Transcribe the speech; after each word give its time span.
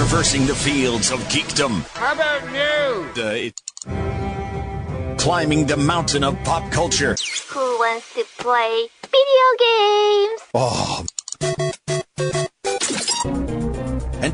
traversing 0.00 0.46
the 0.46 0.54
fields 0.54 1.10
of 1.10 1.18
geekdom. 1.28 1.82
How 1.92 2.14
about 2.14 2.42
news? 2.50 3.18
Uh, 3.18 3.46
it- 3.46 3.60
climbing 5.18 5.66
the 5.66 5.76
mountain 5.76 6.24
of 6.24 6.42
pop 6.42 6.72
culture. 6.72 7.14
Who 7.50 7.60
wants 7.78 8.14
to 8.14 8.24
play 8.38 8.88
video 9.02 9.46
games? 9.58 10.40
Oh. 10.54 11.04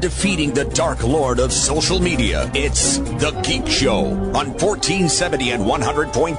Defeating 0.06 0.53
the 0.53 0.65
dark 0.67 1.03
lord 1.03 1.40
of 1.40 1.53
social 1.53 1.99
media. 1.99 2.49
It's 2.54 2.99
The 2.99 3.33
Geek 3.42 3.67
Show 3.67 4.04
on 4.37 4.51
1470 4.54 5.51
and 5.51 5.64
100.3 5.64 6.37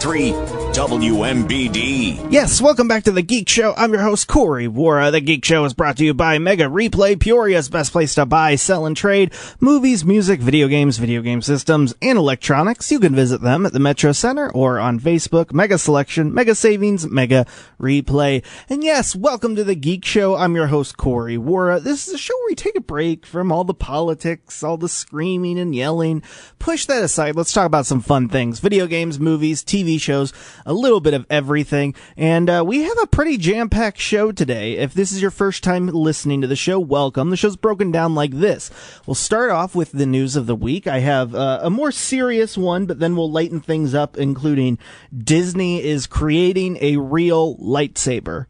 WMBD. 0.74 2.32
Yes, 2.32 2.62
welcome 2.62 2.88
back 2.88 3.04
to 3.04 3.12
the 3.12 3.22
Geek 3.22 3.50
Show. 3.50 3.74
I'm 3.76 3.92
your 3.92 4.04
host, 4.04 4.30
Corey 4.30 4.70
Wara. 4.70 5.12
The 5.12 5.20
Geek 5.20 5.44
Show 5.44 5.66
is 5.66 5.74
brought 5.74 5.98
to 5.98 6.06
you 6.06 6.14
by 6.14 6.38
Mega 6.38 6.64
Replay, 6.64 7.18
Peoria's 7.18 7.68
best 7.68 7.92
place 7.92 8.16
to 8.16 8.26
buy, 8.26 8.56
sell, 8.56 8.86
and 8.86 8.96
trade 8.96 9.34
movies, 9.60 10.06
music, 10.06 10.40
video 10.40 10.70
games, 10.70 10.98
video 10.98 11.22
game 11.22 11.42
systems, 11.42 11.94
and 12.02 12.18
electronics. 12.18 12.90
You 12.90 13.02
can 13.02 13.16
visit 13.16 13.42
them 13.42 13.66
at 13.66 13.74
the 13.74 13.80
Metro 13.80 14.14
Center 14.14 14.50
or 14.54 14.80
on 14.80 14.98
Facebook, 14.98 15.52
Mega 15.52 15.78
Selection, 15.78 16.34
Mega 16.34 16.56
Savings, 16.56 17.06
Mega 17.06 17.46
Replay. 17.82 18.46
And 18.70 18.82
yes, 18.82 19.14
welcome 19.14 19.58
to 19.58 19.66
the 19.66 19.76
Geek 19.76 20.06
Show. 20.06 20.38
I'm 20.38 20.56
your 20.56 20.68
host, 20.68 20.96
Corey 20.96 21.38
Wara. 21.38 21.84
This 21.84 22.08
is 22.08 22.14
a 22.14 22.18
show 22.18 22.34
where 22.38 22.52
we 22.52 22.56
take 22.56 22.78
a 22.78 22.82
break 22.82 23.26
from 23.26 23.52
all 23.52 23.57
the 23.64 23.74
politics, 23.74 24.64
all 24.64 24.78
the 24.78 24.90
screaming 24.90 25.60
and 25.60 25.74
yelling. 25.74 26.24
Push 26.60 26.86
that 26.88 27.04
aside. 27.04 27.36
Let's 27.36 27.54
talk 27.54 27.66
about 27.66 27.86
some 27.86 28.02
fun 28.02 28.30
things. 28.30 28.60
Video 28.60 28.88
games, 28.88 29.20
movies, 29.20 29.64
TV 29.64 30.00
shows, 30.00 30.34
a 30.66 30.74
little 30.74 31.00
bit 31.00 31.14
of 31.14 31.26
everything. 31.30 31.96
And 32.16 32.50
uh, 32.50 32.64
we 32.66 32.84
have 32.84 32.98
a 33.02 33.08
pretty 33.08 33.38
jam-packed 33.38 34.00
show 34.00 34.32
today. 34.32 34.78
If 34.78 34.94
this 34.94 35.12
is 35.12 35.22
your 35.22 35.32
first 35.32 35.64
time 35.64 35.88
listening 35.88 36.42
to 36.42 36.48
the 36.48 36.56
show, 36.56 36.80
welcome. 36.80 37.30
The 37.30 37.38
show's 37.38 37.56
broken 37.56 37.92
down 37.92 38.16
like 38.16 38.32
this. 38.32 38.70
We'll 39.06 39.16
start 39.16 39.52
off 39.52 39.76
with 39.76 39.92
the 39.92 40.06
news 40.06 40.36
of 40.36 40.48
the 40.48 40.56
week. 40.56 40.88
I 40.88 41.00
have 41.00 41.36
uh, 41.36 41.60
a 41.62 41.70
more 41.70 41.92
serious 41.92 42.58
one, 42.58 42.86
but 42.86 43.00
then 43.00 43.16
we'll 43.16 43.32
lighten 43.32 43.62
things 43.62 43.94
up, 43.94 44.18
including 44.18 44.78
Disney 45.16 45.84
is 45.84 46.08
creating 46.08 46.78
a 46.82 46.98
real 46.98 47.56
lightsaber. 47.58 48.48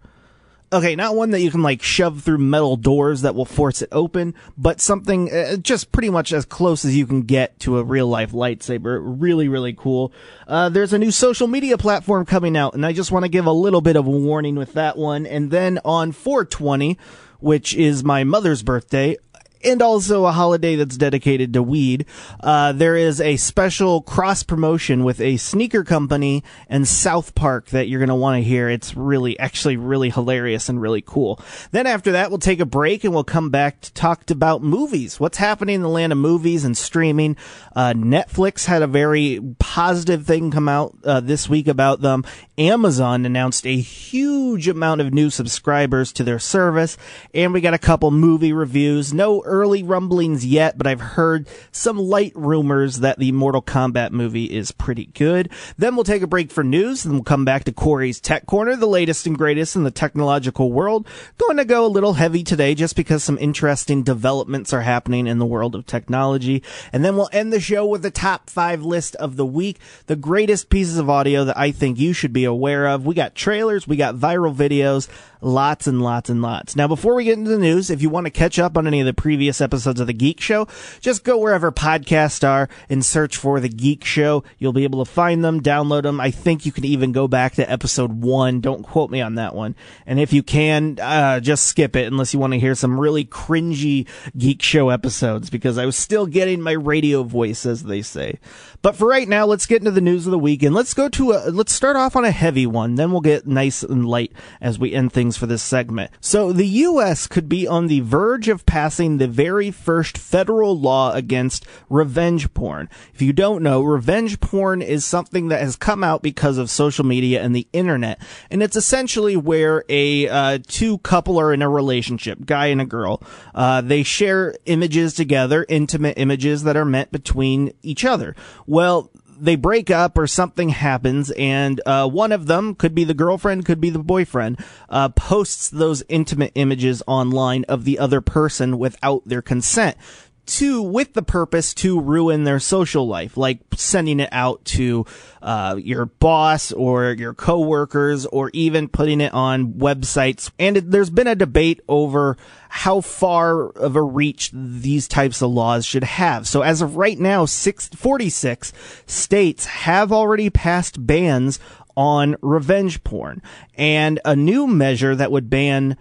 Okay, 0.71 0.97
not 0.97 1.15
one 1.15 1.31
that 1.31 1.39
you 1.39 1.49
can 1.49 1.61
like 1.61 1.81
shove 1.81 2.23
through 2.23 2.39
metal 2.39 2.75
doors 2.75 3.21
that 3.21 3.35
will 3.35 3.45
force 3.45 3.81
it 3.81 3.87
open, 3.93 4.35
but 4.57 4.81
something 4.81 5.31
uh, 5.33 5.55
just 5.55 5.93
pretty 5.93 6.09
much 6.09 6.33
as 6.33 6.43
close 6.43 6.83
as 6.83 6.93
you 6.93 7.07
can 7.07 7.21
get 7.21 7.57
to 7.61 7.77
a 7.77 7.83
real 7.83 8.07
life 8.07 8.33
lightsaber. 8.33 8.99
Really, 9.01 9.47
really 9.47 9.71
cool. 9.71 10.11
Uh, 10.45 10.67
there's 10.67 10.91
a 10.91 10.99
new 10.99 11.11
social 11.11 11.47
media 11.47 11.77
platform 11.77 12.25
coming 12.25 12.57
out, 12.57 12.73
and 12.73 12.85
I 12.85 12.91
just 12.91 13.13
want 13.13 13.23
to 13.23 13.29
give 13.29 13.45
a 13.45 13.51
little 13.51 13.79
bit 13.79 13.95
of 13.95 14.07
a 14.07 14.11
warning 14.11 14.55
with 14.55 14.73
that 14.73 14.97
one. 14.97 15.25
And 15.25 15.51
then 15.51 15.79
on 15.85 16.11
420, 16.11 16.97
which 17.39 17.73
is 17.73 18.03
my 18.03 18.25
mother's 18.25 18.61
birthday, 18.61 19.15
and 19.63 19.81
also 19.81 20.25
a 20.25 20.31
holiday 20.31 20.75
that's 20.75 20.97
dedicated 20.97 21.53
to 21.53 21.63
weed. 21.63 22.05
Uh, 22.39 22.71
there 22.71 22.95
is 22.95 23.21
a 23.21 23.37
special 23.37 24.01
cross 24.01 24.43
promotion 24.43 25.03
with 25.03 25.19
a 25.21 25.37
sneaker 25.37 25.83
company 25.83 26.43
and 26.67 26.87
South 26.87 27.35
Park 27.35 27.67
that 27.67 27.87
you're 27.87 27.99
going 27.99 28.09
to 28.09 28.15
want 28.15 28.41
to 28.41 28.47
hear. 28.47 28.69
It's 28.69 28.95
really, 28.95 29.37
actually 29.39 29.77
really 29.77 30.09
hilarious 30.09 30.69
and 30.69 30.81
really 30.81 31.01
cool. 31.01 31.39
Then 31.71 31.87
after 31.87 32.11
that, 32.13 32.29
we'll 32.29 32.39
take 32.39 32.59
a 32.59 32.65
break 32.65 33.03
and 33.03 33.13
we'll 33.13 33.23
come 33.23 33.49
back 33.49 33.81
to 33.81 33.93
talk 33.93 34.29
about 34.29 34.63
movies. 34.63 35.19
What's 35.19 35.37
happening 35.37 35.75
in 35.75 35.81
the 35.81 35.89
land 35.89 36.11
of 36.11 36.17
movies 36.17 36.65
and 36.65 36.77
streaming. 36.77 37.37
Uh, 37.75 37.93
Netflix 37.93 38.65
had 38.65 38.81
a 38.81 38.87
very 38.87 39.39
positive 39.59 40.25
thing 40.25 40.51
come 40.51 40.67
out 40.67 40.95
uh, 41.03 41.19
this 41.19 41.47
week 41.47 41.67
about 41.67 42.01
them. 42.01 42.23
Amazon 42.57 43.25
announced 43.25 43.65
a 43.65 43.79
huge 43.79 44.67
amount 44.67 45.01
of 45.01 45.13
new 45.13 45.29
subscribers 45.29 46.11
to 46.13 46.23
their 46.23 46.39
service, 46.39 46.97
and 47.33 47.53
we 47.53 47.61
got 47.61 47.75
a 47.75 47.79
couple 47.79 48.09
movie 48.09 48.53
reviews. 48.53 49.13
No 49.13 49.41
early 49.57 49.81
rumblings 49.81 50.45
yet, 50.45 50.77
but 50.77 50.85
I've 50.85 51.01
heard 51.01 51.47
some 51.71 51.97
light 51.97 52.31
rumors 52.35 52.99
that 52.99 53.17
the 53.17 53.31
Mortal 53.31 53.61
Kombat 53.61 54.11
movie 54.11 54.45
is 54.45 54.71
pretty 54.71 55.07
good. 55.07 55.49
Then 55.77 55.95
we'll 55.95 56.03
take 56.03 56.21
a 56.21 56.27
break 56.27 56.51
for 56.51 56.63
news, 56.63 57.05
and 57.05 57.15
we'll 57.15 57.23
come 57.23 57.43
back 57.43 57.63
to 57.63 57.71
Corey's 57.71 58.19
Tech 58.19 58.45
Corner, 58.45 58.75
the 58.75 58.85
latest 58.85 59.25
and 59.25 59.37
greatest 59.37 59.75
in 59.75 59.83
the 59.83 59.91
technological 59.91 60.71
world. 60.71 61.07
Going 61.37 61.57
to 61.57 61.65
go 61.65 61.85
a 61.85 61.87
little 61.87 62.13
heavy 62.13 62.43
today 62.43 62.75
just 62.75 62.95
because 62.95 63.23
some 63.23 63.37
interesting 63.39 64.03
developments 64.03 64.73
are 64.73 64.81
happening 64.81 65.25
in 65.25 65.39
the 65.39 65.45
world 65.45 65.73
of 65.73 65.85
technology. 65.85 66.61
And 66.93 67.03
then 67.03 67.15
we'll 67.15 67.29
end 67.31 67.51
the 67.51 67.59
show 67.59 67.85
with 67.85 68.03
the 68.03 68.11
top 68.11 68.49
five 68.49 68.83
list 68.83 69.15
of 69.15 69.37
the 69.37 69.45
week, 69.45 69.79
the 70.05 70.15
greatest 70.15 70.69
pieces 70.69 70.97
of 70.97 71.09
audio 71.09 71.45
that 71.45 71.57
I 71.57 71.71
think 71.71 71.97
you 71.97 72.13
should 72.13 72.33
be 72.33 72.43
aware 72.43 72.87
of. 72.87 73.05
We 73.05 73.15
got 73.15 73.33
trailers, 73.33 73.87
we 73.87 73.95
got 73.95 74.15
viral 74.15 74.55
videos, 74.55 75.07
lots 75.41 75.87
and 75.87 76.01
lots 76.01 76.29
and 76.29 76.41
lots. 76.41 76.75
Now, 76.75 76.87
before 76.87 77.15
we 77.15 77.23
get 77.23 77.37
into 77.37 77.51
the 77.51 77.57
news, 77.57 77.89
if 77.89 78.01
you 78.01 78.09
want 78.09 78.25
to 78.25 78.31
catch 78.31 78.59
up 78.59 78.77
on 78.77 78.87
any 78.87 78.99
of 78.99 79.05
the 79.05 79.13
previous 79.13 79.61
episodes 79.61 79.99
of 79.99 80.07
The 80.07 80.13
Geek 80.13 80.41
Show, 80.41 80.67
just 80.99 81.23
go 81.23 81.37
wherever 81.37 81.71
podcasts 81.71 82.47
are 82.47 82.69
and 82.89 83.05
search 83.05 83.37
for 83.37 83.59
The 83.59 83.69
Geek 83.69 84.03
Show. 84.03 84.43
You'll 84.57 84.73
be 84.73 84.83
able 84.83 85.03
to 85.03 85.11
find 85.11 85.43
them, 85.43 85.61
download 85.61 86.03
them. 86.03 86.19
I 86.19 86.31
think 86.31 86.65
you 86.65 86.71
can 86.71 86.85
even 86.85 87.11
go 87.11 87.27
back 87.27 87.55
to 87.55 87.69
episode 87.69 88.21
one. 88.23 88.61
Don't 88.61 88.83
quote 88.83 89.11
me 89.11 89.21
on 89.21 89.35
that 89.35 89.55
one. 89.55 89.75
And 90.05 90.19
if 90.19 90.33
you 90.33 90.43
can, 90.43 90.97
uh, 91.01 91.39
just 91.39 91.65
skip 91.65 91.95
it 91.95 92.07
unless 92.07 92.33
you 92.33 92.39
want 92.39 92.53
to 92.53 92.59
hear 92.59 92.75
some 92.75 92.99
really 92.99 93.25
cringy 93.25 94.07
Geek 94.37 94.61
Show 94.61 94.89
episodes 94.89 95.49
because 95.49 95.77
I 95.77 95.85
was 95.85 95.95
still 95.95 96.25
getting 96.25 96.61
my 96.61 96.71
radio 96.71 97.23
voice, 97.23 97.65
as 97.65 97.83
they 97.83 98.01
say. 98.01 98.39
But 98.81 98.95
for 98.95 99.07
right 99.07 99.27
now, 99.27 99.45
let's 99.45 99.65
get 99.65 99.81
into 99.81 99.91
the 99.91 100.01
news 100.01 100.25
of 100.25 100.31
the 100.31 100.39
week 100.39 100.63
and 100.63 100.73
let's 100.73 100.93
go 100.93 101.09
to 101.09 101.31
a, 101.33 101.51
let's 101.51 101.73
start 101.73 101.95
off 101.95 102.15
on 102.15 102.25
a 102.25 102.31
heavy 102.31 102.65
one. 102.65 102.95
Then 102.95 103.11
we'll 103.11 103.21
get 103.21 103.45
nice 103.47 103.83
and 103.83 104.07
light 104.07 104.31
as 104.61 104.79
we 104.79 104.93
end 104.93 105.11
things 105.11 105.26
for 105.35 105.47
this 105.47 105.63
segment. 105.63 106.11
So 106.21 106.53
the 106.53 106.67
U.S. 106.67 107.27
could 107.27 107.49
be 107.49 107.67
on 107.67 107.87
the 107.87 107.99
verge 108.01 108.47
of 108.47 108.65
passing 108.65 109.17
the 109.17 109.27
very 109.27 109.71
first 109.71 110.17
federal 110.17 110.79
law 110.79 111.13
against 111.13 111.65
revenge 111.89 112.53
porn. 112.53 112.89
If 113.13 113.21
you 113.21 113.33
don't 113.33 113.63
know, 113.63 113.81
revenge 113.81 114.39
porn 114.39 114.81
is 114.81 115.03
something 115.03 115.49
that 115.49 115.61
has 115.61 115.75
come 115.75 116.03
out 116.03 116.21
because 116.21 116.57
of 116.57 116.69
social 116.69 117.05
media 117.05 117.41
and 117.41 117.55
the 117.55 117.67
internet. 117.73 118.21
And 118.49 118.63
it's 118.63 118.75
essentially 118.75 119.35
where 119.35 119.83
a, 119.89 120.29
uh, 120.29 120.59
two 120.67 120.99
couple 120.99 121.39
are 121.39 121.53
in 121.53 121.61
a 121.61 121.69
relationship, 121.69 122.45
guy 122.45 122.67
and 122.67 122.79
a 122.79 122.85
girl. 122.85 123.21
Uh, 123.55 123.81
they 123.81 124.03
share 124.03 124.55
images 124.65 125.13
together, 125.15 125.65
intimate 125.67 126.17
images 126.17 126.63
that 126.63 126.77
are 126.77 126.85
meant 126.85 127.11
between 127.11 127.73
each 127.81 128.05
other. 128.05 128.35
Well, 128.67 129.09
they 129.39 129.55
break 129.55 129.89
up 129.89 130.17
or 130.17 130.27
something 130.27 130.69
happens 130.69 131.31
and 131.31 131.81
uh, 131.85 132.07
one 132.07 132.31
of 132.31 132.47
them 132.47 132.75
could 132.75 132.95
be 132.95 133.03
the 133.03 133.13
girlfriend 133.13 133.65
could 133.65 133.79
be 133.79 133.89
the 133.89 133.99
boyfriend 133.99 134.59
uh, 134.89 135.09
posts 135.09 135.69
those 135.69 136.03
intimate 136.09 136.51
images 136.55 137.03
online 137.07 137.63
of 137.65 137.83
the 137.83 137.99
other 137.99 138.21
person 138.21 138.77
without 138.77 139.21
their 139.25 139.41
consent 139.41 139.97
to 140.47 140.81
with 140.81 141.13
the 141.13 141.21
purpose 141.21 141.73
to 141.73 141.99
ruin 141.99 142.43
their 142.43 142.59
social 142.59 143.07
life 143.07 143.37
like 143.37 143.59
sending 143.75 144.19
it 144.19 144.29
out 144.31 144.63
to 144.65 145.05
uh, 145.41 145.75
your 145.77 146.05
boss 146.05 146.71
or 146.71 147.11
your 147.11 147.33
coworkers 147.33 148.25
or 148.27 148.49
even 148.53 148.87
putting 148.87 149.21
it 149.21 149.33
on 149.33 149.73
websites 149.73 150.49
and 150.57 150.77
it, 150.77 150.91
there's 150.91 151.09
been 151.09 151.27
a 151.27 151.35
debate 151.35 151.81
over 151.87 152.37
how 152.69 153.01
far 153.01 153.69
of 153.69 153.95
a 153.95 154.01
reach 154.01 154.51
these 154.53 155.07
types 155.07 155.41
of 155.41 155.49
laws 155.49 155.85
should 155.85 156.03
have. 156.03 156.47
So 156.47 156.61
as 156.61 156.81
of 156.81 156.97
right 156.97 157.17
now, 157.17 157.45
six, 157.45 157.87
46 157.89 158.73
states 159.05 159.65
have 159.65 160.11
already 160.11 160.49
passed 160.49 161.05
bans 161.05 161.59
on 161.95 162.35
revenge 162.41 163.03
porn 163.03 163.41
and 163.75 164.19
a 164.23 164.35
new 164.35 164.67
measure 164.67 165.15
that 165.15 165.31
would 165.31 165.49
ban 165.49 165.97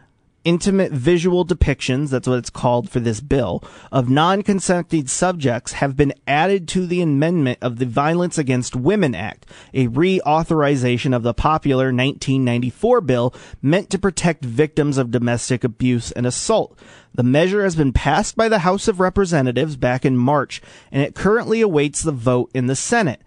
intimate 0.47 0.93
visual 0.93 1.45
depictions, 1.45 2.11
that's 2.11 2.29
what 2.29 2.39
it's 2.39 2.51
called 2.51 2.89
for 2.89 3.01
this 3.01 3.21
bill, 3.21 3.62
of 3.91 4.09
non-consenting 4.09 5.09
subjects 5.09 5.73
have 5.73 5.97
been 5.97 6.15
added 6.27 6.69
to 6.69 6.87
the 6.87 7.03
amendment 7.03 7.59
of 7.61 7.79
the 7.79 7.84
Violence 7.84 8.39
Against 8.39 8.77
Women 8.77 9.12
Act, 9.15 9.45
a 9.75 9.89
reauthorization 9.89 11.15
of 11.15 11.25
the 11.25 11.35
popular 11.35 11.87
1994 11.87 13.01
bill 13.01 13.35
meant 13.61 13.91
to 13.91 13.99
protect 13.99 14.45
victims 14.45 14.99
of 14.99 15.11
domestic 15.11 15.65
abuse 15.65 16.12
and 16.12 16.25
assault. 16.25 16.79
The 17.12 17.25
measure 17.25 17.65
has 17.65 17.75
been 17.75 17.93
passed 17.93 18.37
by 18.37 18.49
the 18.49 18.61
House 18.61 18.87
of 18.87 19.01
Representatives 19.01 19.76
back 19.76 20.05
in 20.05 20.17
March, 20.17 20.62
and 20.93 21.03
it 21.03 21.17
currently 21.17 21.61
awaits 21.61 22.03
the 22.03 22.12
vote 22.12 22.53
in 22.55 22.67
the 22.67 22.76
Senate 22.76 23.20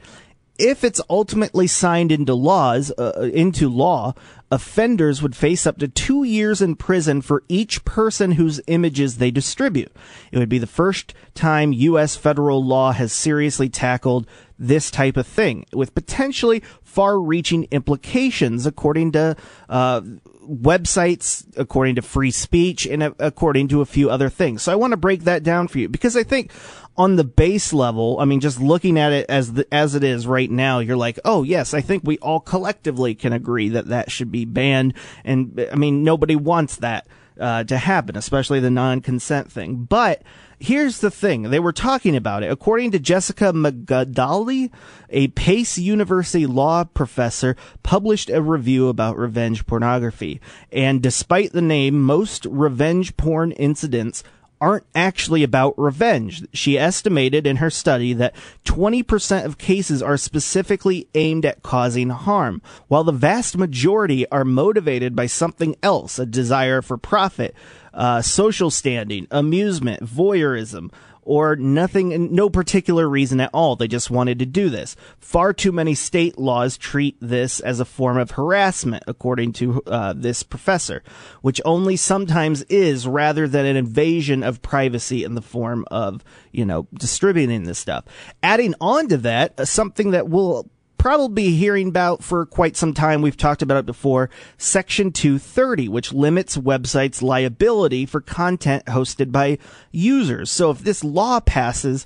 if 0.60 0.84
it's 0.84 1.02
ultimately 1.10 1.66
signed 1.66 2.12
into 2.12 2.36
laws 2.36 2.92
uh, 2.92 3.30
into 3.34 3.70
law, 3.70 4.14
offenders 4.52 5.22
would 5.22 5.36
face 5.36 5.66
up 5.66 5.78
to 5.78 5.88
two 5.88 6.24
years 6.24 6.62
in 6.62 6.76
prison 6.76 7.22
for 7.22 7.44
each 7.48 7.86
person 7.86 8.34
whose 8.34 8.62
images 8.68 9.18
they 9.18 9.32
distribute. 9.32 9.92
It 10.32 10.38
would 10.38 10.50
be 10.50 10.58
the 10.58 10.68
first 10.68 11.14
time 11.34 11.72
U.S. 11.74 12.16
federal 12.16 12.64
law 12.64 12.92
has 12.92 13.14
seriously 13.14 13.70
tackled 13.70 14.28
this 14.58 14.92
type 14.92 15.16
of 15.16 15.26
thing, 15.26 15.66
with 15.72 15.96
potentially 15.96 16.62
far-reaching 16.82 17.68
implications, 17.72 18.66
according 18.66 19.14
to 19.14 19.38
uh, 19.70 20.02
websites, 20.50 21.46
according 21.58 21.96
to 21.96 22.02
free 22.02 22.32
speech, 22.32 22.86
and 22.86 23.04
uh, 23.04 23.12
according 23.20 23.68
to 23.70 23.82
a 23.82 23.86
few 23.86 24.10
other 24.10 24.30
things. 24.30 24.64
So 24.64 24.72
I 24.72 24.76
want 24.76 24.92
to 24.92 24.98
break 24.98 25.24
that 25.24 25.44
down 25.44 25.68
for 25.68 25.80
you 25.80 25.88
because 25.88 26.18
I 26.18 26.24
think 26.24 26.52
on 26.98 27.16
the 27.16 27.24
base 27.24 27.72
level, 27.72 28.20
I 28.20 28.26
mean, 28.26 28.40
just 28.40 28.60
looking 28.60 28.98
at 28.98 29.14
it 29.14 29.26
as 29.30 29.54
the, 29.54 29.68
as 29.74 29.96
it 29.96 30.04
is 30.04 30.28
right 30.28 30.50
now, 30.50 30.80
you're 30.80 30.98
like, 30.98 31.20
oh 31.24 31.44
yes, 31.44 31.74
I 31.74 31.82
think 31.82 32.04
we 32.04 32.18
all 32.18 32.40
collectively 32.40 33.16
can 33.16 33.32
agree 33.32 33.70
that 33.70 33.88
that 33.88 34.12
should 34.12 34.32
be 34.32 34.46
banned. 34.46 34.96
And 35.24 35.68
I 35.72 35.76
mean, 35.76 36.04
nobody 36.04 36.36
wants 36.36 36.78
that. 36.78 37.08
Uh, 37.40 37.64
to 37.64 37.78
happen, 37.78 38.18
especially 38.18 38.60
the 38.60 38.70
non-consent 38.70 39.50
thing. 39.50 39.86
But 39.86 40.24
here's 40.60 41.00
the 41.00 41.10
thing. 41.10 41.44
They 41.44 41.60
were 41.60 41.72
talking 41.72 42.18
about 42.18 42.44
it. 42.44 42.52
According 42.52 42.92
to 42.92 43.00
Jessica 43.00 43.54
Magaldi, 43.54 44.70
a 45.10 45.30
Pace 45.30 45.78
University 45.78 46.46
law 46.46 46.84
professor 46.84 47.56
published 47.82 48.30
a 48.30 48.42
review 48.42 48.90
about 48.90 49.18
revenge 49.18 49.66
pornography. 49.66 50.42
And 50.70 51.02
despite 51.02 51.54
the 51.54 51.62
name, 51.62 52.02
most 52.02 52.46
revenge 52.46 53.16
porn 53.16 53.54
incidents 53.54 54.22
aren't 54.62 54.86
actually 54.94 55.44
about 55.44 55.78
revenge. 55.78 56.46
She 56.54 56.78
estimated 56.78 57.48
in 57.48 57.58
her 57.58 57.70
study 57.70 58.14
that 58.14 58.36
20% 58.66 59.46
of 59.46 59.58
cases 59.58 60.02
are 60.02 60.18
specifically 60.18 61.08
aimed 61.16 61.46
at 61.46 61.64
causing 61.64 62.10
harm, 62.10 62.62
while 62.88 63.04
the 63.04 63.12
vast 63.12 63.58
majority 63.58 64.28
are 64.30 64.46
motivated 64.46 65.16
by 65.16 65.28
something 65.28 65.76
else, 65.82 66.20
a 66.20 66.26
desire 66.26 66.82
for 66.82 66.98
profit, 66.98 67.56
uh, 67.94 68.22
social 68.22 68.70
standing, 68.70 69.28
amusement, 69.32 70.04
voyeurism, 70.04 70.92
or 71.24 71.56
nothing, 71.56 72.34
no 72.34 72.50
particular 72.50 73.08
reason 73.08 73.40
at 73.40 73.50
all. 73.54 73.76
They 73.76 73.88
just 73.88 74.10
wanted 74.10 74.40
to 74.40 74.46
do 74.46 74.70
this. 74.70 74.96
Far 75.20 75.54
too 75.54 75.72
many 75.72 75.96
state 75.96 76.38
laws 76.38 76.78
treat 76.78 77.18
this 77.20 77.60
as 77.60 77.80
a 77.80 77.86
form 77.86 78.18
of 78.18 78.32
harassment, 78.32 79.04
according 79.08 79.54
to 79.54 79.82
uh, 79.88 80.14
this 80.16 80.44
professor, 80.44 81.04
which 81.42 81.62
only 81.66 81.96
sometimes 81.96 82.64
is 82.64 83.08
rather 83.08 83.48
than 83.48 83.66
an 83.66 83.76
invasion 83.76 84.44
of 84.44 84.62
privacy 84.62 85.24
in 85.24 85.36
the 85.36 85.42
form 85.42 85.86
of, 85.92 86.24
you 86.52 86.66
know, 86.66 86.88
distributing 86.94 87.64
this 87.64 87.80
stuff. 87.80 88.06
Adding 88.42 88.76
on 88.82 89.08
to 89.10 89.18
that, 89.18 89.60
uh, 89.60 89.66
something 89.66 90.12
that 90.12 90.30
will 90.30 90.70
probably 91.00 91.52
hearing 91.52 91.88
about 91.88 92.24
for 92.24 92.46
quite 92.46 92.78
some 92.78 92.94
time. 92.94 93.24
We've 93.24 93.36
talked 93.36 93.64
about 93.64 93.78
it 93.78 93.86
before. 93.88 94.30
Section 94.60 95.12
230, 95.12 95.88
which 95.88 96.14
limits 96.14 96.56
websites' 96.56 97.24
liability 97.24 98.06
for 98.06 98.22
content 98.22 98.86
hosted 98.86 99.32
by 99.32 99.58
users. 99.92 100.52
So 100.52 100.70
if 100.70 100.80
this 100.80 101.04
law 101.04 101.40
passes, 101.40 102.06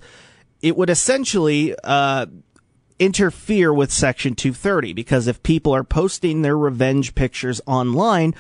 it 0.61 0.77
would 0.77 0.89
essentially, 0.89 1.75
uh, 1.83 2.27
interfere 2.99 3.73
with 3.73 3.91
Section 3.91 4.35
230 4.35 4.93
because 4.93 5.27
if 5.27 5.43
people 5.43 5.73
are 5.73 5.83
posting 5.83 6.41
their 6.41 6.57
revenge 6.57 7.15
pictures 7.15 7.59
online, 7.65 8.33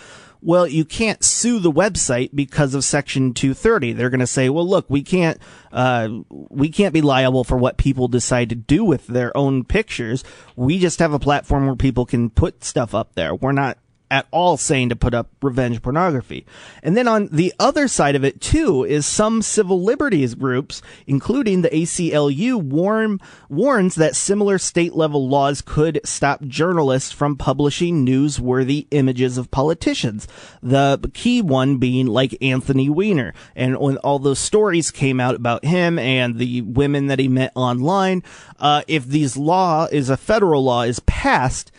well, 0.43 0.67
you 0.67 0.83
can't 0.83 1.23
sue 1.23 1.59
the 1.59 1.71
website 1.71 2.31
because 2.33 2.75
of 2.75 2.83
Section 2.83 3.33
230. 3.33 3.93
They're 3.93 4.09
going 4.09 4.19
to 4.19 4.27
say, 4.27 4.49
well, 4.49 4.67
look, 4.67 4.85
we 4.89 5.01
can't, 5.01 5.39
uh, 5.71 6.09
we 6.29 6.69
can't 6.69 6.93
be 6.93 7.01
liable 7.01 7.43
for 7.43 7.57
what 7.57 7.77
people 7.77 8.07
decide 8.07 8.49
to 8.49 8.55
do 8.55 8.83
with 8.83 9.07
their 9.07 9.35
own 9.37 9.63
pictures. 9.63 10.23
We 10.55 10.79
just 10.79 10.99
have 10.99 11.13
a 11.13 11.19
platform 11.19 11.65
where 11.65 11.75
people 11.75 12.05
can 12.05 12.29
put 12.29 12.63
stuff 12.63 12.93
up 12.93 13.15
there. 13.15 13.33
We're 13.33 13.53
not 13.53 13.77
at 14.13 14.27
all 14.29 14.57
saying 14.57 14.89
to 14.89 14.95
put 14.95 15.15
up 15.15 15.27
revenge 15.41 15.81
pornography. 15.81 16.45
And 16.83 16.95
then 16.95 17.07
on 17.07 17.29
the 17.31 17.51
other 17.59 17.87
side 17.87 18.15
of 18.15 18.23
it 18.23 18.39
too 18.39 18.83
is 18.83 19.07
some 19.07 19.41
civil 19.41 19.81
liberties 19.81 20.35
groups, 20.35 20.83
including 21.07 21.63
the 21.63 21.69
ACLU, 21.69 22.61
warn, 22.61 23.19
warns 23.49 23.95
that 23.95 24.15
similar 24.15 24.59
state 24.59 24.93
level 24.93 25.27
laws 25.27 25.63
could 25.63 25.99
stop 26.05 26.43
journalists 26.43 27.11
from 27.11 27.35
publishing 27.35 28.05
newsworthy 28.05 28.85
images 28.91 29.39
of 29.39 29.49
politicians. 29.49 30.27
The 30.61 31.09
key 31.15 31.41
one 31.41 31.77
being 31.77 32.05
like 32.05 32.37
Anthony 32.39 32.91
Weiner. 32.91 33.33
And 33.55 33.79
when 33.79 33.97
all 33.97 34.19
those 34.19 34.37
stories 34.37 34.91
came 34.91 35.19
out 35.19 35.33
about 35.33 35.65
him 35.65 35.97
and 35.97 36.37
the 36.37 36.61
women 36.61 37.07
that 37.07 37.17
he 37.17 37.27
met 37.27 37.51
online, 37.55 38.21
uh, 38.59 38.83
if 38.87 39.07
these 39.07 39.35
law 39.35 39.87
is 39.91 40.11
a 40.11 40.17
federal 40.17 40.63
law 40.63 40.83
is 40.83 40.99
passed, 40.99 41.71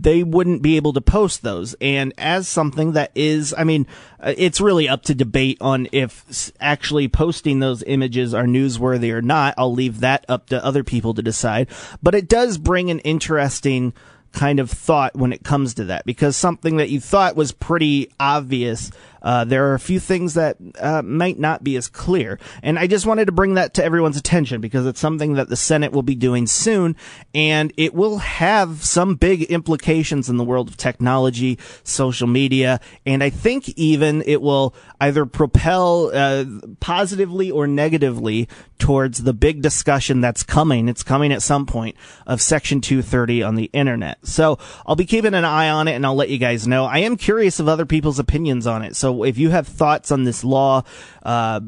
they 0.00 0.22
wouldn't 0.22 0.62
be 0.62 0.76
able 0.76 0.92
to 0.92 1.00
post 1.00 1.42
those. 1.42 1.74
And 1.80 2.12
as 2.16 2.48
something 2.48 2.92
that 2.92 3.10
is, 3.14 3.54
I 3.56 3.64
mean, 3.64 3.86
uh, 4.20 4.34
it's 4.36 4.60
really 4.60 4.88
up 4.88 5.02
to 5.04 5.14
debate 5.14 5.58
on 5.60 5.88
if 5.92 6.52
actually 6.60 7.08
posting 7.08 7.58
those 7.58 7.82
images 7.82 8.32
are 8.32 8.44
newsworthy 8.44 9.12
or 9.12 9.22
not. 9.22 9.54
I'll 9.58 9.72
leave 9.72 10.00
that 10.00 10.24
up 10.28 10.48
to 10.50 10.64
other 10.64 10.84
people 10.84 11.14
to 11.14 11.22
decide. 11.22 11.68
But 12.02 12.14
it 12.14 12.28
does 12.28 12.58
bring 12.58 12.90
an 12.90 13.00
interesting 13.00 13.92
kind 14.32 14.60
of 14.60 14.70
thought 14.70 15.16
when 15.16 15.32
it 15.32 15.42
comes 15.42 15.74
to 15.74 15.84
that 15.84 16.04
because 16.04 16.36
something 16.36 16.76
that 16.76 16.90
you 16.90 17.00
thought 17.00 17.34
was 17.34 17.50
pretty 17.50 18.10
obvious 18.20 18.90
uh, 19.22 19.44
there 19.44 19.70
are 19.70 19.74
a 19.74 19.80
few 19.80 20.00
things 20.00 20.34
that 20.34 20.56
uh, 20.80 21.02
might 21.02 21.38
not 21.38 21.64
be 21.64 21.76
as 21.76 21.88
clear. 21.88 22.38
And 22.62 22.78
I 22.78 22.86
just 22.86 23.06
wanted 23.06 23.26
to 23.26 23.32
bring 23.32 23.54
that 23.54 23.74
to 23.74 23.84
everyone's 23.84 24.16
attention 24.16 24.60
because 24.60 24.86
it's 24.86 25.00
something 25.00 25.34
that 25.34 25.48
the 25.48 25.56
Senate 25.56 25.92
will 25.92 26.02
be 26.02 26.14
doing 26.14 26.46
soon 26.46 26.96
and 27.34 27.72
it 27.76 27.94
will 27.94 28.18
have 28.18 28.84
some 28.84 29.14
big 29.16 29.42
implications 29.44 30.28
in 30.28 30.36
the 30.36 30.44
world 30.44 30.68
of 30.68 30.76
technology, 30.76 31.58
social 31.84 32.28
media, 32.28 32.80
and 33.06 33.22
I 33.22 33.30
think 33.30 33.68
even 33.70 34.22
it 34.26 34.40
will 34.42 34.74
either 35.00 35.26
propel 35.26 36.10
uh, 36.14 36.44
positively 36.80 37.50
or 37.50 37.66
negatively 37.66 38.48
towards 38.78 39.24
the 39.24 39.32
big 39.32 39.60
discussion 39.60 40.20
that's 40.20 40.42
coming. 40.42 40.88
It's 40.88 41.02
coming 41.02 41.32
at 41.32 41.42
some 41.42 41.66
point 41.66 41.96
of 42.26 42.40
Section 42.40 42.80
230 42.80 43.42
on 43.42 43.54
the 43.56 43.70
internet. 43.72 44.18
So 44.24 44.58
I'll 44.86 44.96
be 44.96 45.04
keeping 45.04 45.34
an 45.34 45.44
eye 45.44 45.68
on 45.68 45.88
it 45.88 45.94
and 45.94 46.06
I'll 46.06 46.14
let 46.14 46.30
you 46.30 46.38
guys 46.38 46.66
know. 46.66 46.84
I 46.84 46.98
am 46.98 47.16
curious 47.16 47.60
of 47.60 47.68
other 47.68 47.86
people's 47.86 48.18
opinions 48.18 48.66
on 48.66 48.82
it. 48.82 48.96
So 48.96 49.07
so 49.08 49.24
if 49.24 49.38
you 49.38 49.48
have 49.48 49.66
thoughts 49.66 50.12
on 50.12 50.24
this 50.24 50.44
law, 50.44 50.82
uh, 51.22 51.60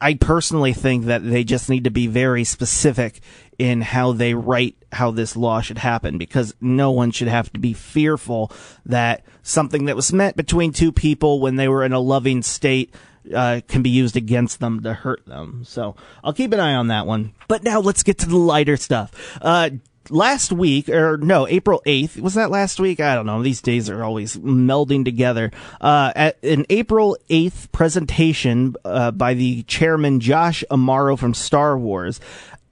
I 0.00 0.14
personally 0.14 0.72
think 0.72 1.04
that 1.06 1.22
they 1.22 1.44
just 1.44 1.68
need 1.68 1.84
to 1.84 1.90
be 1.90 2.06
very 2.06 2.44
specific 2.44 3.20
in 3.58 3.82
how 3.82 4.12
they 4.12 4.32
write 4.32 4.76
how 4.92 5.10
this 5.10 5.36
law 5.36 5.60
should 5.60 5.78
happen 5.78 6.16
because 6.16 6.54
no 6.60 6.90
one 6.90 7.10
should 7.10 7.28
have 7.28 7.52
to 7.52 7.60
be 7.60 7.74
fearful 7.74 8.50
that 8.86 9.24
something 9.42 9.84
that 9.84 9.96
was 9.96 10.12
meant 10.12 10.36
between 10.36 10.72
two 10.72 10.90
people 10.90 11.38
when 11.38 11.56
they 11.56 11.68
were 11.68 11.84
in 11.84 11.92
a 11.92 12.00
loving 12.00 12.42
state 12.42 12.94
uh, 13.34 13.60
can 13.68 13.82
be 13.82 13.90
used 13.90 14.16
against 14.16 14.58
them 14.60 14.82
to 14.82 14.94
hurt 14.94 15.24
them. 15.26 15.64
So 15.64 15.96
I'll 16.22 16.32
keep 16.32 16.52
an 16.52 16.60
eye 16.60 16.74
on 16.74 16.88
that 16.88 17.06
one. 17.06 17.34
But 17.46 17.62
now 17.62 17.80
let's 17.80 18.02
get 18.02 18.18
to 18.20 18.28
the 18.28 18.38
lighter 18.38 18.78
stuff. 18.78 19.38
Uh, 19.40 19.70
last 20.10 20.52
week, 20.52 20.88
or 20.88 21.16
no, 21.16 21.46
April 21.48 21.82
8th, 21.86 22.20
was 22.20 22.34
that 22.34 22.50
last 22.50 22.80
week? 22.80 23.00
I 23.00 23.14
don't 23.14 23.26
know. 23.26 23.42
These 23.42 23.62
days 23.62 23.90
are 23.90 24.04
always 24.04 24.36
melding 24.36 25.04
together. 25.04 25.50
Uh, 25.80 26.12
at 26.14 26.42
an 26.42 26.66
April 26.70 27.16
8th 27.28 27.70
presentation, 27.72 28.74
uh, 28.84 29.10
by 29.10 29.34
the 29.34 29.62
chairman 29.64 30.20
Josh 30.20 30.64
D'Amaro 30.70 31.18
from 31.18 31.34
Star 31.34 31.78
Wars, 31.78 32.20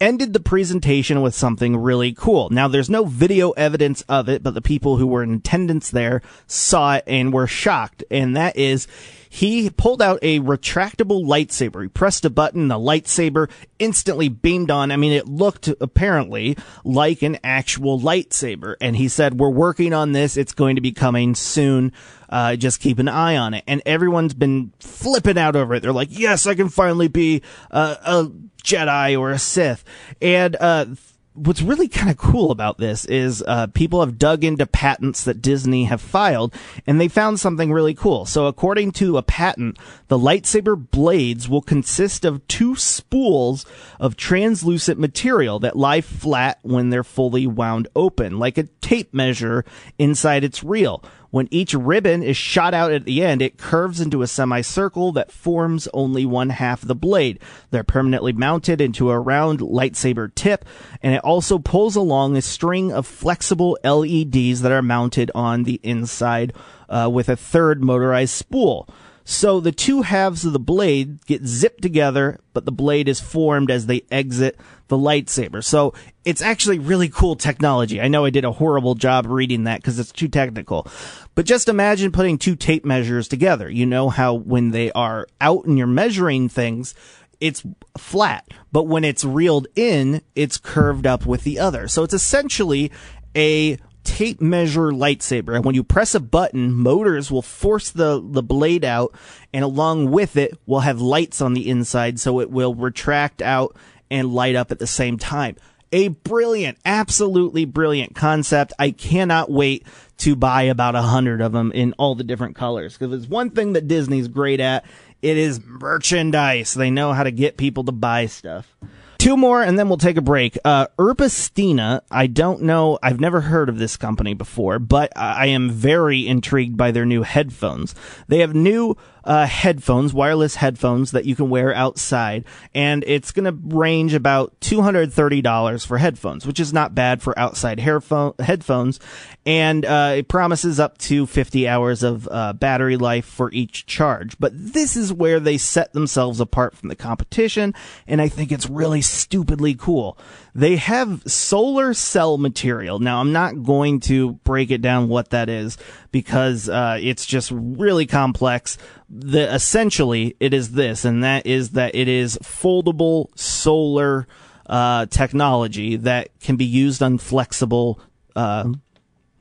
ended 0.01 0.33
the 0.33 0.41
presentation 0.41 1.23
with 1.23 1.33
something 1.35 1.77
really 1.77 2.13
cool. 2.13 2.51
Now, 2.51 2.67
there's 2.67 2.91
no 2.91 3.05
video 3.05 3.53
evidence 3.53 4.03
of 4.09 4.29
it, 4.29 4.43
but 4.43 4.55
the 4.55 4.61
people 4.61 4.97
who 4.97 5.07
were 5.07 5.23
in 5.23 5.35
attendance 5.35 5.91
there 5.91 6.23
saw 6.49 6.97
it 6.97 7.05
and 7.07 7.33
were 7.33 7.47
shocked. 7.47 8.03
And 8.11 8.37
that 8.37 8.57
is, 8.57 8.89
he 9.33 9.71
pulled 9.71 10.03
out 10.03 10.19
a 10.21 10.41
retractable 10.41 11.25
lightsaber. 11.25 11.81
He 11.85 11.89
pressed 11.89 12.27
a 12.27 12.31
button, 12.31 12.69
the 12.69 12.75
lightsaber 12.75 13.49
instantly 13.79 14.29
beamed 14.29 14.71
on. 14.71 14.93
I 14.93 14.97
mean, 14.97 15.13
it 15.13 15.27
looked 15.27 15.69
apparently 15.81 16.59
like 16.85 17.23
an 17.23 17.39
actual 17.43 17.99
lightsaber. 17.99 18.75
And 18.79 18.95
he 18.95 19.09
said, 19.09 19.41
we're 19.41 19.49
working 19.49 19.95
on 19.95 20.13
this. 20.13 20.37
It's 20.37 20.53
going 20.53 20.77
to 20.77 20.83
be 20.83 20.93
coming 20.93 21.35
soon. 21.35 21.95
Uh, 22.29 22.57
just 22.57 22.81
keep 22.81 22.99
an 22.99 23.09
eye 23.09 23.39
on 23.39 23.55
it. 23.55 23.65
And 23.67 23.81
everyone's 23.87 24.35
been 24.35 24.75
flipping 24.81 25.39
out 25.39 25.57
over 25.57 25.77
it. 25.77 25.81
They're 25.81 25.93
like, 25.93 26.11
yes, 26.11 26.47
I 26.47 26.55
can 26.55 26.69
finally 26.69 27.09
be 27.09 27.41
uh, 27.71 27.97
a 28.05 28.25
Jedi 28.63 29.19
or 29.19 29.31
a 29.31 29.39
Sith. 29.39 29.83
And, 30.21 30.57
uh, 30.61 30.87
what's 31.35 31.63
really 31.63 31.89
kind 31.89 32.11
of 32.11 32.17
cool 32.17 32.51
about 32.51 32.79
this 32.79 33.05
is 33.07 33.43
uh, 33.47 33.67
people 33.69 34.01
have 34.01 34.19
dug 34.19 34.45
into 34.45 34.67
patents 34.67 35.25
that 35.25 35.41
Disney 35.41 35.85
have 35.85 36.01
filed, 36.01 36.55
and 36.87 37.01
they 37.01 37.09
found 37.09 37.41
something 37.41 37.73
really 37.73 37.95
cool. 37.95 38.27
So, 38.27 38.47
according 38.47 38.93
to 38.93 39.17
a 39.17 39.23
patent, 39.23 39.79
the 40.09 40.19
lightsaber 40.19 40.77
blades 40.91 41.49
will 41.49 41.63
consist 41.63 42.25
of 42.25 42.47
two 42.49 42.77
spools 42.77 43.65
of 43.99 44.17
translucent 44.17 44.99
material 44.99 45.59
that 45.61 45.77
lie 45.77 46.01
flat 46.01 46.59
when 46.63 46.91
they're 46.91 47.05
fully 47.05 47.47
wound 47.47 47.89
open, 47.97 48.39
like 48.39 48.59
a 48.59 48.65
tape 48.81 49.15
measure 49.15 49.65
inside 49.99 50.45
its 50.45 50.63
reel. 50.63 51.03
When 51.33 51.49
each 51.51 51.73
ribbon 51.73 52.23
is 52.23 52.37
shot 52.37 52.75
out 52.75 52.93
at 52.93 53.07
the 53.07 53.23
end, 53.23 53.41
it 53.41 53.57
curves 53.57 54.03
into 54.03 54.21
a 54.21 54.27
semicircle 54.27 55.13
that 55.13 55.33
forms 55.33 55.89
only 55.95 56.27
one 56.27 56.51
half 56.51 56.83
of 56.83 56.89
the 56.89 56.95
blade. 56.95 57.41
They're 57.71 57.83
permanently 57.83 58.35
mounted 58.35 58.83
into 58.83 59.11
a 59.11 59.19
round 59.19 59.61
lightsaber 59.61 60.35
tip, 60.35 60.67
and 61.03 61.15
it 61.15 61.25
also 61.25 61.59
pulls 61.59 61.97
along 61.97 62.37
a 62.37 62.43
string 62.43 62.93
of 62.93 63.07
flexible 63.07 63.79
LEDs 63.83 64.61
that 64.61 64.73
are 64.73 64.83
mounted 64.83 65.31
on 65.35 65.63
the 65.63 65.81
inside 65.83 66.53
uh, 66.91 67.09
with 67.11 67.31
a 67.31 67.37
third 67.37 67.83
motorized 67.83 68.35
spool. 68.35 68.87
So 69.25 69.61
the 69.61 69.73
two 69.73 70.03
halves 70.03 70.45
of 70.45 70.53
the 70.53 70.59
blade 70.59 71.25
get 71.27 71.47
zipped 71.47 71.83
together, 71.83 72.41
but 72.53 72.65
the 72.65 72.73
blade 72.73 73.09
is 73.09 73.21
formed 73.21 73.71
as 73.71 73.87
they 73.87 74.03
exit 74.11 74.59
the 74.89 74.97
lightsaber. 74.97 75.63
So 75.63 75.95
it's 76.25 76.43
actually 76.43 76.79
really 76.79 77.09
cool 77.09 77.37
technology. 77.37 78.01
I 78.01 78.09
know 78.09 78.25
I 78.25 78.31
did 78.31 78.45
a 78.45 78.53
horrible 78.53 78.95
job 78.95 79.27
reading 79.27 79.65
that 79.65 79.81
because 79.81 79.99
it's 79.99 80.13
too 80.13 80.29
technical. 80.29 80.87
But 81.35 81.47
just 81.47 81.69
imagine 81.69 82.13
putting 82.13 82.37
two 82.37 82.57
tape 82.57 82.85
measures 82.85 83.29
together. 83.29 83.71
You 83.71 83.87
know 83.87 84.09
how 84.09 84.35
when 84.35 84.71
they 84.71 84.91
are 84.93 85.27
out 85.41 85.65
and 85.65 85.79
you're 85.79 85.87
measuring 85.87 86.49
things, 86.49 86.95
it's 87.41 87.65
flat, 87.99 88.47
but 88.71 88.85
when 88.85 89.03
it's 89.03 89.25
reeled 89.25 89.67
in, 89.75 90.23
it's 90.37 90.59
curved 90.59 91.07
up 91.07 91.27
with 91.27 91.43
the 91.43 91.59
other. 91.59 91.89
So 91.89 92.05
it's 92.05 92.15
essentially 92.15 92.93
a 93.37 93.79
tape 94.05 94.41
measure 94.41 94.91
lightsaber. 94.91 95.55
And 95.55 95.65
when 95.65 95.75
you 95.75 95.85
press 95.85 96.15
a 96.15 96.21
button, 96.21 96.73
motors 96.73 97.31
will 97.31 97.43
force 97.43 97.91
the, 97.91 98.23
the 98.25 98.43
blade 98.43 98.85
out, 98.85 99.15
and 99.53 99.65
along 99.65 100.11
with 100.11 100.37
it, 100.37 100.59
will 100.67 100.81
have 100.81 101.01
lights 101.01 101.41
on 101.41 101.55
the 101.55 101.69
inside, 101.69 102.21
so 102.21 102.41
it 102.41 102.51
will 102.51 102.75
retract 102.75 103.43
out 103.43 103.77
and 104.11 104.35
light 104.35 104.55
up 104.55 104.71
at 104.71 104.79
the 104.79 104.87
same 104.87 105.19
time. 105.19 105.57
A 105.95 106.09
brilliant, 106.09 106.79
absolutely 106.85 107.67
brilliant 107.67 108.15
concept. 108.15 108.73
I 108.79 108.93
cannot 108.93 109.51
wait 109.51 109.87
to 110.19 110.35
buy 110.35 110.63
about 110.63 110.95
a 110.95 111.03
hundred 111.03 111.43
of 111.43 111.53
them 111.53 111.71
in 111.73 111.93
all 111.99 112.15
the 112.15 112.25
different 112.25 112.57
colors. 112.57 112.97
Because 112.97 113.13
it's 113.13 113.31
one 113.31 113.51
thing 113.51 113.75
that 113.75 113.89
Disney's 113.89 114.29
great 114.29 114.61
at. 114.61 114.87
It 115.21 115.37
is 115.37 115.61
merchandise. 115.65 116.75
They 116.75 116.91
know 116.91 117.13
how 117.13 117.25
to 117.25 117.31
get 117.31 117.57
people 117.57 117.85
to 117.85 117.93
buy 117.93 118.27
stuff. 118.27 118.75
Two 119.23 119.37
more 119.37 119.63
and 119.63 119.79
then 119.79 119.89
we'll 119.89 119.99
take 119.99 120.17
a 120.17 120.21
break. 120.21 120.59
Uh, 120.65 120.89
Urbanista, 120.99 122.01
I 122.11 122.27
don't 122.27 122.63
know, 122.63 122.99
I've 123.05 123.21
never 123.21 123.43
heard 123.43 123.69
of 123.69 123.79
this 123.79 123.97
company 123.97 124.35
before, 124.35 124.81
but 124.81 125.17
I 125.17 125.47
am 125.47 125.71
very 125.71 126.27
intrigued 126.27 126.77
by 126.77 126.91
their 126.91 127.07
new 127.07 127.23
headphones. 127.23 127.95
They 128.27 128.41
have 128.41 128.53
new 128.53 128.97
uh, 129.25 129.47
headphones, 129.47 130.13
wireless 130.13 130.57
headphones 130.57 131.13
that 131.13 131.25
you 131.25 131.35
can 131.37 131.51
wear 131.51 131.75
outside, 131.75 132.45
and 132.75 133.05
it's 133.07 133.33
going 133.33 133.45
to 133.45 133.77
range 133.77 134.15
about 134.15 134.59
$230 134.61 135.87
for 135.87 135.99
headphones, 135.99 136.47
which 136.47 136.61
is 136.61 136.73
not 136.73 136.95
bad 136.95 137.23
for 137.23 137.39
outside 137.39 137.79
hairphone, 137.79 138.39
headphones, 138.41 139.01
and 139.47 139.85
uh, 139.85 140.15
it 140.17 140.29
promises 140.29 140.79
up 140.81 140.99
to 140.99 141.27
50 141.27 141.69
hours 141.69 142.03
of 142.03 142.29
uh, 142.31 142.53
battery 142.53 142.97
life 142.97 143.25
for 143.25 143.51
each 143.53 143.87
charge. 143.87 144.39
But 144.39 144.53
this 144.55 144.97
is 144.97 145.13
where 145.13 145.41
they 145.41 145.59
set 145.59 145.93
themselves 145.93 146.41
apart 146.41 146.75
from 146.77 146.89
the 146.89 146.97
competition, 146.97 147.75
and 148.07 148.21
I 148.21 148.29
think 148.29 148.53
it's 148.53 148.69
really 148.69 149.03
stupidly 149.03 149.75
cool. 149.75 150.17
They 150.55 150.77
have 150.77 151.23
solar 151.27 151.95
cell 151.95 152.37
material. 152.37 152.99
Now, 152.99 153.21
I'm 153.21 153.33
not 153.33 153.63
going 153.63 154.01
to 154.01 154.33
break 154.45 154.71
it 154.71 154.83
down 154.83 155.09
what 155.09 155.31
that 155.31 155.49
is 155.49 155.79
because 156.11 156.69
uh, 156.69 156.99
it's 157.01 157.25
just 157.25 157.51
really 157.55 158.07
complex. 158.07 158.77
The 159.09 159.53
essentially 159.53 160.37
it 160.41 160.53
is 160.53 160.73
this, 160.73 161.05
and 161.05 161.25
that 161.25 161.47
is 161.47 161.71
that 161.71 161.95
it 161.95 162.09
is 162.09 162.39
foldable 162.43 163.29
solar 163.39 164.27
uh, 164.67 165.07
technology 165.07 165.97
that 165.97 166.29
can 166.41 166.57
be 166.57 166.67
used 166.67 167.03
on 167.03 167.19
flexible 167.19 168.01
uh, 168.37 168.73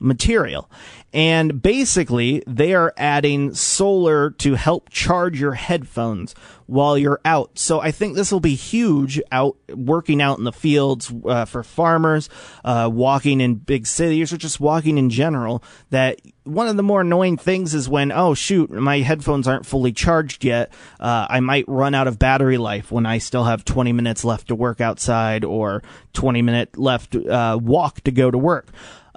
material. 0.02 0.70
And 1.14 1.60
basically, 1.60 2.42
they 2.46 2.74
are 2.74 2.94
adding 2.96 3.54
solar 3.54 4.30
to 4.30 4.54
help 4.54 4.88
charge 4.88 5.38
your 5.38 5.52
headphones 5.52 6.34
while 6.66 6.96
you're 6.96 7.20
out. 7.26 7.58
So 7.58 7.80
I 7.80 7.90
think 7.90 8.16
this 8.16 8.32
will 8.32 8.40
be 8.40 8.54
huge 8.54 9.20
out 9.30 9.58
working 9.68 10.22
out 10.22 10.38
in 10.38 10.44
the 10.44 10.52
fields 10.52 11.12
uh, 11.26 11.44
for 11.44 11.62
farmers, 11.62 12.30
uh, 12.64 12.88
walking 12.90 13.42
in 13.42 13.56
big 13.56 13.86
cities, 13.86 14.32
or 14.32 14.38
just 14.38 14.58
walking 14.58 14.96
in 14.96 15.10
general. 15.10 15.62
That 15.90 16.20
one 16.44 16.68
of 16.68 16.78
the 16.78 16.82
more 16.82 17.02
annoying 17.02 17.36
things 17.36 17.74
is 17.74 17.90
when, 17.90 18.10
oh 18.10 18.32
shoot, 18.32 18.70
my 18.70 19.00
headphones 19.00 19.46
aren't 19.46 19.66
fully 19.66 19.92
charged 19.92 20.44
yet. 20.44 20.72
Uh, 20.98 21.26
I 21.28 21.40
might 21.40 21.66
run 21.68 21.94
out 21.94 22.08
of 22.08 22.18
battery 22.18 22.56
life 22.56 22.90
when 22.90 23.04
I 23.04 23.18
still 23.18 23.44
have 23.44 23.66
20 23.66 23.92
minutes 23.92 24.24
left 24.24 24.48
to 24.48 24.54
work 24.54 24.80
outside 24.80 25.44
or 25.44 25.82
20 26.14 26.40
minute 26.40 26.78
left 26.78 27.14
uh, 27.14 27.58
walk 27.60 28.00
to 28.02 28.10
go 28.10 28.30
to 28.30 28.38
work. 28.38 28.68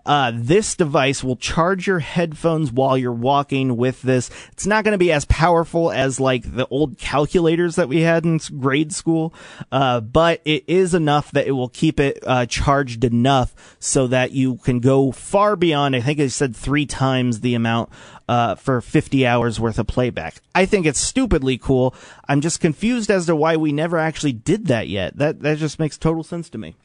Uh, 0.06 0.32
this 0.34 0.76
device 0.76 1.24
will 1.24 1.36
charge 1.36 1.88
your 1.88 2.00
headphones 2.00 2.72
while 2.72 2.98
you're 2.98 3.12
walking 3.12 3.76
with 3.76 4.02
this. 4.02 4.30
It's 4.52 4.66
not 4.66 4.84
going 4.84 4.92
to 4.92 4.98
be 4.98 5.12
as 5.12 5.26
powerful 5.26 5.92
as 5.92 6.20
like 6.20 6.56
the 6.56 6.68
old 6.68 6.98
calculators 6.98 7.76
that 7.76 7.90
we 7.90 8.02
had 8.02 8.26
in 8.26 8.40
grade 8.60 8.94
school, 8.94 9.34
uh, 9.72 10.02
but 10.02 10.42
it 10.46 10.64
is 10.68 10.94
enough 10.94 11.32
that 11.32 11.48
it 11.48 11.52
will 11.52 11.70
keep 11.70 12.00
it 12.00 12.20
uh, 12.26 12.46
charged 12.46 13.04
enough 13.04 13.78
so 13.80 14.08
that 14.08 14.32
you 14.32 14.56
can 14.58 14.80
go 14.80 15.12
far 15.12 15.56
beyond. 15.56 15.96
I 15.96 16.02
think 16.02 16.20
I 16.20 16.28
said 16.28 16.56
three 16.56 16.86
times 16.86 17.40
the 17.40 17.56
amount 17.56 17.90
uh, 18.28 18.56
for 18.56 18.82
50 18.82 19.26
hours 19.26 19.60
worth 19.60 19.80
of 19.80 19.88
playback. 19.88 20.42
I 20.54 20.66
think 20.66 20.86
it's 20.86 21.00
stupidly 21.00 21.58
cool. 21.58 21.96
I'm 22.28 22.42
just 22.42 22.60
confused 22.60 23.10
as 23.10 23.26
to 23.28 23.36
why 23.36 23.56
we 23.56 23.72
never 23.72 23.98
actually 23.98 24.34
did 24.34 24.68
that 24.68 24.88
yet. 24.88 25.18
That 25.18 25.42
that 25.42 25.58
just 25.58 25.80
makes 25.80 25.98
total 25.98 26.24
sense 26.24 26.50
to 26.50 26.58
me. 26.58 26.76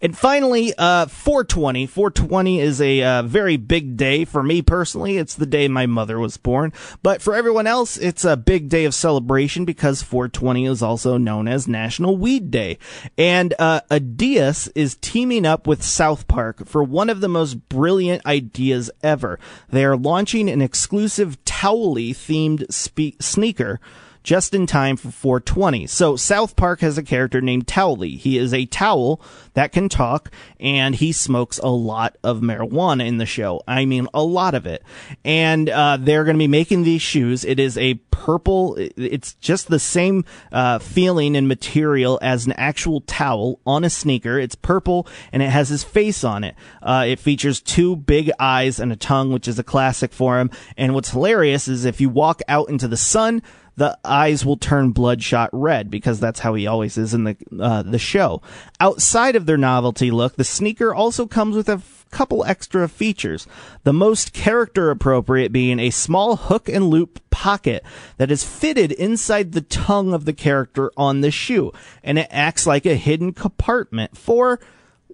And 0.00 0.16
finally, 0.16 0.72
uh, 0.76 1.06
420. 1.06 1.86
420 1.86 2.60
is 2.60 2.80
a 2.80 3.02
uh, 3.02 3.22
very 3.22 3.56
big 3.56 3.96
day 3.96 4.24
for 4.24 4.42
me 4.42 4.62
personally. 4.62 5.18
It's 5.18 5.34
the 5.34 5.46
day 5.46 5.68
my 5.68 5.86
mother 5.86 6.18
was 6.18 6.36
born. 6.36 6.72
But 7.02 7.22
for 7.22 7.34
everyone 7.34 7.66
else, 7.66 7.96
it's 7.96 8.24
a 8.24 8.36
big 8.36 8.68
day 8.68 8.84
of 8.84 8.94
celebration 8.94 9.64
because 9.64 10.02
420 10.02 10.66
is 10.66 10.82
also 10.82 11.16
known 11.16 11.48
as 11.48 11.68
National 11.68 12.16
Weed 12.16 12.50
Day. 12.50 12.78
And 13.16 13.54
uh, 13.58 13.80
Adidas 13.90 14.70
is 14.74 14.96
teaming 15.00 15.46
up 15.46 15.66
with 15.66 15.82
South 15.82 16.28
Park 16.28 16.66
for 16.66 16.82
one 16.82 17.10
of 17.10 17.20
the 17.20 17.28
most 17.28 17.68
brilliant 17.68 18.24
ideas 18.26 18.90
ever. 19.02 19.38
They 19.68 19.84
are 19.84 19.96
launching 19.96 20.48
an 20.48 20.62
exclusive 20.62 21.42
Towelie 21.44 22.10
themed 22.10 22.72
spe- 22.72 23.20
sneaker 23.22 23.80
just 24.22 24.54
in 24.54 24.66
time 24.66 24.96
for 24.96 25.10
420. 25.10 25.86
So 25.86 26.16
South 26.16 26.56
Park 26.56 26.80
has 26.80 26.98
a 26.98 27.02
character 27.02 27.40
named 27.40 27.66
Towelie. 27.66 28.18
He 28.18 28.38
is 28.38 28.54
a 28.54 28.66
towel 28.66 29.20
that 29.54 29.72
can 29.72 29.88
talk 29.88 30.30
and 30.60 30.94
he 30.94 31.12
smokes 31.12 31.58
a 31.58 31.68
lot 31.68 32.16
of 32.22 32.40
marijuana 32.40 33.06
in 33.06 33.18
the 33.18 33.26
show. 33.26 33.62
I 33.66 33.84
mean, 33.84 34.08
a 34.14 34.22
lot 34.22 34.54
of 34.54 34.66
it. 34.66 34.82
And, 35.24 35.68
uh, 35.68 35.98
they're 36.00 36.24
going 36.24 36.36
to 36.36 36.38
be 36.38 36.48
making 36.48 36.84
these 36.84 37.02
shoes. 37.02 37.44
It 37.44 37.58
is 37.58 37.76
a 37.76 37.94
purple. 38.10 38.76
It's 38.78 39.34
just 39.34 39.68
the 39.68 39.78
same, 39.78 40.24
uh, 40.52 40.78
feeling 40.78 41.36
and 41.36 41.48
material 41.48 42.18
as 42.22 42.46
an 42.46 42.52
actual 42.52 43.00
towel 43.02 43.60
on 43.66 43.84
a 43.84 43.90
sneaker. 43.90 44.38
It's 44.38 44.54
purple 44.54 45.06
and 45.32 45.42
it 45.42 45.50
has 45.50 45.68
his 45.68 45.82
face 45.82 46.22
on 46.22 46.44
it. 46.44 46.54
Uh, 46.82 47.04
it 47.08 47.18
features 47.18 47.60
two 47.60 47.96
big 47.96 48.30
eyes 48.38 48.78
and 48.78 48.92
a 48.92 48.96
tongue, 48.96 49.32
which 49.32 49.48
is 49.48 49.58
a 49.58 49.64
classic 49.64 50.12
for 50.12 50.38
him. 50.38 50.50
And 50.76 50.94
what's 50.94 51.10
hilarious 51.10 51.68
is 51.68 51.84
if 51.84 52.00
you 52.00 52.08
walk 52.08 52.40
out 52.48 52.68
into 52.68 52.88
the 52.88 52.96
sun, 52.96 53.42
the 53.76 53.98
eyes 54.04 54.44
will 54.44 54.56
turn 54.56 54.90
bloodshot 54.90 55.50
red 55.52 55.90
because 55.90 56.20
that's 56.20 56.40
how 56.40 56.54
he 56.54 56.66
always 56.66 56.98
is 56.98 57.14
in 57.14 57.24
the 57.24 57.36
uh, 57.58 57.82
the 57.82 57.98
show. 57.98 58.42
Outside 58.80 59.36
of 59.36 59.46
their 59.46 59.56
novelty 59.56 60.10
look, 60.10 60.36
the 60.36 60.44
sneaker 60.44 60.94
also 60.94 61.26
comes 61.26 61.56
with 61.56 61.68
a 61.68 61.74
f- 61.74 62.06
couple 62.10 62.44
extra 62.44 62.86
features. 62.88 63.46
The 63.84 63.92
most 63.92 64.32
character 64.32 64.90
appropriate 64.90 65.52
being 65.52 65.78
a 65.78 65.90
small 65.90 66.36
hook 66.36 66.68
and 66.68 66.90
loop 66.90 67.20
pocket 67.30 67.82
that 68.18 68.30
is 68.30 68.44
fitted 68.44 68.92
inside 68.92 69.52
the 69.52 69.62
tongue 69.62 70.12
of 70.12 70.26
the 70.26 70.34
character 70.34 70.92
on 70.96 71.22
the 71.22 71.30
shoe, 71.30 71.72
and 72.02 72.18
it 72.18 72.28
acts 72.30 72.66
like 72.66 72.84
a 72.84 72.94
hidden 72.94 73.32
compartment 73.32 74.16
for 74.16 74.60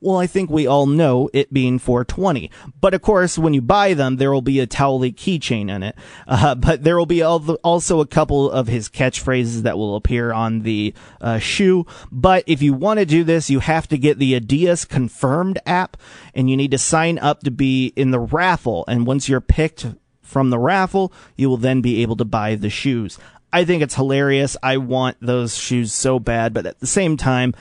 well, 0.00 0.18
I 0.18 0.26
think 0.26 0.50
we 0.50 0.66
all 0.66 0.86
know 0.86 1.28
it 1.32 1.52
being 1.52 1.78
420. 1.78 2.50
But 2.80 2.94
of 2.94 3.02
course, 3.02 3.38
when 3.38 3.54
you 3.54 3.60
buy 3.60 3.94
them, 3.94 4.16
there 4.16 4.32
will 4.32 4.42
be 4.42 4.60
a 4.60 4.66
Towelie 4.66 5.14
keychain 5.14 5.70
in 5.70 5.82
it. 5.82 5.96
Uh, 6.26 6.54
but 6.54 6.84
there 6.84 6.96
will 6.96 7.06
be 7.06 7.22
also 7.22 8.00
a 8.00 8.06
couple 8.06 8.50
of 8.50 8.68
his 8.68 8.88
catchphrases 8.88 9.62
that 9.62 9.78
will 9.78 9.96
appear 9.96 10.32
on 10.32 10.60
the 10.60 10.94
uh, 11.20 11.38
shoe. 11.38 11.86
But 12.12 12.44
if 12.46 12.62
you 12.62 12.74
want 12.74 13.00
to 13.00 13.06
do 13.06 13.24
this, 13.24 13.50
you 13.50 13.60
have 13.60 13.88
to 13.88 13.98
get 13.98 14.18
the 14.18 14.38
Adidas 14.38 14.88
Confirmed 14.88 15.58
app, 15.66 15.96
and 16.34 16.48
you 16.48 16.56
need 16.56 16.70
to 16.70 16.78
sign 16.78 17.18
up 17.18 17.40
to 17.40 17.50
be 17.50 17.92
in 17.96 18.10
the 18.10 18.20
raffle. 18.20 18.84
And 18.86 19.06
once 19.06 19.28
you're 19.28 19.40
picked 19.40 19.86
from 20.22 20.50
the 20.50 20.58
raffle, 20.58 21.12
you 21.36 21.48
will 21.48 21.56
then 21.56 21.80
be 21.80 22.02
able 22.02 22.16
to 22.16 22.24
buy 22.24 22.54
the 22.54 22.70
shoes. 22.70 23.18
I 23.52 23.64
think 23.64 23.82
it's 23.82 23.94
hilarious. 23.94 24.56
I 24.62 24.76
want 24.76 25.16
those 25.20 25.56
shoes 25.56 25.92
so 25.92 26.18
bad, 26.18 26.52
but 26.52 26.66
at 26.66 26.80
the 26.80 26.86
same 26.86 27.16
time, 27.16 27.54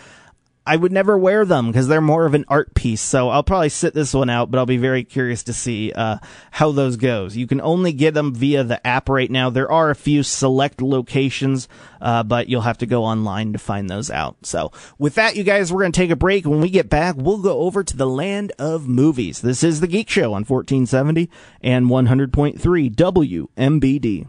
I 0.67 0.75
would 0.75 0.91
never 0.91 1.17
wear 1.17 1.45
them 1.45 1.67
because 1.67 1.88
they're 1.88 2.01
more 2.01 2.25
of 2.25 2.33
an 2.33 2.45
art 2.50 2.75
piece. 2.75 3.01
So 3.01 3.29
I'll 3.29 3.43
probably 3.43 3.69
sit 3.69 3.93
this 3.93 4.13
one 4.13 4.29
out, 4.29 4.51
but 4.51 4.57
I'll 4.57 4.65
be 4.65 4.77
very 4.77 5.05
curious 5.05 5.43
to 5.43 5.53
see 5.53 5.93
uh, 5.93 6.17
how 6.51 6.71
those 6.74 6.97
goes. 6.97 7.38
You 7.38 7.47
can 7.47 7.62
only 7.62 7.93
get 7.93 8.13
them 8.13 8.36
via 8.36 8.63
the 8.65 8.86
app 8.86 9.07
right 9.07 9.31
now. 9.31 9.50
There 9.50 9.71
are 9.71 9.89
a 9.89 9.95
few 9.95 10.24
select 10.24 10.81
locations, 10.81 11.69
uh, 12.01 12.24
but 12.24 12.50
you'll 12.50 12.62
have 12.62 12.79
to 12.79 12.86
go 12.86 13.05
online 13.05 13.53
to 13.53 13.59
find 13.59 13.89
those 13.89 14.12
out. 14.12 14.36
So 14.43 14.71
with 15.00 15.15
that, 15.15 15.38
you 15.38 15.43
guys, 15.43 15.71
we're 15.71 15.83
going 15.83 15.93
to 15.93 16.00
take 16.00 16.12
a 16.12 16.17
break. 16.17 16.45
When 16.45 16.62
we 16.62 16.69
get 16.69 16.89
back, 16.89 17.15
we'll 17.17 17.41
go 17.41 17.59
over 17.59 17.83
to 17.83 17.97
the 17.97 18.07
land 18.07 18.51
of 18.59 18.88
movies. 18.88 19.41
This 19.41 19.63
is 19.63 19.79
the 19.79 19.88
Geek 19.88 20.09
Show 20.09 20.33
on 20.33 20.43
1470 20.43 21.29
and 21.62 21.86
100.3 21.88 22.93
WMBD. 22.93 24.27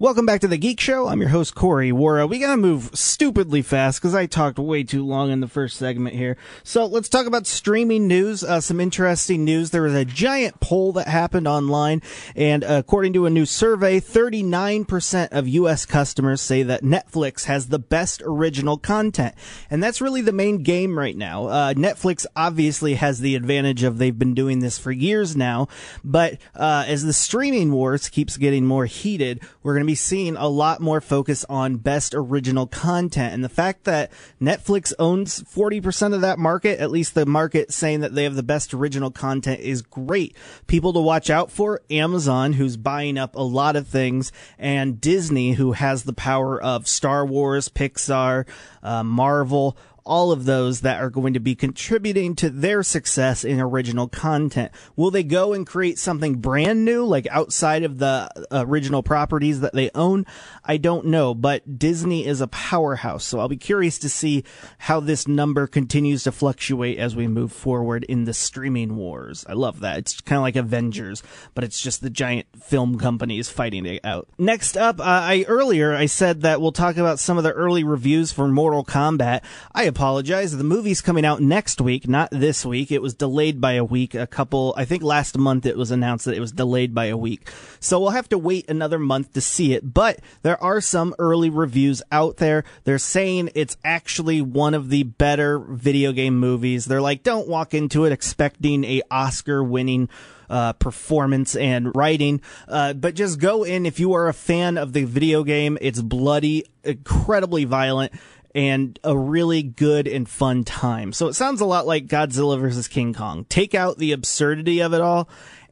Welcome 0.00 0.26
back 0.26 0.42
to 0.42 0.46
the 0.46 0.58
Geek 0.58 0.78
Show. 0.78 1.08
I'm 1.08 1.20
your 1.20 1.30
host 1.30 1.56
Corey 1.56 1.90
Wara. 1.90 2.28
We 2.28 2.38
gotta 2.38 2.56
move 2.56 2.90
stupidly 2.94 3.62
fast 3.62 4.00
because 4.00 4.14
I 4.14 4.26
talked 4.26 4.56
way 4.56 4.84
too 4.84 5.04
long 5.04 5.32
in 5.32 5.40
the 5.40 5.48
first 5.48 5.76
segment 5.76 6.14
here. 6.14 6.36
So 6.62 6.86
let's 6.86 7.08
talk 7.08 7.26
about 7.26 7.48
streaming 7.48 8.06
news. 8.06 8.44
Uh, 8.44 8.60
some 8.60 8.78
interesting 8.78 9.44
news. 9.44 9.70
There 9.70 9.82
was 9.82 9.96
a 9.96 10.04
giant 10.04 10.60
poll 10.60 10.92
that 10.92 11.08
happened 11.08 11.48
online, 11.48 12.00
and 12.36 12.62
according 12.62 13.12
to 13.14 13.26
a 13.26 13.30
new 13.30 13.44
survey, 13.44 13.98
39% 13.98 15.32
of 15.32 15.48
U.S. 15.48 15.84
customers 15.84 16.40
say 16.40 16.62
that 16.62 16.84
Netflix 16.84 17.46
has 17.46 17.66
the 17.66 17.80
best 17.80 18.22
original 18.24 18.78
content, 18.78 19.34
and 19.68 19.82
that's 19.82 20.00
really 20.00 20.20
the 20.20 20.30
main 20.30 20.62
game 20.62 20.96
right 20.96 21.16
now. 21.16 21.46
Uh, 21.46 21.74
Netflix 21.74 22.24
obviously 22.36 22.94
has 22.94 23.18
the 23.18 23.34
advantage 23.34 23.82
of 23.82 23.98
they've 23.98 24.16
been 24.16 24.34
doing 24.34 24.60
this 24.60 24.78
for 24.78 24.92
years 24.92 25.34
now, 25.34 25.66
but 26.04 26.38
uh, 26.54 26.84
as 26.86 27.02
the 27.02 27.12
streaming 27.12 27.72
wars 27.72 28.08
keeps 28.08 28.36
getting 28.36 28.64
more 28.64 28.86
heated, 28.86 29.40
we're 29.64 29.74
gonna 29.74 29.87
be 29.88 29.94
seeing 29.94 30.36
a 30.36 30.46
lot 30.48 30.80
more 30.80 31.00
focus 31.00 31.44
on 31.48 31.76
best 31.76 32.14
original 32.14 32.66
content. 32.66 33.32
And 33.32 33.42
the 33.42 33.48
fact 33.48 33.84
that 33.84 34.12
Netflix 34.40 34.92
owns 34.98 35.42
40% 35.42 36.14
of 36.14 36.20
that 36.20 36.38
market, 36.38 36.78
at 36.78 36.90
least 36.90 37.14
the 37.14 37.24
market 37.24 37.72
saying 37.72 38.00
that 38.00 38.14
they 38.14 38.24
have 38.24 38.36
the 38.36 38.42
best 38.42 38.74
original 38.74 39.10
content 39.10 39.60
is 39.60 39.80
great. 39.80 40.36
People 40.66 40.92
to 40.92 41.00
watch 41.00 41.30
out 41.30 41.50
for 41.50 41.80
Amazon, 41.90 42.52
who's 42.52 42.76
buying 42.76 43.16
up 43.16 43.34
a 43.34 43.42
lot 43.42 43.76
of 43.76 43.88
things, 43.88 44.30
and 44.58 45.00
Disney, 45.00 45.52
who 45.52 45.72
has 45.72 46.04
the 46.04 46.12
power 46.12 46.60
of 46.60 46.86
Star 46.86 47.24
Wars, 47.24 47.70
Pixar, 47.70 48.46
uh, 48.82 49.02
Marvel, 49.02 49.76
all 50.08 50.32
of 50.32 50.46
those 50.46 50.80
that 50.80 51.00
are 51.00 51.10
going 51.10 51.34
to 51.34 51.40
be 51.40 51.54
contributing 51.54 52.34
to 52.36 52.50
their 52.50 52.82
success 52.82 53.44
in 53.44 53.60
original 53.60 54.08
content. 54.08 54.72
Will 54.96 55.10
they 55.10 55.22
go 55.22 55.52
and 55.52 55.66
create 55.66 55.98
something 55.98 56.36
brand 56.36 56.84
new, 56.84 57.04
like 57.04 57.26
outside 57.30 57.84
of 57.84 57.98
the 57.98 58.28
original 58.50 59.02
properties 59.02 59.60
that 59.60 59.74
they 59.74 59.90
own? 59.94 60.24
I 60.64 60.78
don't 60.78 61.06
know, 61.06 61.34
but 61.34 61.78
Disney 61.78 62.26
is 62.26 62.40
a 62.40 62.48
powerhouse, 62.48 63.24
so 63.24 63.38
I'll 63.38 63.48
be 63.48 63.56
curious 63.56 63.98
to 64.00 64.08
see 64.08 64.44
how 64.78 65.00
this 65.00 65.28
number 65.28 65.66
continues 65.66 66.24
to 66.24 66.32
fluctuate 66.32 66.98
as 66.98 67.14
we 67.14 67.28
move 67.28 67.52
forward 67.52 68.04
in 68.04 68.24
the 68.24 68.34
streaming 68.34 68.96
wars. 68.96 69.44
I 69.48 69.52
love 69.52 69.80
that. 69.80 69.98
It's 69.98 70.20
kind 70.20 70.38
of 70.38 70.42
like 70.42 70.56
Avengers, 70.56 71.22
but 71.54 71.64
it's 71.64 71.80
just 71.80 72.00
the 72.00 72.10
giant 72.10 72.46
film 72.58 72.98
companies 72.98 73.50
fighting 73.50 73.84
it 73.84 74.04
out. 74.04 74.28
Next 74.38 74.76
up, 74.76 75.00
uh, 75.00 75.04
I 75.04 75.44
earlier 75.48 75.94
I 75.94 76.06
said 76.06 76.40
that 76.42 76.60
we'll 76.60 76.72
talk 76.72 76.96
about 76.96 77.18
some 77.18 77.36
of 77.36 77.44
the 77.44 77.52
early 77.52 77.84
reviews 77.84 78.32
for 78.32 78.48
Mortal 78.48 78.84
Kombat. 78.84 79.42
I 79.74 79.84
apologize. 79.98 80.56
The 80.56 80.62
movie's 80.62 81.00
coming 81.00 81.24
out 81.24 81.42
next 81.42 81.80
week, 81.80 82.06
not 82.06 82.30
this 82.30 82.64
week. 82.64 82.92
It 82.92 83.02
was 83.02 83.14
delayed 83.14 83.60
by 83.60 83.72
a 83.72 83.82
week. 83.82 84.14
A 84.14 84.28
couple, 84.28 84.72
I 84.76 84.84
think 84.84 85.02
last 85.02 85.36
month 85.36 85.66
it 85.66 85.76
was 85.76 85.90
announced 85.90 86.26
that 86.26 86.36
it 86.36 86.40
was 86.40 86.52
delayed 86.52 86.94
by 86.94 87.06
a 87.06 87.16
week. 87.16 87.50
So 87.80 87.98
we'll 87.98 88.10
have 88.10 88.28
to 88.28 88.38
wait 88.38 88.70
another 88.70 89.00
month 89.00 89.32
to 89.32 89.40
see 89.40 89.72
it. 89.72 89.92
But 89.92 90.20
there 90.42 90.62
are 90.62 90.80
some 90.80 91.16
early 91.18 91.50
reviews 91.50 92.00
out 92.12 92.36
there. 92.36 92.62
They're 92.84 92.98
saying 92.98 93.50
it's 93.56 93.76
actually 93.82 94.40
one 94.40 94.74
of 94.74 94.88
the 94.88 95.02
better 95.02 95.58
video 95.58 96.12
game 96.12 96.38
movies. 96.38 96.84
They're 96.84 97.02
like, 97.02 97.24
don't 97.24 97.48
walk 97.48 97.74
into 97.74 98.04
it 98.04 98.12
expecting 98.12 98.84
a 98.84 99.02
Oscar 99.10 99.64
winning 99.64 100.08
uh, 100.48 100.74
performance 100.74 101.56
and 101.56 101.94
writing. 101.96 102.40
Uh, 102.68 102.92
but 102.92 103.16
just 103.16 103.40
go 103.40 103.64
in 103.64 103.84
if 103.84 103.98
you 103.98 104.12
are 104.12 104.28
a 104.28 104.32
fan 104.32 104.78
of 104.78 104.92
the 104.92 105.02
video 105.04 105.42
game. 105.42 105.76
It's 105.80 106.00
bloody, 106.00 106.64
incredibly 106.84 107.64
violent 107.64 108.12
and 108.54 108.98
a 109.04 109.16
really 109.16 109.62
good 109.62 110.08
and 110.08 110.28
fun 110.28 110.64
time. 110.64 111.12
So 111.12 111.28
it 111.28 111.34
sounds 111.34 111.60
a 111.60 111.66
lot 111.66 111.86
like 111.86 112.06
Godzilla 112.06 112.58
vs. 112.58 112.88
King 112.88 113.14
Kong. 113.14 113.44
Take 113.48 113.74
out 113.74 113.98
the 113.98 114.12
absurdity 114.12 114.80
of 114.80 114.94
it 114.94 115.00
all 115.00 115.28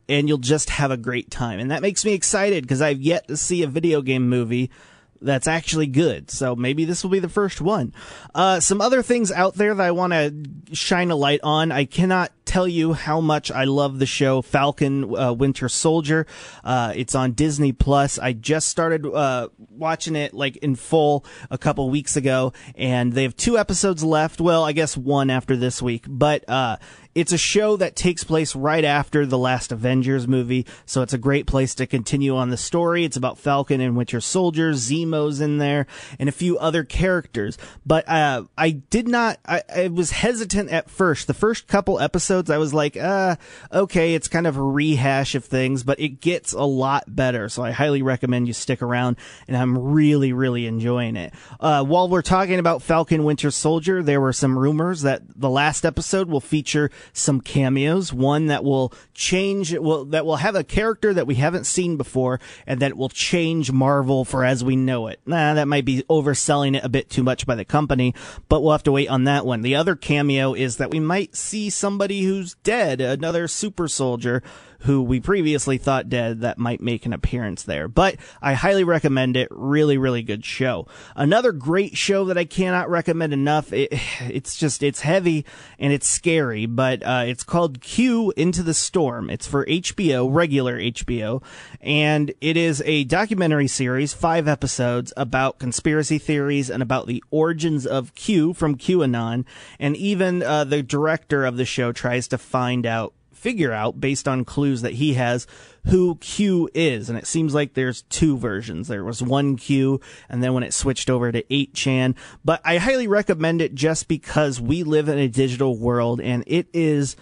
and 0.09 0.29
you'll 0.29 0.39
just 0.39 0.71
have 0.71 0.91
a 0.91 0.97
great 0.97 1.31
time. 1.31 1.59
And 1.59 1.71
that 1.71 1.83
makes 1.83 2.05
me 2.05 2.13
excited 2.13 2.65
because 2.65 2.83
I've 2.83 3.01
yet 3.01 3.29
to 3.29 3.37
see 3.37 3.63
a 3.63 3.67
video 3.67 4.03
game 4.03 4.29
movie 4.29 4.71
that's 5.21 5.47
actually 5.47 5.87
good. 5.87 6.31
So 6.31 6.57
maybe 6.57 6.85
this 6.85 7.03
will 7.03 7.11
be 7.11 7.19
the 7.19 7.29
first 7.29 7.61
one. 7.61 7.93
Uh, 8.35 8.61
some 8.61 8.81
other 8.81 9.03
things 9.03 9.33
out 9.33 9.55
there 9.55 9.75
that 9.75 9.87
I 9.87 9.91
want 9.91 10.13
to 10.13 10.75
shine 10.75 11.11
a 11.11 11.17
light 11.17 11.41
on. 11.43 11.73
I 11.73 11.85
cannot 11.85 12.33
tell 12.45 12.69
you 12.69 12.93
how 12.93 13.21
much 13.21 13.51
I 13.51 13.65
love 13.65 13.99
the 13.99 14.07
show 14.07 14.41
Falcon 14.41 15.17
uh, 15.17 15.33
Winter 15.33 15.69
Soldier. 15.69 16.27
Uh, 16.65 16.93
it's 16.97 17.15
on 17.15 17.33
Disney 17.33 17.73
Plus. 17.73 18.19
I 18.19 18.33
just 18.33 18.69
started 18.69 19.05
uh, 19.05 19.49
watching 19.71 20.17
it 20.17 20.33
like 20.33 20.57
in 20.59 20.77
full 20.77 21.25
a 21.51 21.59
couple 21.59 21.91
weeks 21.91 22.17
ago, 22.17 22.53
and 22.75 23.13
they 23.13 23.25
have 23.25 23.37
two 23.37 23.59
episodes 23.59 24.05
left. 24.05 24.41
Well, 24.41 24.65
I 24.65 24.73
guess 24.73 24.97
one 24.97 25.29
after 25.29 25.57
this 25.57 25.83
week, 25.83 26.07
but 26.09 26.49
uh, 26.49 26.77
it's 27.17 27.33
a 27.33 27.39
show 27.39 27.79
that 27.79 27.97
takes 27.97 28.25
place 28.25 28.55
right 28.55 28.85
after 28.85 29.25
the 29.25 29.39
last 29.39 29.73
Avengers 29.73 30.29
movie, 30.29 30.67
so 30.85 31.01
it's 31.01 31.15
a 31.15 31.19
great 31.19 31.47
place 31.47 31.75
to 31.77 31.87
continue 31.87 32.37
on 32.37 32.51
the 32.51 32.59
story. 32.59 33.05
It's 33.05 33.17
about 33.17 33.39
Falcon 33.39 33.81
and 33.81 33.97
Winter 33.97 34.21
Soldier, 34.21 34.73
Zemo's 34.75 35.41
in 35.41 35.57
there, 35.57 35.87
and 36.19 36.29
a 36.29 36.33
few 36.33 36.59
other 36.59 36.85
characters. 36.85 37.57
But 37.87 38.07
uh, 38.07 38.45
I 38.59 38.71
did 38.71 39.09
not. 39.09 39.39
I, 39.47 39.63
I, 39.75 39.89
was 39.89 40.11
hesitant 40.11 40.69
at 40.69 40.91
first. 40.91 41.27
The 41.27 41.33
first 41.33 41.69
couple 41.69 41.99
episodes, 41.99 42.51
I 42.51 42.59
was 42.59 42.75
like, 42.75 42.99
uh, 42.99 43.37
okay, 43.73 44.15
it's 44.15 44.29
kind 44.29 44.47
of 44.47 44.59
a 44.59 44.63
rehash 44.63 45.35
of 45.35 45.47
things, 45.47 45.85
but 45.85 45.99
it 45.99 46.21
gets 46.21 46.53
a 46.53 46.65
lot 46.65 47.05
better. 47.09 47.49
So 47.49 47.63
I 47.63 47.71
highly 47.71 48.03
recommend 48.03 48.47
you 48.47 48.53
stick 48.53 48.83
around, 48.83 49.17
and 49.49 49.57
I'm 49.57 49.79
really, 49.79 50.35
really 50.35 50.67
enjoying 50.67 51.17
it. 51.17 51.33
Uh, 51.59 51.83
while 51.83 52.11
we're 52.11 52.21
talking 52.21 52.59
about 52.59 52.83
Falcon 52.83 53.25
Winter 53.25 53.51
Soldier, 53.51 54.03
there 54.03 54.21
were 54.21 54.35
some 54.35 54.59
rumors 54.59 55.01
that 55.01 55.23
the 55.35 55.49
last 55.49 55.87
episode 55.87 56.29
will 56.29 56.43
feature 56.43 56.91
some 57.13 57.41
cameos. 57.41 58.13
One 58.13 58.47
that 58.47 58.65
will 58.65 58.93
change, 59.15 59.73
will, 59.73 60.05
that 60.07 60.27
will 60.27 60.37
have 60.37 60.55
a 60.55 60.65
character 60.65 61.15
that 61.15 61.27
we 61.27 61.37
haven't 61.37 61.65
seen 61.65 61.97
before 61.97 62.41
and 62.67 62.81
that 62.81 62.97
will 62.97 63.09
change 63.09 63.73
Marvel 63.73 64.25
for 64.25 64.45
as 64.45 64.63
we 64.63 64.77
know 64.77 65.09
it. 65.09 65.21
Nah, 65.27 65.55
that 65.55 65.69
might 65.69 65.85
be 65.85 66.03
overselling 66.05 66.77
it 66.77 66.85
a 66.85 66.89
bit 66.89 67.11
too 67.11 67.23
much 67.23 67.47
by 67.47 67.55
the 67.55 67.65
company, 67.65 68.15
but 68.49 68.63
we'll 68.63 68.73
have 68.73 68.83
to 68.85 68.93
wait 68.93 69.09
on 69.09 69.25
that 69.25 69.47
one. 69.47 69.63
The 69.63 69.75
other 69.75 69.97
cameo 69.97 70.55
is 70.55 70.77
that 70.77 70.91
we 70.91 71.01
might 71.01 71.35
see 71.35 71.71
somebody 71.71 72.23
who's 72.23 72.55
dead, 72.63 73.01
another 73.01 73.49
super 73.49 73.89
soldier 73.89 74.43
who 74.81 75.03
we 75.03 75.21
previously 75.21 75.79
thought 75.79 76.09
dead 76.09 76.41
that 76.41 76.59
might 76.59 76.81
make 76.81 77.07
an 77.07 77.13
appearance 77.13 77.63
there. 77.63 77.89
But 77.89 78.17
I 78.43 78.55
highly 78.55 78.85
recommend 78.85 79.37
it. 79.37 79.49
Really, 79.51 79.99
really 79.99 80.23
good 80.23 80.45
show. 80.45 80.87
Another 81.15 81.53
great 81.53 81.97
show 81.97 82.25
that 82.27 82.39
I 82.39 82.45
cannot 82.45 82.91
recommend 82.91 83.33
enough. 83.33 83.73
It, 83.73 83.89
it's 84.21 84.57
just, 84.57 84.83
it's 84.83 85.01
heavy 85.01 85.45
and 85.79 85.93
it's 85.93 86.09
scary, 86.09 86.67
but 86.67 87.03
uh, 87.03 87.25
it's 87.27 87.45
called 87.45 87.81
Q 87.81 88.33
Into 88.37 88.63
the 88.63 88.75
Storm. 88.75 89.31
It's 89.31 89.47
for 89.47 89.65
HBO, 89.67 90.29
regular 90.33 90.79
HBO, 90.79 91.43
and 91.81 92.33
it 92.41 92.57
is 92.57 92.83
a 92.85 93.05
documentary 93.05 93.69
series, 93.69 94.13
five 94.13 94.49
episodes 94.49 95.13
about 95.17 95.59
conspiracy 95.59 96.19
theories 96.19 96.71
and 96.71 96.83
about 96.83 97.07
the 97.07 97.23
origins 97.31 97.87
of 97.87 98.15
Q 98.15 98.53
from 98.53 98.77
QAnon. 98.77 99.45
And 99.79 99.97
even 99.97 100.43
uh, 100.43 100.65
the 100.65 100.83
director 100.83 101.45
of 101.45 101.57
the 101.57 101.65
show 101.65 101.93
tries 101.93 102.29
to 102.29 102.39
find 102.39 102.87
out 102.87 103.15
figure 103.37 103.73
out 103.73 104.01
based 104.01 104.27
on 104.27 104.45
clues 104.45 104.83
that 104.83 104.95
he 104.95 105.15
has 105.15 105.47
who 105.87 106.17
Q 106.17 106.69
is. 106.75 107.09
And 107.09 107.19
it 107.19 107.27
seems 107.27 107.55
like 107.55 107.75
there's 107.75 108.03
two 108.03 108.37
versions. 108.37 108.89
There 108.89 109.05
was 109.05 109.23
one 109.23 109.57
Q 109.57 110.01
and 110.29 110.43
then 110.43 110.55
when 110.55 110.63
it 110.63 110.75
switched 110.75 111.11
over 111.11 111.31
to 111.31 111.43
8chan. 111.45 112.17
But 112.45 112.61
I 112.65 112.79
highly 112.79 113.07
recommend 113.07 113.61
it 113.61 113.75
just 113.75 114.09
because 114.09 114.61
we 114.61 114.83
live 114.83 115.09
in 115.09 115.19
a 115.19 115.29
digital 115.29 115.79
world 115.79 116.21
and 116.21 116.43
it 116.47 116.69
is 116.73 117.17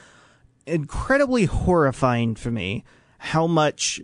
incredibly 0.67 1.45
horrifying 1.45 2.35
for 2.35 2.51
me 2.51 2.85
how 3.19 3.47
much 3.47 4.01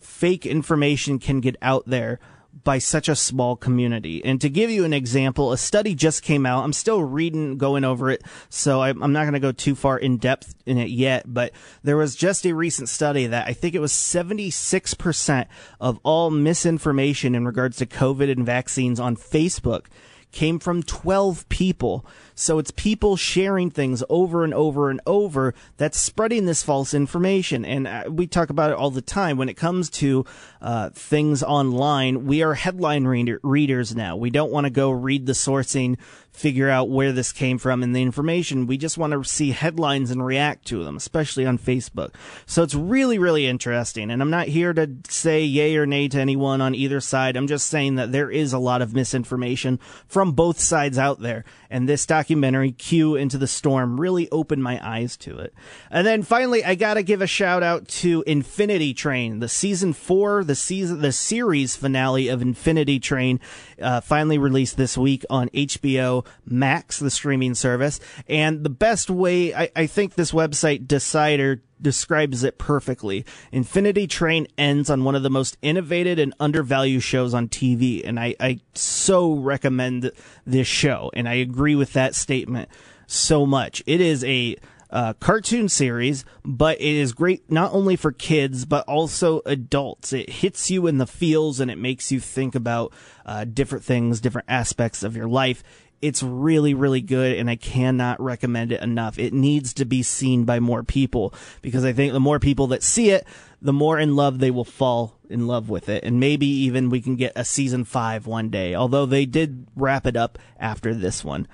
fake 0.00 0.44
information 0.44 1.18
can 1.18 1.40
get 1.40 1.56
out 1.62 1.84
there 1.86 2.18
by 2.64 2.78
such 2.78 3.08
a 3.08 3.16
small 3.16 3.56
community. 3.56 4.24
And 4.24 4.40
to 4.40 4.48
give 4.48 4.70
you 4.70 4.84
an 4.84 4.92
example, 4.92 5.52
a 5.52 5.58
study 5.58 5.94
just 5.94 6.22
came 6.22 6.46
out. 6.46 6.64
I'm 6.64 6.72
still 6.72 7.02
reading, 7.02 7.58
going 7.58 7.84
over 7.84 8.10
it, 8.10 8.22
so 8.48 8.82
I'm, 8.82 9.12
not 9.12 9.22
going 9.22 9.32
to 9.32 9.40
go 9.40 9.52
too 9.52 9.74
far 9.74 9.98
in 9.98 10.18
depth 10.18 10.54
in 10.66 10.78
it 10.78 10.90
yet, 10.90 11.24
but 11.26 11.52
there 11.82 11.96
was 11.96 12.14
just 12.14 12.46
a 12.46 12.52
recent 12.52 12.88
study 12.88 13.26
that 13.26 13.48
I 13.48 13.52
think 13.52 13.74
it 13.74 13.80
was 13.80 13.92
76% 13.92 15.46
of 15.80 15.98
all 16.02 16.30
misinformation 16.30 17.34
in 17.34 17.46
regards 17.46 17.78
to 17.78 17.86
COVID 17.86 18.30
and 18.30 18.46
vaccines 18.46 19.00
on 19.00 19.16
Facebook 19.16 19.86
came 20.32 20.58
from 20.58 20.82
12 20.82 21.48
people. 21.48 22.04
So 22.34 22.58
it's 22.58 22.70
people 22.70 23.16
sharing 23.16 23.70
things 23.70 24.02
over 24.08 24.42
and 24.42 24.54
over 24.54 24.90
and 24.90 25.00
over 25.06 25.54
that's 25.76 26.00
spreading 26.00 26.46
this 26.46 26.62
false 26.62 26.94
information. 26.94 27.64
And 27.64 27.86
uh, 27.86 28.04
we 28.08 28.26
talk 28.26 28.50
about 28.50 28.70
it 28.70 28.76
all 28.76 28.90
the 28.90 29.02
time. 29.02 29.36
When 29.36 29.48
it 29.48 29.56
comes 29.56 29.90
to 29.90 30.24
uh, 30.60 30.90
things 30.90 31.42
online, 31.42 32.26
we 32.26 32.42
are 32.42 32.54
headline 32.54 33.04
reader- 33.04 33.40
readers 33.42 33.94
now. 33.94 34.16
We 34.16 34.30
don't 34.30 34.50
want 34.50 34.64
to 34.64 34.70
go 34.70 34.90
read 34.90 35.26
the 35.26 35.32
sourcing 35.32 35.98
figure 36.32 36.70
out 36.70 36.88
where 36.88 37.12
this 37.12 37.30
came 37.30 37.58
from 37.58 37.82
and 37.82 37.94
the 37.94 38.02
information. 38.02 38.66
We 38.66 38.78
just 38.78 38.96
want 38.96 39.12
to 39.12 39.22
see 39.22 39.50
headlines 39.50 40.10
and 40.10 40.24
react 40.24 40.64
to 40.66 40.82
them, 40.82 40.96
especially 40.96 41.44
on 41.44 41.58
Facebook. 41.58 42.14
So 42.46 42.62
it's 42.62 42.74
really, 42.74 43.18
really 43.18 43.46
interesting. 43.46 44.10
And 44.10 44.22
I'm 44.22 44.30
not 44.30 44.48
here 44.48 44.72
to 44.72 44.90
say 45.08 45.42
yay 45.44 45.76
or 45.76 45.84
nay 45.84 46.08
to 46.08 46.18
anyone 46.18 46.62
on 46.62 46.74
either 46.74 47.00
side. 47.00 47.36
I'm 47.36 47.46
just 47.46 47.66
saying 47.66 47.96
that 47.96 48.12
there 48.12 48.30
is 48.30 48.54
a 48.54 48.58
lot 48.58 48.80
of 48.80 48.94
misinformation 48.94 49.78
from 50.08 50.32
both 50.32 50.58
sides 50.58 50.98
out 50.98 51.20
there. 51.20 51.44
And 51.68 51.88
this 51.88 52.06
documentary, 52.06 52.72
Q 52.72 53.14
Into 53.14 53.38
the 53.38 53.46
Storm, 53.46 54.00
really 54.00 54.30
opened 54.30 54.62
my 54.62 54.80
eyes 54.86 55.16
to 55.18 55.38
it. 55.38 55.54
And 55.90 56.06
then 56.06 56.22
finally, 56.22 56.64
I 56.64 56.74
gotta 56.74 57.02
give 57.02 57.22
a 57.22 57.26
shout 57.26 57.62
out 57.62 57.88
to 57.88 58.24
Infinity 58.26 58.94
Train, 58.94 59.40
the 59.40 59.48
season 59.48 59.92
four, 59.92 60.44
the 60.44 60.54
season, 60.54 61.00
the 61.00 61.12
series 61.12 61.76
finale 61.76 62.28
of 62.28 62.42
Infinity 62.42 63.00
Train, 63.00 63.40
uh, 63.80 64.00
finally 64.00 64.38
released 64.38 64.76
this 64.76 64.96
week 64.96 65.24
on 65.30 65.48
HBO. 65.50 66.21
Max, 66.44 66.98
the 66.98 67.10
streaming 67.10 67.54
service. 67.54 68.00
And 68.28 68.64
the 68.64 68.70
best 68.70 69.10
way, 69.10 69.54
I, 69.54 69.70
I 69.74 69.86
think 69.86 70.14
this 70.14 70.32
website 70.32 70.86
Decider 70.86 71.62
describes 71.80 72.44
it 72.44 72.58
perfectly. 72.58 73.24
Infinity 73.50 74.06
Train 74.06 74.46
ends 74.56 74.88
on 74.88 75.04
one 75.04 75.14
of 75.14 75.22
the 75.22 75.30
most 75.30 75.58
innovative 75.62 76.18
and 76.18 76.32
undervalued 76.38 77.02
shows 77.02 77.34
on 77.34 77.48
TV. 77.48 78.02
And 78.04 78.18
I, 78.18 78.36
I 78.38 78.60
so 78.74 79.34
recommend 79.34 80.12
this 80.46 80.68
show. 80.68 81.10
And 81.14 81.28
I 81.28 81.34
agree 81.34 81.74
with 81.74 81.92
that 81.94 82.14
statement 82.14 82.68
so 83.06 83.44
much. 83.44 83.82
It 83.86 84.00
is 84.00 84.24
a, 84.24 84.56
uh, 84.92 85.14
cartoon 85.14 85.70
series, 85.70 86.22
but 86.44 86.78
it 86.78 86.94
is 86.94 87.12
great 87.14 87.50
not 87.50 87.72
only 87.72 87.96
for 87.96 88.12
kids 88.12 88.66
but 88.66 88.86
also 88.86 89.40
adults. 89.46 90.12
It 90.12 90.28
hits 90.28 90.70
you 90.70 90.86
in 90.86 90.98
the 90.98 91.06
feels 91.06 91.60
and 91.60 91.70
it 91.70 91.78
makes 91.78 92.12
you 92.12 92.20
think 92.20 92.54
about 92.54 92.92
uh, 93.24 93.44
different 93.44 93.84
things, 93.84 94.20
different 94.20 94.50
aspects 94.50 95.02
of 95.02 95.16
your 95.16 95.28
life. 95.28 95.64
It's 96.02 96.22
really, 96.22 96.74
really 96.74 97.00
good, 97.00 97.38
and 97.38 97.48
I 97.48 97.56
cannot 97.56 98.20
recommend 98.20 98.72
it 98.72 98.82
enough. 98.82 99.18
It 99.20 99.32
needs 99.32 99.72
to 99.74 99.84
be 99.84 100.02
seen 100.02 100.44
by 100.44 100.58
more 100.58 100.82
people 100.82 101.32
because 101.62 101.84
I 101.84 101.92
think 101.92 102.12
the 102.12 102.20
more 102.20 102.40
people 102.40 102.66
that 102.68 102.82
see 102.82 103.10
it, 103.10 103.24
the 103.60 103.72
more 103.72 103.98
in 103.98 104.16
love 104.16 104.40
they 104.40 104.50
will 104.50 104.64
fall 104.64 105.16
in 105.30 105.46
love 105.46 105.70
with 105.70 105.88
it. 105.88 106.02
And 106.02 106.18
maybe 106.18 106.46
even 106.46 106.90
we 106.90 107.00
can 107.00 107.14
get 107.14 107.32
a 107.36 107.44
season 107.44 107.84
five 107.84 108.26
one 108.26 108.50
day, 108.50 108.74
although 108.74 109.06
they 109.06 109.24
did 109.24 109.68
wrap 109.76 110.06
it 110.06 110.16
up 110.16 110.38
after 110.58 110.92
this 110.92 111.24
one. 111.24 111.46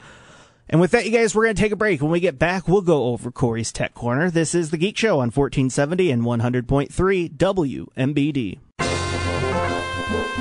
And 0.71 0.81
with 0.81 0.91
that, 0.91 1.07
you 1.07 1.13
guys, 1.13 1.35
we're 1.35 1.45
going 1.45 1.57
to 1.57 1.63
take 1.63 1.73
a 1.73 1.77
break. 1.77 2.03
When 2.03 2.11
we 2.11 2.21
get 2.21 2.39
back, 2.39 2.69
we'll 2.69 2.83
go 2.83 3.05
over 3.05 3.31
Corey's 3.31 3.73
Tech 3.73 3.95
Corner. 3.95 4.31
This 4.31 4.55
is 4.55 4.71
The 4.71 4.77
Geek 4.77 4.99
Show 4.99 5.15
on 5.15 5.31
1470 5.31 6.11
and 6.11 6.23
100.3 6.23 7.37
WMBD. 7.37 8.59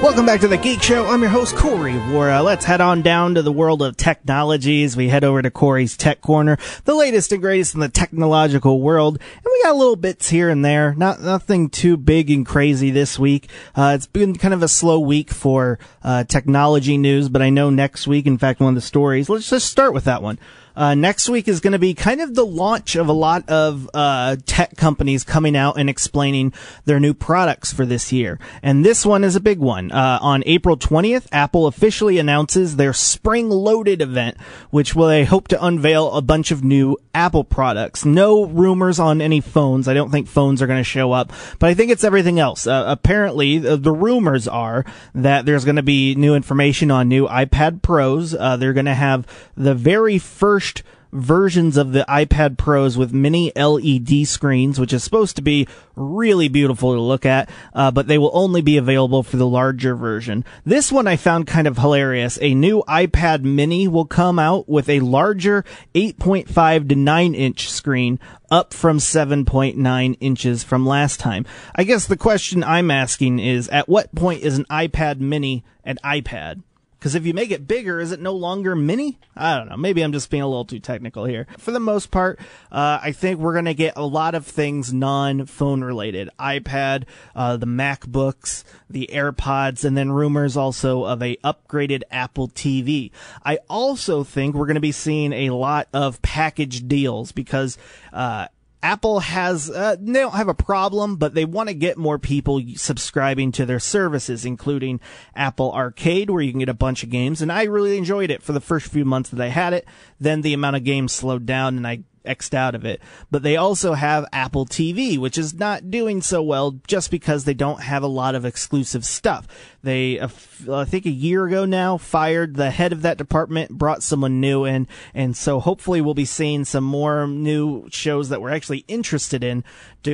Welcome 0.02 0.28
back 0.28 0.42
to 0.42 0.48
the 0.48 0.58
Geek 0.58 0.84
Show. 0.84 1.08
I'm 1.08 1.22
your 1.22 1.32
host, 1.32 1.56
Corey 1.56 1.94
Wara. 1.94 2.44
Let's 2.44 2.66
head 2.66 2.82
on 2.82 3.02
down 3.02 3.34
to 3.34 3.42
the 3.42 3.52
world 3.52 3.82
of 3.82 3.98
technologies. 3.98 4.96
We 4.96 5.10
head 5.10 5.24
over 5.24 5.42
to 5.42 5.50
Corey's 5.50 5.98
Tech 5.98 6.22
Corner, 6.22 6.60
the 6.86 6.94
latest 6.94 7.32
and 7.32 7.42
greatest 7.42 7.74
in 7.74 7.80
the 7.80 7.90
technological 7.90 8.80
world. 8.80 9.18
And 9.18 9.44
we 9.44 9.64
got 9.64 9.72
a 9.72 9.78
little 9.78 9.96
bits 9.96 10.30
here 10.30 10.50
and 10.52 10.64
there. 10.64 10.94
Not, 10.94 11.22
nothing 11.22 11.72
too 11.72 11.98
big 11.98 12.30
and 12.30 12.46
crazy 12.46 12.92
this 12.92 13.18
week. 13.18 13.50
Uh, 13.76 13.94
it's 13.96 14.06
been 14.06 14.36
kind 14.36 14.54
of 14.54 14.62
a 14.62 14.68
slow 14.68 15.00
week 15.00 15.32
for, 15.32 15.80
uh, 16.04 16.26
technology 16.26 16.96
news, 17.00 17.28
but 17.28 17.42
I 17.42 17.50
know 17.50 17.72
next 17.72 18.06
week, 18.06 18.28
in 18.28 18.38
fact, 18.38 18.60
one 18.60 18.70
of 18.70 18.76
the 18.76 18.82
stories, 18.82 19.30
let's 19.30 19.50
just 19.50 19.68
start 19.68 19.96
with 19.96 20.04
that 20.04 20.22
one. 20.22 20.38
Uh, 20.78 20.94
next 20.94 21.28
week 21.28 21.48
is 21.48 21.60
going 21.60 21.74
to 21.74 21.80
be 21.80 21.96
kind 21.96 22.22
of 22.22 22.36
the 22.36 22.46
launch 22.46 22.96
of 22.96 23.08
a 23.08 23.14
lot 23.14 23.50
of 23.50 23.90
uh, 23.96 24.36
tech 24.46 24.78
companies 24.78 25.24
coming 25.24 25.58
out 25.58 25.80
and 25.80 25.90
explaining 25.90 26.54
their 26.86 27.00
new 27.00 27.16
products 27.16 27.74
for 27.74 27.84
this 27.84 28.12
year. 28.12 28.38
And 28.62 28.86
this 28.86 29.04
one 29.04 29.24
is 29.24 29.36
a 29.36 29.40
big 29.40 29.58
one. 29.58 29.92
Uh, 29.92 30.20
on 30.22 30.44
April 30.46 30.78
20th, 30.78 31.26
Apple 31.32 31.66
officially 31.66 32.20
announces 32.20 32.76
their 32.76 32.94
Spring 32.94 33.50
Loaded 33.50 34.04
event, 34.04 34.38
which 34.70 34.94
will 34.94 35.08
they 35.08 35.26
hope 35.26 35.48
to 35.48 35.66
unveil 35.66 36.12
a 36.12 36.22
bunch 36.22 36.52
of 36.52 36.64
new 36.64 36.96
Apple 37.16 37.44
products. 37.44 38.06
No 38.06 38.46
rumors 38.46 39.00
on 39.00 39.20
any 39.20 39.42
phones. 39.42 39.88
I 39.88 39.96
don't 39.96 40.12
think 40.12 40.28
phones 40.28 40.62
are 40.62 40.68
going 40.68 40.80
to 40.80 40.84
show 40.84 41.12
up, 41.12 41.34
but 41.58 41.72
I 41.72 41.74
think 41.74 41.90
it's 41.90 42.04
everything 42.04 42.40
else. 42.40 42.68
Uh, 42.68 42.84
apparently, 42.88 43.58
the, 43.58 43.78
the, 43.78 43.92
rumors 43.98 44.48
are 44.48 44.86
that 45.16 45.48
there's 45.48 45.66
going 45.66 45.78
to 45.78 45.84
be 45.84 46.14
new 46.14 46.36
information 46.36 46.92
on 46.92 47.08
new 47.08 47.28
iPad 47.28 47.82
Pros. 47.82 48.36
Uh, 48.36 48.58
they're 48.58 48.74
going 48.74 48.86
to 48.86 48.94
have 48.94 49.26
the 49.56 49.74
very 49.74 50.20
first 50.20 50.67
versions 51.12 51.78
of 51.78 51.94
the 51.94 52.06
iPad 52.08 52.58
Pros 52.58 52.98
with 52.98 53.14
mini 53.14 53.52
LED 53.56 54.28
screens, 54.28 54.80
which 54.80 54.94
is 54.94 55.04
supposed 55.04 55.36
to 55.36 55.42
be 55.42 55.68
really 55.96 56.48
beautiful 56.48 56.94
to 56.94 57.00
look 57.00 57.26
at, 57.26 57.50
uh, 57.74 57.92
but 57.92 58.08
they 58.08 58.18
will 58.18 58.32
only 58.34 58.62
be 58.62 58.78
available 58.78 59.24
for 59.24 59.38
the 59.38 59.48
larger 59.48 59.96
version. 59.96 60.44
This 60.66 60.92
one 60.92 61.08
I 61.08 61.16
found 61.16 61.48
kind 61.48 61.68
of 61.68 61.78
hilarious. 61.78 62.38
A 62.42 62.54
new 62.54 62.84
iPad 62.88 63.44
mini 63.44 63.88
will 63.88 64.06
come 64.06 64.40
out 64.40 64.68
with 64.68 64.90
a 64.90 65.00
larger 65.00 65.64
8.5 65.96 66.90
to 66.90 66.96
9 66.96 67.36
inch 67.36 67.72
screen 67.72 68.20
up 68.50 68.74
from 68.74 68.98
7.9 68.98 70.18
inches 70.20 70.64
from 70.64 70.86
last 70.86 71.20
time. 71.20 71.46
I 71.76 71.84
guess 71.84 72.06
the 72.06 72.18
question 72.18 72.64
I'm 72.64 72.92
asking 72.92 73.40
is 73.40 73.68
at 73.70 73.90
what 73.90 74.14
point 74.16 74.44
is 74.44 74.58
an 74.58 74.66
iPad 74.66 75.20
mini 75.20 75.64
an 75.84 75.98
iPad? 76.04 76.62
Because 76.98 77.14
if 77.14 77.26
you 77.26 77.34
make 77.34 77.52
it 77.52 77.68
bigger, 77.68 78.00
is 78.00 78.12
it 78.12 78.20
no 78.20 78.34
longer 78.34 78.76
mini? 78.76 79.20
I 79.36 79.56
don't 79.56 79.70
know. 79.70 79.78
Maybe 79.78 80.02
I'm 80.02 80.12
just 80.12 80.32
being 80.32 80.42
a 80.42 80.48
little 80.48 80.66
too 80.66 80.80
technical 80.80 81.26
here. 81.26 81.46
For 81.58 81.72
the 81.72 81.80
most 81.80 82.10
part, 82.10 82.40
uh, 82.72 83.00
I 83.02 83.12
think 83.12 83.40
we're 83.40 83.54
going 83.54 83.66
to 83.66 83.76
get 83.76 83.94
a 83.96 84.06
lot 84.06 84.34
of 84.34 84.48
things 84.48 84.92
non-phone 84.92 85.84
related. 85.84 86.30
iPad, 86.40 87.04
uh, 87.36 87.58
the 87.58 87.68
MacBooks, 87.68 88.64
the 88.90 89.10
AirPods, 89.14 89.86
and 89.86 89.96
then 89.96 90.12
rumors 90.12 90.58
also 90.58 91.04
of 91.04 91.22
a 91.22 91.36
upgraded 91.44 92.02
Apple 92.10 92.48
TV. 92.48 93.12
I 93.46 93.60
also 93.70 94.24
think 94.24 94.56
we're 94.56 94.66
going 94.66 94.76
to 94.76 94.82
be 94.82 94.92
seeing 94.92 95.34
a 95.34 95.52
lot 95.52 95.88
of 95.94 96.22
package 96.24 96.88
deals 96.88 97.32
because, 97.32 97.78
uh, 98.12 98.48
Apple 98.84 99.20
has, 99.22 99.70
uh, 99.70 99.96
they 100.00 100.20
don't 100.20 100.34
have 100.34 100.48
a 100.48 100.54
problem, 100.54 101.16
but 101.16 101.34
they 101.34 101.46
want 101.46 101.70
to 101.70 101.74
get 101.74 101.98
more 101.98 102.20
people 102.20 102.62
subscribing 102.76 103.52
to 103.54 103.66
their 103.66 103.80
services, 103.80 104.46
including 104.46 105.00
Apple 105.36 105.74
Arcade, 105.74 106.30
where 106.30 106.42
you 106.42 106.52
can 106.52 106.60
get 106.60 106.70
a 106.70 106.76
bunch 106.76 107.04
of 107.04 107.10
games. 107.10 107.42
And 107.42 107.52
I 107.52 107.64
really 107.64 107.98
enjoyed 107.98 108.30
it 108.30 108.44
for 108.44 108.54
the 108.54 108.62
first 108.62 108.88
few 108.88 109.04
months 109.04 109.30
that 109.32 109.42
I 109.42 109.48
had 109.48 109.74
it. 109.74 109.86
Then 110.20 110.42
the 110.42 110.54
amount 110.54 110.76
of 110.76 110.84
games 110.84 111.12
slowed 111.12 111.46
down 111.46 111.78
and 111.78 111.88
I 111.88 112.04
X'd 112.28 112.54
out 112.54 112.76
of 112.76 112.86
it. 112.86 113.02
But 113.32 113.44
they 113.44 113.56
also 113.56 113.94
have 113.94 114.26
Apple 114.32 114.66
TV, 114.66 115.18
which 115.18 115.38
is 115.38 115.54
not 115.54 115.90
doing 115.90 116.22
so 116.22 116.42
well 116.44 116.80
just 116.88 117.12
because 117.12 117.46
they 117.46 117.54
don't 117.54 117.82
have 117.82 118.04
a 118.04 118.08
lot 118.08 118.36
of 118.36 118.46
exclusive 118.46 119.06
stuff. 119.06 119.48
They, 119.84 120.20
uh, 120.20 120.28
I 120.72 120.86
think 120.86 121.06
a 121.06 121.12
year 121.12 121.46
ago 121.46 121.66
now, 121.66 121.98
fired 121.98 122.56
the 122.56 122.72
head 122.72 122.92
of 122.92 123.04
that 123.04 123.18
department, 123.18 123.72
brought 123.72 124.04
someone 124.04 124.42
new 124.42 124.66
in, 124.66 124.88
and 125.14 125.36
so 125.36 125.60
hopefully 125.60 126.02
we'll 126.02 126.14
be 126.14 126.26
seeing 126.26 126.66
some 126.66 126.84
more 126.84 127.26
new 127.26 127.88
shows 127.90 128.30
that 128.30 128.42
we're 128.42 128.52
actually 128.52 128.84
interested 128.88 129.44
in 129.44 129.64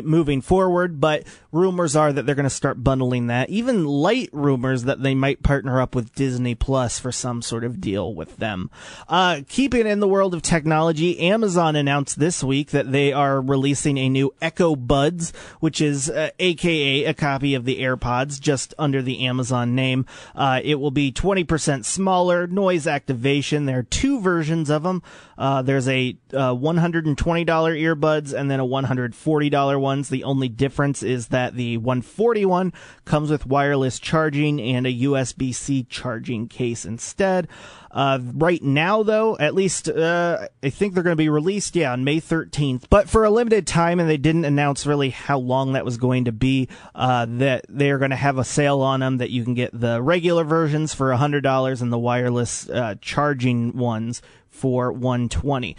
moving 0.03 0.41
forward. 0.41 0.99
But 0.99 1.23
rumors 1.51 1.95
are 1.95 2.11
that 2.11 2.25
they're 2.25 2.35
going 2.35 2.43
to 2.43 2.49
start 2.49 2.83
bundling 2.83 3.27
that. 3.27 3.49
Even 3.49 3.85
light 3.85 4.29
rumors 4.31 4.83
that 4.83 5.01
they 5.01 5.15
might 5.15 5.43
partner 5.43 5.81
up 5.81 5.95
with 5.95 6.13
Disney 6.13 6.55
Plus 6.55 6.99
for 6.99 7.11
some 7.11 7.41
sort 7.41 7.63
of 7.63 7.81
deal 7.81 8.13
with 8.13 8.37
them. 8.37 8.69
Uh, 9.07 9.41
keeping 9.47 9.87
in 9.87 9.99
the 9.99 10.07
world 10.07 10.33
of 10.33 10.41
technology, 10.41 11.19
Amazon 11.19 11.75
announced 11.75 12.02
this 12.09 12.43
week 12.43 12.71
that 12.71 12.91
they 12.91 13.13
are 13.13 13.41
releasing 13.41 13.97
a 13.97 14.09
new 14.09 14.33
Echo 14.41 14.75
Buds, 14.75 15.31
which 15.59 15.81
is 15.81 16.09
uh, 16.09 16.29
AKA 16.39 17.05
a 17.05 17.13
copy 17.13 17.55
of 17.55 17.65
the 17.65 17.79
AirPods, 17.81 18.39
just 18.39 18.73
under 18.77 19.01
the 19.01 19.25
Amazon 19.25 19.75
name. 19.75 20.05
Uh, 20.35 20.59
it 20.63 20.75
will 20.75 20.91
be 20.91 21.11
20% 21.11 21.85
smaller, 21.85 22.47
noise 22.47 22.87
activation. 22.87 23.65
There 23.65 23.79
are 23.79 23.83
two 23.83 24.19
versions 24.19 24.69
of 24.69 24.83
them. 24.83 25.01
Uh, 25.37 25.61
there's 25.61 25.87
a 25.87 26.15
uh, 26.33 26.53
$120 26.53 27.15
earbuds 27.15 28.33
and 28.33 28.51
then 28.51 28.59
a 28.59 28.65
$140 28.65 29.79
ones. 29.79 30.09
The 30.09 30.23
only 30.23 30.49
difference 30.49 31.03
is 31.03 31.29
that 31.29 31.55
the 31.55 31.77
141 31.77 32.73
comes 33.05 33.31
with 33.31 33.45
wireless 33.45 33.99
charging 33.99 34.61
and 34.61 34.85
a 34.85 34.93
USB-C 34.93 35.85
charging 35.89 36.47
case 36.47 36.85
instead. 36.85 37.47
Uh, 37.93 38.19
right 38.33 38.63
now, 38.63 39.03
though, 39.03 39.37
at 39.37 39.53
least 39.53 39.87
uh, 39.87 40.47
I 40.63 40.69
think 40.71 40.93
they're 40.95 41.03
going 41.03 41.15
to 41.15 41.15
be 41.15 41.29
released, 41.29 41.75
yeah, 41.75 41.93
on 41.93 42.03
May 42.03 42.19
13th, 42.19 42.85
but 42.89 43.07
for 43.07 43.23
a 43.23 43.29
limited 43.29 43.67
time, 43.67 43.99
and 43.99 44.09
they 44.09 44.17
didn't 44.17 44.45
announce 44.45 44.87
really 44.87 45.11
how 45.11 45.37
long 45.37 45.73
that 45.73 45.85
was 45.85 45.97
going 45.97 46.25
to 46.25 46.31
be. 46.31 46.67
Uh, 46.95 47.27
that 47.29 47.65
they're 47.69 47.99
going 47.99 48.09
to 48.09 48.17
have 48.17 48.39
a 48.39 48.43
sale 48.43 48.81
on 48.81 49.01
them 49.01 49.17
that 49.17 49.29
you 49.29 49.43
can 49.43 49.53
get 49.53 49.79
the 49.79 50.01
regular 50.01 50.43
versions 50.43 50.95
for 50.95 51.11
$100 51.11 51.81
and 51.81 51.93
the 51.93 51.99
wireless 51.99 52.67
uh, 52.67 52.95
charging 52.99 53.77
ones 53.77 54.23
for 54.49 54.91
120. 54.91 55.77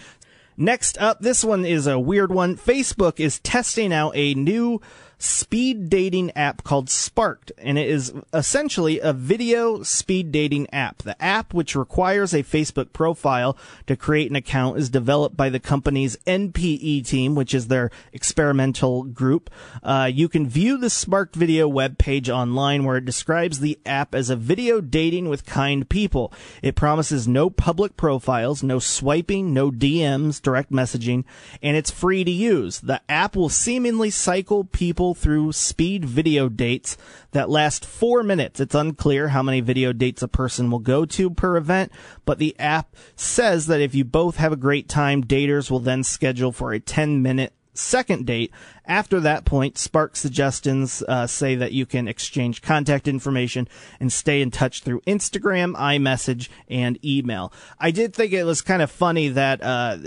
Next 0.57 0.96
up, 0.98 1.18
this 1.18 1.42
one 1.42 1.64
is 1.64 1.88
a 1.88 1.98
weird 1.98 2.31
one. 2.31 2.57
Facebook 2.57 3.18
is 3.18 3.40
testing 3.40 3.92
out 3.92 4.12
a 4.14 4.35
new 4.35 4.81
speed 5.24 5.88
dating 5.88 6.30
app 6.37 6.62
called 6.64 6.90
Sparked, 6.90 7.50
and 7.58 7.78
it 7.78 7.88
is 7.88 8.12
essentially 8.34 9.00
a 9.00 9.14
video 9.14 9.82
speed 9.82 10.30
dating 10.30 10.68
app. 10.70 10.98
The 10.98 11.20
app, 11.22 11.54
which 11.54 11.74
requires 11.74 12.34
a 12.34 12.42
Facebook 12.42 12.92
profile 12.92 13.56
to 13.87 13.96
create 13.96 14.28
an 14.28 14.37
account, 14.37 14.78
is 14.78 14.90
developed 14.90 15.37
by 15.37 15.48
the 15.48 15.58
company's 15.58 16.16
NPE 16.26 17.06
team, 17.06 17.34
which 17.34 17.54
is 17.54 17.68
their 17.68 17.90
experimental 18.12 19.04
group. 19.04 19.50
Uh, 19.82 20.10
you 20.12 20.28
can 20.28 20.46
view 20.46 20.76
the 20.76 20.90
Sparked 20.90 21.34
video 21.34 21.66
web 21.66 21.96
page 21.96 22.28
online 22.28 22.84
where 22.84 22.98
it 22.98 23.06
describes 23.06 23.60
the 23.60 23.78
app 23.87 24.14
as 24.14 24.28
a 24.28 24.37
video 24.37 24.82
dating 24.82 25.30
with 25.30 25.46
kind 25.46 25.88
people. 25.88 26.32
It 26.62 26.76
promises 26.76 27.26
no 27.26 27.48
public 27.48 27.96
profiles, 27.96 28.62
no 28.62 28.78
swiping, 28.78 29.54
no 29.54 29.70
DMs, 29.70 30.42
direct 30.42 30.70
messaging, 30.70 31.24
and 31.62 31.78
it's 31.78 31.90
free 31.90 32.24
to 32.24 32.30
use. 32.30 32.80
The 32.80 33.00
app 33.08 33.37
will 33.37 33.48
seemingly 33.48 34.10
cycle 34.10 34.64
people 34.64 35.13
through 35.14 35.53
speed 35.53 36.05
video 36.05 36.48
dates 36.48 36.96
that 37.33 37.48
last 37.48 37.85
four 37.85 38.22
minutes. 38.22 38.61
It's 38.61 38.74
unclear 38.74 39.29
how 39.29 39.42
many 39.42 39.61
video 39.61 39.92
dates 39.92 40.22
a 40.22 40.29
person 40.29 40.70
will 40.70 40.79
go 40.79 41.05
to 41.07 41.31
per 41.31 41.57
event, 41.57 41.92
but 42.24 42.38
the 42.38 42.55
app 42.59 42.94
says 43.16 43.66
that 43.66 43.81
if 43.81 43.94
you 43.94 44.05
both 44.05 44.37
have 44.37 44.53
a 44.53 44.57
great 44.57 44.88
time, 44.88 45.24
daters 45.24 45.70
will 45.70 45.81
then 45.81 46.03
schedule 46.03 46.53
for 46.53 46.72
a 46.72 46.81
10 46.81 47.22
minute 47.22 47.53
second 47.74 48.27
date. 48.27 48.53
After 48.87 49.20
that 49.20 49.44
point, 49.44 49.79
Spark 49.79 50.16
suggestions 50.16 51.03
uh, 51.07 51.27
say 51.27 51.55
that 51.57 51.72
you 51.72 51.87
can 51.87 52.09
exchange 52.09 52.62
contact 52.62 53.09
information 53.09 53.68
and 54.00 54.12
stay 54.12 54.40
in 54.40 54.50
touch 54.50 54.83
through 54.83 55.00
Instagram, 55.03 55.74
iMessage, 55.74 56.48
and 56.68 57.03
email. 57.05 57.53
I 57.79 57.90
did 57.90 58.14
think 58.14 58.33
it 58.33 58.44
was 58.44 58.62
kind 58.62 58.83
of 58.83 58.90
funny 58.90 59.29
that 59.29 59.62
uh, 59.62 59.98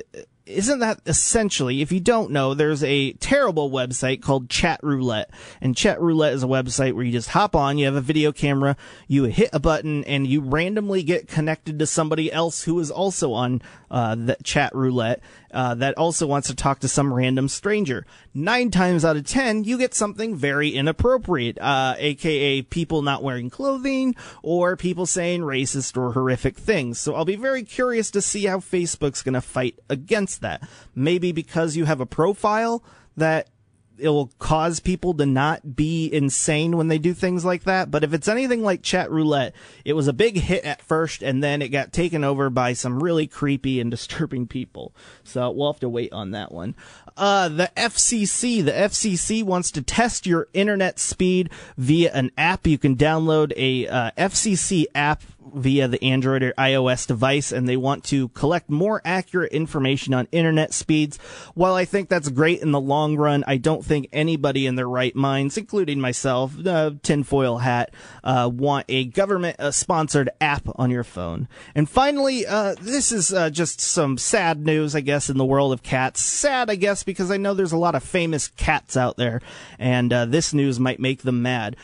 isn't 0.48 0.80
that 0.80 1.02
essentially, 1.06 1.82
if 1.82 1.92
you 1.92 2.00
don't 2.00 2.32
know, 2.32 2.54
there's 2.54 2.84
a 2.84 3.14
terrible 3.14 3.70
website 3.70 4.22
called 4.22 4.50
Chat 4.50 4.80
Roulette. 4.82 5.30
And 5.62 5.76
Chat 5.76 6.00
Roulette 6.00 6.34
is 6.34 6.44
a 6.44 6.48
website 6.48 6.94
where 6.94 7.04
you 7.04 7.12
just 7.12 7.30
hop 7.30 7.56
on, 7.56 7.78
you 7.78 7.86
have 7.86 7.96
a 7.96 8.02
video 8.02 8.32
camera, 8.32 8.78
you 9.08 9.26
hit 9.26 9.50
a 9.54 9.60
button, 9.60 10.04
and 10.06 10.26
you 10.26 10.42
randomly 10.42 11.04
get 11.04 11.28
connected 11.28 11.80
to 11.80 11.86
somebody 11.86 12.32
else 12.32 12.64
who 12.64 12.80
is 12.80 12.90
also 12.90 13.34
on 13.34 13.62
uh, 13.90 14.16
the 14.16 14.38
Chat 14.44 14.74
Roulette 14.76 15.22
uh, 15.52 15.76
that 15.76 15.98
also 15.98 16.28
wants 16.28 16.48
to 16.48 16.56
talk 16.56 16.80
to 16.80 16.88
some 16.88 17.14
random 17.14 17.48
stranger. 17.48 18.06
Nine 18.34 18.72
times 18.72 19.06
out 19.06 19.18
of 19.18 19.26
ten, 19.26 19.64
you 19.64 19.78
get 19.78 19.94
something 19.94 20.36
very 20.36 20.70
inappropriate, 20.70 21.58
uh, 21.60 21.96
aka 21.98 22.62
people 22.64 23.02
not 23.02 23.24
wearing 23.24 23.50
clothing 23.50 24.16
or 24.44 24.76
people 24.76 25.06
saying 25.06 25.42
racist 25.42 25.98
or 25.98 26.14
horrific 26.14 26.58
things. 26.58 27.00
So 27.00 27.16
I'll 27.16 27.26
be 27.26 27.36
very 27.36 27.64
curious 27.64 28.12
to 28.12 28.22
see 28.22 28.46
how 28.46 28.58
Facebook's 28.58 29.24
going 29.24 29.34
to 29.34 29.42
fight 29.42 29.80
against 29.90 30.42
that. 30.42 30.68
Maybe 30.96 31.32
because 31.32 31.76
you 31.76 31.86
have 31.86 32.02
a 32.02 32.06
profile 32.06 32.84
that 33.16 33.50
it 34.00 34.10
will 34.10 34.32
cause 34.40 34.80
people 34.80 35.14
to 35.16 35.26
not 35.26 35.76
be 35.76 36.12
insane 36.12 36.78
when 36.78 36.88
they 36.88 36.98
do 36.98 37.14
things 37.14 37.44
like 37.44 37.64
that. 37.64 37.92
But 37.92 38.04
if 38.04 38.14
it's 38.14 38.28
anything 38.28 38.64
like 38.64 38.82
chat 38.82 39.12
roulette, 39.12 39.54
it 39.86 39.94
was 39.94 40.08
a 40.08 40.14
big 40.14 40.38
hit 40.38 40.64
at 40.64 40.82
first 40.82 41.22
and 41.22 41.44
then 41.44 41.62
it 41.62 41.70
got 41.70 41.94
taken 41.94 42.24
over 42.24 42.50
by 42.50 42.74
some 42.74 43.02
really 43.02 43.28
creepy 43.28 43.80
and 43.80 43.90
disturbing 43.98 44.48
people. 44.48 44.94
So 45.24 45.50
we'll 45.52 45.72
have 45.72 45.80
to 45.82 45.90
wait 45.90 46.14
on 46.14 46.32
that 46.32 46.52
one. 46.52 46.76
Uh, 47.16 47.50
the 47.50 47.72
FCC, 47.76 48.64
the 48.64 48.72
FCC 48.72 49.44
wants 49.44 49.72
to 49.72 49.82
test 49.82 50.28
your 50.28 50.48
internet 50.54 51.00
speed 51.00 51.50
via 51.78 52.12
an 52.14 52.32
app. 52.38 52.68
You 52.68 52.78
can 52.78 52.96
download 52.96 53.54
a 53.56 53.88
uh, 53.88 54.12
FCC 54.18 54.86
app 54.94 55.24
via 55.54 55.88
the 55.88 56.04
Android 56.04 56.44
or 56.44 56.54
iOS 56.54 57.08
device 57.08 57.52
and 57.52 57.68
they 57.68 57.78
want 57.78 58.04
to 58.06 58.30
collect 58.30 58.70
more 58.70 59.02
accurate 59.06 59.52
information 59.52 60.14
on 60.14 60.28
internet 60.32 60.74
speeds. 60.74 61.18
While 61.54 61.74
I 61.74 61.86
think 61.86 62.10
that's 62.10 62.30
great 62.30 62.62
in 62.62 62.72
the 62.72 62.80
long 62.80 63.18
run, 63.18 63.44
I 63.48 63.58
don't 63.58 63.84
think 63.88 64.10
anybody 64.12 64.66
in 64.66 64.76
their 64.76 64.88
right 64.88 65.16
minds, 65.16 65.58
including 65.58 66.00
myself, 66.00 66.54
uh, 66.66 66.92
tinfoil 67.02 67.60
hat, 67.60 67.94
uh, 68.24 68.50
want 68.54 68.86
a 68.90 69.06
government 69.06 69.60
uh, 69.60 69.72
sponsored 69.72 70.30
app 70.42 70.68
on 70.76 70.92
your 70.92 71.04
phone. 71.04 71.48
And 71.74 71.90
finally, 71.90 72.46
uh, 72.46 72.76
this 72.80 73.12
is 73.12 73.34
uh, 73.34 73.50
just 73.50 73.80
some 73.80 74.18
sad 74.18 74.66
news, 74.66 74.96
I 74.96 75.02
guess, 75.02 75.30
in 75.30 75.38
the 75.38 75.46
world 75.46 75.74
of 75.74 75.84
cats. 75.84 76.22
Sad, 76.22 76.70
I 76.70 76.76
guess, 76.76 77.04
because 77.04 77.32
I 77.32 77.38
know 77.38 77.54
there's 77.54 77.72
a 77.72 77.78
lot 77.78 77.96
of 77.96 78.04
famous 78.04 78.50
cats 78.50 78.98
out 78.98 79.18
there, 79.18 79.42
and 79.80 80.12
uh, 80.12 80.26
this 80.26 80.54
news 80.54 80.80
might 80.80 81.00
make 81.00 81.24
them 81.24 81.42
mad. 81.42 81.76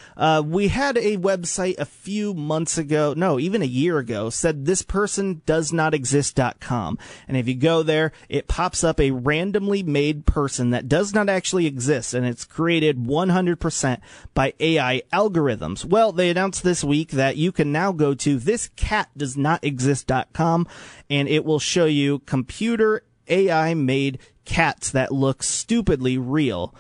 we 0.46 0.68
had 0.68 0.98
a 0.98 1.18
website 1.18 1.78
a 1.80 1.86
few 1.86 2.34
months 2.34 2.78
ago, 2.78 3.14
no, 3.16 3.40
even 3.40 3.62
a 3.62 3.66
year 3.66 3.98
ago, 3.98 4.30
said 4.30 4.66
this 4.66 4.82
person 4.82 5.42
does 5.46 5.72
not 5.72 5.94
exist.com. 5.94 6.98
And 7.28 7.38
if 7.38 7.48
you 7.48 7.56
go 7.56 7.84
there, 7.84 8.12
it 8.30 8.48
pops 8.48 8.84
up 8.84 9.00
a 9.00 9.12
randomly 9.12 9.84
made 9.84 10.26
person 10.26 10.72
that 10.72 10.90
does 10.90 11.14
not 11.14 11.30
actually 11.30 11.66
exist, 11.66 11.93
and 12.14 12.26
it's 12.26 12.46
created 12.46 12.98
100% 12.98 14.00
by 14.34 14.54
AI 14.60 15.04
algorithms. 15.12 15.86
Well, 15.86 16.12
they 16.12 16.30
announced 16.30 16.64
this 16.64 16.84
week 16.84 17.12
that 17.12 17.38
you 17.38 17.52
can 17.52 17.72
now 17.72 17.92
go 17.92 18.16
to 18.16 18.40
thiscatdoesnotexist.com 18.40 20.68
and 21.10 21.28
it 21.28 21.46
will 21.46 21.60
show 21.60 21.86
you 21.86 22.20
computer 22.20 23.04
AI 23.28 23.74
made 23.74 24.20
cats 24.46 24.92
that 24.92 25.12
look 25.12 25.44
stupidly 25.44 26.18
real. 26.18 26.74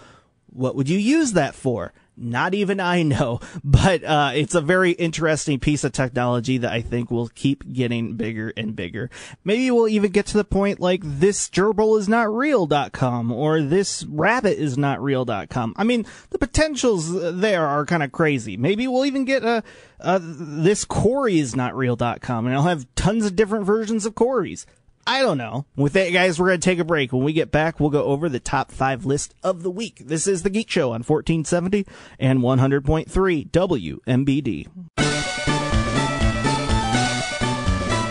What 0.47 0.75
would 0.75 0.89
you 0.89 0.97
use 0.97 1.33
that 1.33 1.55
for? 1.55 1.93
Not 2.15 2.53
even 2.53 2.79
I 2.79 3.01
know, 3.03 3.39
but 3.63 4.03
uh, 4.03 4.31
it's 4.35 4.55
a 4.55 4.61
very 4.61 4.91
interesting 4.91 5.59
piece 5.59 5.83
of 5.83 5.91
technology 5.91 6.57
that 6.59 6.71
I 6.71 6.81
think 6.81 7.09
will 7.09 7.29
keep 7.29 7.71
getting 7.73 8.15
bigger 8.15 8.53
and 8.55 8.75
bigger. 8.75 9.09
Maybe 9.43 9.71
we'll 9.71 9.87
even 9.87 10.11
get 10.11 10.27
to 10.27 10.37
the 10.37 10.43
point 10.43 10.79
like 10.79 11.01
this 11.03 11.49
gerbil 11.49 11.97
is 11.97 12.07
not 12.07 12.33
real.com 12.33 13.31
or 13.31 13.61
this 13.61 14.05
rabbit 14.05 14.59
is 14.59 14.77
not 14.77 15.01
real.com. 15.01 15.73
I 15.75 15.83
mean, 15.83 16.05
the 16.29 16.37
potentials 16.37 17.11
there 17.39 17.65
are 17.65 17.85
kind 17.85 18.03
of 18.03 18.11
crazy. 18.11 18.57
Maybe 18.57 18.87
we'll 18.87 19.05
even 19.05 19.25
get 19.25 19.43
a, 19.43 19.63
a 19.99 20.19
this 20.19 20.85
Corey 20.85 21.39
is 21.39 21.55
not 21.55 21.75
real.com 21.75 22.45
and 22.45 22.55
I'll 22.55 22.63
have 22.63 22.85
tons 22.95 23.25
of 23.25 23.35
different 23.35 23.65
versions 23.65 24.05
of 24.05 24.15
Corey's. 24.15 24.65
I 25.05 25.21
don't 25.21 25.37
know. 25.37 25.65
With 25.75 25.93
that, 25.93 26.11
guys, 26.11 26.39
we're 26.39 26.47
going 26.47 26.61
to 26.61 26.69
take 26.69 26.79
a 26.79 26.85
break. 26.85 27.11
When 27.11 27.23
we 27.23 27.33
get 27.33 27.51
back, 27.51 27.79
we'll 27.79 27.89
go 27.89 28.03
over 28.03 28.29
the 28.29 28.39
top 28.39 28.71
five 28.71 29.05
list 29.05 29.35
of 29.43 29.63
the 29.63 29.71
week. 29.71 30.01
This 30.05 30.27
is 30.27 30.43
The 30.43 30.49
Geek 30.49 30.69
Show 30.69 30.87
on 30.91 31.03
1470 31.03 31.85
and 32.19 32.39
100.3 32.39 33.49
WMBD. 33.51 34.67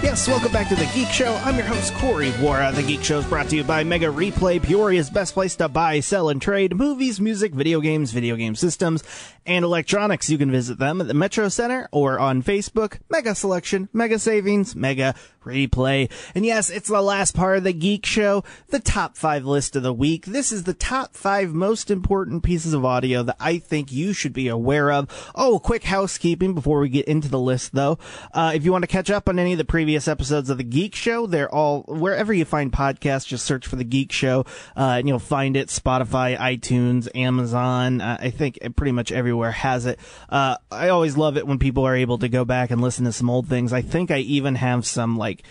Yes, 0.02 0.28
welcome 0.28 0.52
back 0.52 0.68
to 0.68 0.74
The 0.74 0.84
Geek 0.92 1.08
Show. 1.08 1.34
I'm 1.42 1.56
your 1.56 1.64
host, 1.64 1.94
Corey 1.94 2.32
Wara. 2.32 2.74
The 2.74 2.82
Geek 2.82 3.02
Show 3.02 3.20
is 3.20 3.24
brought 3.24 3.48
to 3.48 3.56
you 3.56 3.64
by 3.64 3.82
Mega 3.82 4.08
Replay, 4.08 4.60
Peoria's 4.60 5.08
best 5.08 5.32
place 5.32 5.56
to 5.56 5.70
buy, 5.70 6.00
sell, 6.00 6.28
and 6.28 6.42
trade 6.42 6.76
movies, 6.76 7.18
music, 7.18 7.54
video 7.54 7.80
games, 7.80 8.12
video 8.12 8.36
game 8.36 8.54
systems, 8.54 9.02
and 9.46 9.64
electronics. 9.64 10.28
You 10.28 10.36
can 10.36 10.50
visit 10.50 10.78
them 10.78 11.00
at 11.00 11.08
the 11.08 11.14
Metro 11.14 11.48
Center 11.48 11.88
or 11.92 12.20
on 12.20 12.42
Facebook. 12.42 12.98
Mega 13.08 13.34
Selection, 13.34 13.88
Mega 13.94 14.18
Savings, 14.18 14.76
Mega 14.76 15.14
Replay. 15.44 16.10
And 16.34 16.44
yes, 16.44 16.70
it's 16.70 16.88
the 16.88 17.02
last 17.02 17.34
part 17.34 17.58
of 17.58 17.64
the 17.64 17.72
Geek 17.72 18.06
Show, 18.06 18.44
the 18.68 18.80
top 18.80 19.16
five 19.16 19.44
list 19.44 19.76
of 19.76 19.82
the 19.82 19.92
week. 19.92 20.26
This 20.26 20.52
is 20.52 20.64
the 20.64 20.74
top 20.74 21.14
five 21.14 21.52
most 21.52 21.90
important 21.90 22.42
pieces 22.42 22.74
of 22.74 22.84
audio 22.84 23.22
that 23.22 23.36
I 23.40 23.58
think 23.58 23.92
you 23.92 24.12
should 24.12 24.32
be 24.32 24.48
aware 24.48 24.92
of. 24.92 25.32
Oh, 25.34 25.58
quick 25.58 25.84
housekeeping 25.84 26.54
before 26.54 26.80
we 26.80 26.88
get 26.88 27.06
into 27.06 27.28
the 27.28 27.38
list 27.38 27.72
though. 27.72 27.98
Uh, 28.32 28.52
if 28.54 28.64
you 28.64 28.72
want 28.72 28.82
to 28.82 28.88
catch 28.88 29.10
up 29.10 29.28
on 29.28 29.38
any 29.38 29.52
of 29.52 29.58
the 29.58 29.64
previous 29.64 30.08
episodes 30.08 30.50
of 30.50 30.58
the 30.58 30.64
Geek 30.64 30.94
Show, 30.94 31.26
they're 31.26 31.52
all 31.52 31.82
wherever 31.82 32.32
you 32.32 32.44
find 32.44 32.72
podcasts, 32.72 33.26
just 33.26 33.44
search 33.46 33.66
for 33.66 33.76
the 33.76 33.84
Geek 33.84 34.12
Show, 34.12 34.44
uh, 34.76 34.96
and 34.98 35.08
you'll 35.08 35.18
find 35.18 35.56
it 35.56 35.68
Spotify, 35.68 36.36
iTunes, 36.36 37.08
Amazon. 37.14 38.00
Uh, 38.00 38.18
I 38.20 38.30
think 38.30 38.58
pretty 38.76 38.92
much 38.92 39.12
everywhere 39.12 39.52
has 39.52 39.86
it. 39.86 39.98
Uh, 40.28 40.56
I 40.70 40.88
always 40.90 41.16
love 41.16 41.36
it 41.36 41.46
when 41.46 41.58
people 41.58 41.84
are 41.86 41.96
able 41.96 42.18
to 42.18 42.28
go 42.28 42.44
back 42.44 42.70
and 42.70 42.80
listen 42.80 43.04
to 43.04 43.12
some 43.12 43.30
old 43.30 43.48
things. 43.48 43.72
I 43.72 43.82
think 43.82 44.10
I 44.10 44.18
even 44.18 44.56
have 44.56 44.86
some 44.86 45.16
like 45.16 45.31
like 45.32 45.42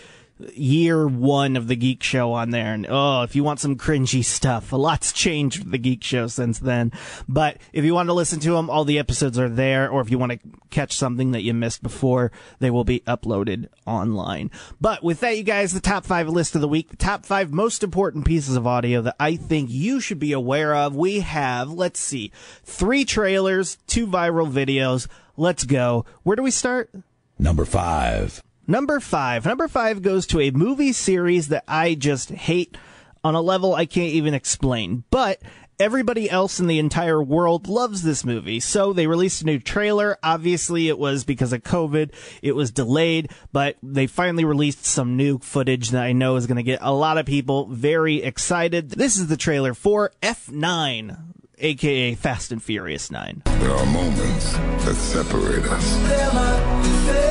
year 0.54 1.08
one 1.08 1.56
of 1.56 1.68
the 1.68 1.76
Geek 1.76 2.04
Show 2.04 2.34
on 2.34 2.50
there. 2.50 2.74
And 2.74 2.88
oh, 2.90 3.24
if 3.24 3.36
you 3.36 3.44
want 3.44 3.60
some 3.60 3.76
cringy 3.76 4.24
stuff, 4.24 4.72
a 4.72 4.76
lot's 4.76 5.12
changed 5.12 5.60
with 5.60 5.72
the 5.72 5.78
Geek 5.78 6.04
Show 6.04 6.28
since 6.28 6.60
then. 6.60 6.92
But 7.28 7.58
if 7.74 7.84
you 7.84 7.94
want 7.94 8.10
to 8.10 8.14
listen 8.14 8.40
to 8.42 8.54
them, 8.54 8.70
all 8.70 8.86
the 8.86 9.00
episodes 9.00 9.38
are 9.38 9.50
there. 9.50 9.90
Or 9.90 10.02
if 10.02 10.10
you 10.10 10.18
want 10.18 10.32
to 10.34 10.40
catch 10.70 10.94
something 10.94 11.32
that 11.32 11.44
you 11.44 11.54
missed 11.54 11.84
before, 11.84 12.32
they 12.60 12.72
will 12.72 12.84
be 12.84 13.02
uploaded 13.02 13.68
online. 13.86 14.52
But 14.80 15.04
with 15.04 15.20
that, 15.22 15.38
you 15.38 15.44
guys, 15.44 15.74
the 15.74 15.80
top 15.80 16.06
five 16.06 16.28
list 16.28 16.56
of 16.56 16.62
the 16.62 16.68
week, 16.68 16.90
the 16.90 16.98
top 16.98 17.26
five 17.26 17.52
most 17.52 17.84
important 17.84 18.26
pieces 18.26 18.56
of 18.56 18.68
audio 18.68 19.02
that 19.02 19.16
I 19.20 19.36
think 19.36 19.70
you 19.70 20.00
should 20.00 20.20
be 20.20 20.34
aware 20.34 20.76
of. 20.76 20.96
We 20.96 21.20
have, 21.20 21.72
let's 21.72 22.00
see, 22.00 22.32
three 22.64 23.06
trailers, 23.06 23.78
two 23.88 24.08
viral 24.08 24.52
videos. 24.52 25.08
Let's 25.38 25.64
go. 25.64 26.06
Where 26.24 26.36
do 26.36 26.44
we 26.44 26.52
start? 26.52 26.92
Number 27.40 27.66
five. 27.66 28.44
Number 28.68 29.00
five. 29.00 29.46
Number 29.46 29.68
five 29.68 30.02
goes 30.02 30.28
to 30.28 30.40
a 30.40 30.52
movie 30.52 30.94
series 30.94 31.50
that 31.50 31.64
I 31.68 31.96
just 31.96 32.30
hate 32.30 32.78
on 33.24 33.36
a 33.36 33.42
level 33.42 33.74
I 33.74 33.86
can't 33.86 34.14
even 34.14 34.34
explain. 34.34 35.04
But 35.12 35.42
everybody 35.80 36.30
else 36.30 36.60
in 36.60 36.68
the 36.68 36.80
entire 36.80 37.22
world 37.22 37.68
loves 37.68 38.04
this 38.04 38.24
movie. 38.24 38.60
So 38.60 38.94
they 38.94 39.08
released 39.08 39.42
a 39.42 39.46
new 39.46 39.60
trailer. 39.60 40.18
Obviously, 40.22 40.88
it 40.88 41.00
was 41.00 41.24
because 41.24 41.54
of 41.54 41.64
COVID. 41.64 42.14
It 42.42 42.56
was 42.56 42.72
delayed, 42.72 43.32
but 43.52 43.78
they 43.82 44.08
finally 44.08 44.46
released 44.46 44.86
some 44.86 45.18
new 45.18 45.40
footage 45.40 45.90
that 45.90 46.04
I 46.04 46.14
know 46.14 46.36
is 46.36 46.48
going 46.48 46.58
to 46.58 46.64
get 46.64 46.80
a 46.82 46.94
lot 46.94 47.18
of 47.18 47.26
people 47.26 47.66
very 47.68 48.22
excited. 48.22 48.92
This 48.92 49.18
is 49.18 49.28
the 49.28 49.38
trailer 49.38 49.74
for 49.74 50.12
F9, 50.22 51.18
aka 51.58 52.16
Fast 52.16 52.52
and 52.52 52.62
Furious 52.62 53.10
9. 53.10 53.42
There 53.46 53.72
are 53.72 53.86
moments 53.88 54.54
that 54.86 54.96
separate 54.96 55.66
us 55.66 57.31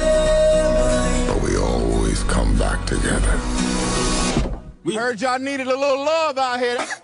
together. 2.90 3.40
We 4.82 4.96
heard 4.96 5.20
y'all 5.20 5.38
needed 5.38 5.68
a 5.68 5.76
little 5.76 6.04
love 6.04 6.36
out 6.36 6.58
here. 6.58 6.78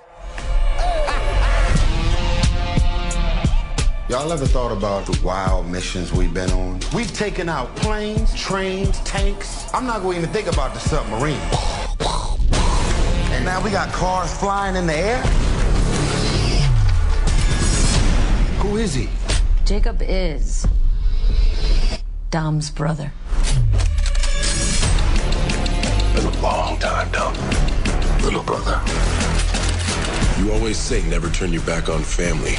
Y'all 4.09 4.33
ever 4.33 4.46
thought 4.46 4.70
about 4.70 5.05
the 5.05 5.20
wild 5.25 5.68
missions 5.68 6.12
we've 6.12 6.33
been 6.33 6.51
on? 6.53 6.79
We've 6.94 7.12
taken 7.12 7.49
out 7.49 7.75
planes, 7.75 8.33
trains, 8.35 9.01
tanks. 9.01 9.68
I'm 9.75 9.85
not 9.85 10.03
going 10.03 10.14
to 10.14 10.22
even 10.22 10.33
think 10.33 10.46
about 10.46 10.75
the 10.75 10.79
submarine. 10.79 11.40
And 13.33 13.44
now 13.44 13.61
we 13.64 13.70
got 13.70 13.92
cars 13.92 14.33
flying 14.38 14.77
in 14.77 14.87
the 14.87 14.94
air? 14.94 15.20
Who 18.61 18.77
is 18.77 18.94
he? 18.94 19.09
Jakob 19.64 20.01
is 20.03 20.66
Dom's 22.31 22.70
brother. 22.70 23.12
Long 26.47 26.79
time, 26.79 27.11
Dom. 27.11 27.35
Little 28.23 28.43
brother. 28.43 28.81
You 30.39 30.53
always 30.53 30.79
say 30.79 31.03
never 31.09 31.31
turn 31.31 31.53
your 31.53 31.63
back 31.63 31.89
on 31.89 32.03
family, 32.03 32.55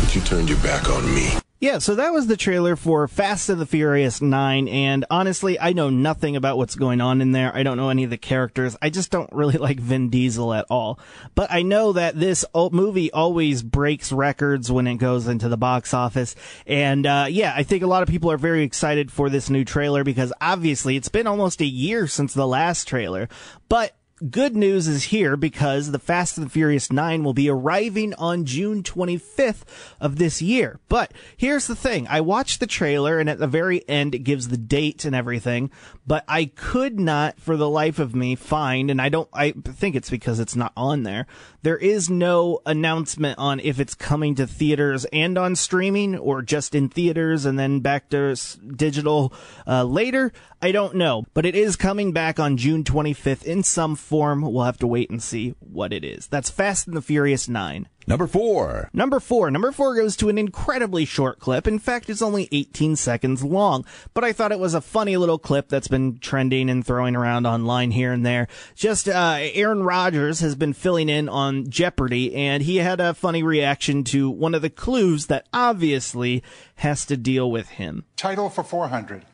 but 0.00 0.14
you 0.14 0.20
turned 0.20 0.48
your 0.48 0.58
back 0.58 0.88
on 0.88 1.04
me. 1.14 1.32
Yeah, 1.62 1.78
so 1.78 1.94
that 1.94 2.12
was 2.12 2.26
the 2.26 2.36
trailer 2.36 2.74
for 2.74 3.06
Fast 3.06 3.48
and 3.48 3.60
the 3.60 3.66
Furious 3.66 4.20
9, 4.20 4.66
and 4.66 5.04
honestly, 5.08 5.60
I 5.60 5.72
know 5.72 5.90
nothing 5.90 6.34
about 6.34 6.56
what's 6.56 6.74
going 6.74 7.00
on 7.00 7.20
in 7.20 7.30
there. 7.30 7.54
I 7.54 7.62
don't 7.62 7.76
know 7.76 7.88
any 7.88 8.02
of 8.02 8.10
the 8.10 8.18
characters. 8.18 8.76
I 8.82 8.90
just 8.90 9.12
don't 9.12 9.32
really 9.32 9.58
like 9.58 9.78
Vin 9.78 10.10
Diesel 10.10 10.52
at 10.54 10.66
all. 10.68 10.98
But 11.36 11.52
I 11.52 11.62
know 11.62 11.92
that 11.92 12.18
this 12.18 12.44
movie 12.72 13.12
always 13.12 13.62
breaks 13.62 14.10
records 14.10 14.72
when 14.72 14.88
it 14.88 14.96
goes 14.96 15.28
into 15.28 15.48
the 15.48 15.56
box 15.56 15.94
office. 15.94 16.34
And, 16.66 17.06
uh, 17.06 17.26
yeah, 17.30 17.54
I 17.56 17.62
think 17.62 17.84
a 17.84 17.86
lot 17.86 18.02
of 18.02 18.08
people 18.08 18.32
are 18.32 18.38
very 18.38 18.64
excited 18.64 19.12
for 19.12 19.30
this 19.30 19.48
new 19.48 19.64
trailer 19.64 20.02
because 20.02 20.32
obviously 20.40 20.96
it's 20.96 21.10
been 21.10 21.28
almost 21.28 21.60
a 21.60 21.64
year 21.64 22.08
since 22.08 22.34
the 22.34 22.48
last 22.48 22.88
trailer. 22.88 23.28
But 23.68 23.94
good 24.30 24.54
news 24.54 24.86
is 24.86 25.04
here 25.04 25.36
because 25.36 25.90
the 25.90 25.98
Fast 25.98 26.36
and 26.36 26.46
the 26.46 26.50
Furious 26.50 26.92
9 26.92 27.24
will 27.24 27.34
be 27.34 27.48
arriving 27.48 28.14
on 28.14 28.44
June 28.44 28.82
25th 28.82 29.62
of 30.00 30.16
this 30.16 30.40
year. 30.40 30.80
But 30.88 31.12
here's 31.36 31.66
the 31.66 31.74
thing. 31.74 32.06
I 32.08 32.20
watched 32.20 32.60
the 32.60 32.66
trailer 32.66 33.18
and 33.18 33.28
at 33.28 33.38
the 33.38 33.46
very 33.46 33.86
end 33.88 34.14
it 34.14 34.20
gives 34.20 34.48
the 34.48 34.56
date 34.56 35.04
and 35.04 35.14
everything, 35.14 35.70
but 36.06 36.24
I 36.28 36.46
could 36.46 37.00
not 37.00 37.40
for 37.40 37.56
the 37.56 37.68
life 37.68 37.98
of 37.98 38.14
me 38.14 38.34
find, 38.34 38.90
and 38.90 39.00
I 39.00 39.08
don't, 39.08 39.28
I 39.32 39.52
think 39.52 39.96
it's 39.96 40.10
because 40.10 40.38
it's 40.38 40.56
not 40.56 40.72
on 40.76 41.02
there. 41.02 41.26
There 41.62 41.78
is 41.78 42.10
no 42.10 42.60
announcement 42.66 43.38
on 43.38 43.60
if 43.60 43.80
it's 43.80 43.94
coming 43.94 44.34
to 44.36 44.46
theaters 44.46 45.04
and 45.06 45.36
on 45.38 45.56
streaming 45.56 46.16
or 46.18 46.42
just 46.42 46.74
in 46.74 46.88
theaters 46.88 47.44
and 47.44 47.58
then 47.58 47.80
back 47.80 48.10
to 48.10 48.36
digital 48.76 49.32
uh, 49.66 49.84
later. 49.84 50.32
I 50.64 50.70
don't 50.70 50.94
know, 50.94 51.24
but 51.34 51.44
it 51.44 51.56
is 51.56 51.74
coming 51.74 52.12
back 52.12 52.38
on 52.38 52.56
June 52.56 52.84
25th 52.84 53.42
in 53.42 53.64
some 53.64 53.96
form. 53.96 54.42
We'll 54.42 54.62
have 54.62 54.78
to 54.78 54.86
wait 54.86 55.10
and 55.10 55.20
see 55.20 55.56
what 55.58 55.92
it 55.92 56.04
is. 56.04 56.28
That's 56.28 56.50
Fast 56.50 56.86
and 56.86 56.96
the 56.96 57.02
Furious 57.02 57.48
9. 57.48 57.88
Number 58.06 58.28
four. 58.28 58.88
Number 58.92 59.18
four. 59.18 59.50
Number 59.50 59.72
four 59.72 59.96
goes 59.96 60.16
to 60.18 60.28
an 60.28 60.38
incredibly 60.38 61.04
short 61.04 61.40
clip. 61.40 61.66
In 61.66 61.80
fact, 61.80 62.08
it's 62.08 62.22
only 62.22 62.48
18 62.52 62.94
seconds 62.94 63.42
long, 63.42 63.84
but 64.14 64.22
I 64.22 64.32
thought 64.32 64.52
it 64.52 64.60
was 64.60 64.74
a 64.74 64.80
funny 64.80 65.16
little 65.16 65.38
clip 65.38 65.68
that's 65.68 65.88
been 65.88 66.18
trending 66.20 66.70
and 66.70 66.86
throwing 66.86 67.16
around 67.16 67.44
online 67.44 67.90
here 67.90 68.12
and 68.12 68.24
there. 68.24 68.46
Just, 68.76 69.08
uh, 69.08 69.38
Aaron 69.40 69.82
Rodgers 69.82 70.38
has 70.40 70.54
been 70.54 70.74
filling 70.74 71.08
in 71.08 71.28
on 71.28 71.70
Jeopardy 71.70 72.36
and 72.36 72.62
he 72.62 72.76
had 72.76 73.00
a 73.00 73.14
funny 73.14 73.42
reaction 73.42 74.04
to 74.04 74.30
one 74.30 74.54
of 74.54 74.62
the 74.62 74.70
clues 74.70 75.26
that 75.26 75.48
obviously 75.52 76.40
has 76.76 77.04
to 77.06 77.16
deal 77.16 77.50
with 77.50 77.68
him. 77.70 78.04
Title 78.16 78.48
for 78.48 78.62
400. 78.62 79.24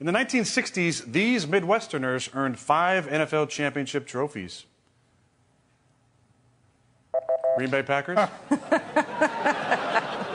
In 0.00 0.06
the 0.06 0.12
1960s, 0.12 1.12
these 1.12 1.44
Midwesterners 1.44 2.34
earned 2.34 2.58
five 2.58 3.06
NFL 3.06 3.50
championship 3.50 4.06
trophies. 4.06 4.64
Green 7.58 7.68
Bay 7.68 7.82
Packers. 7.82 8.18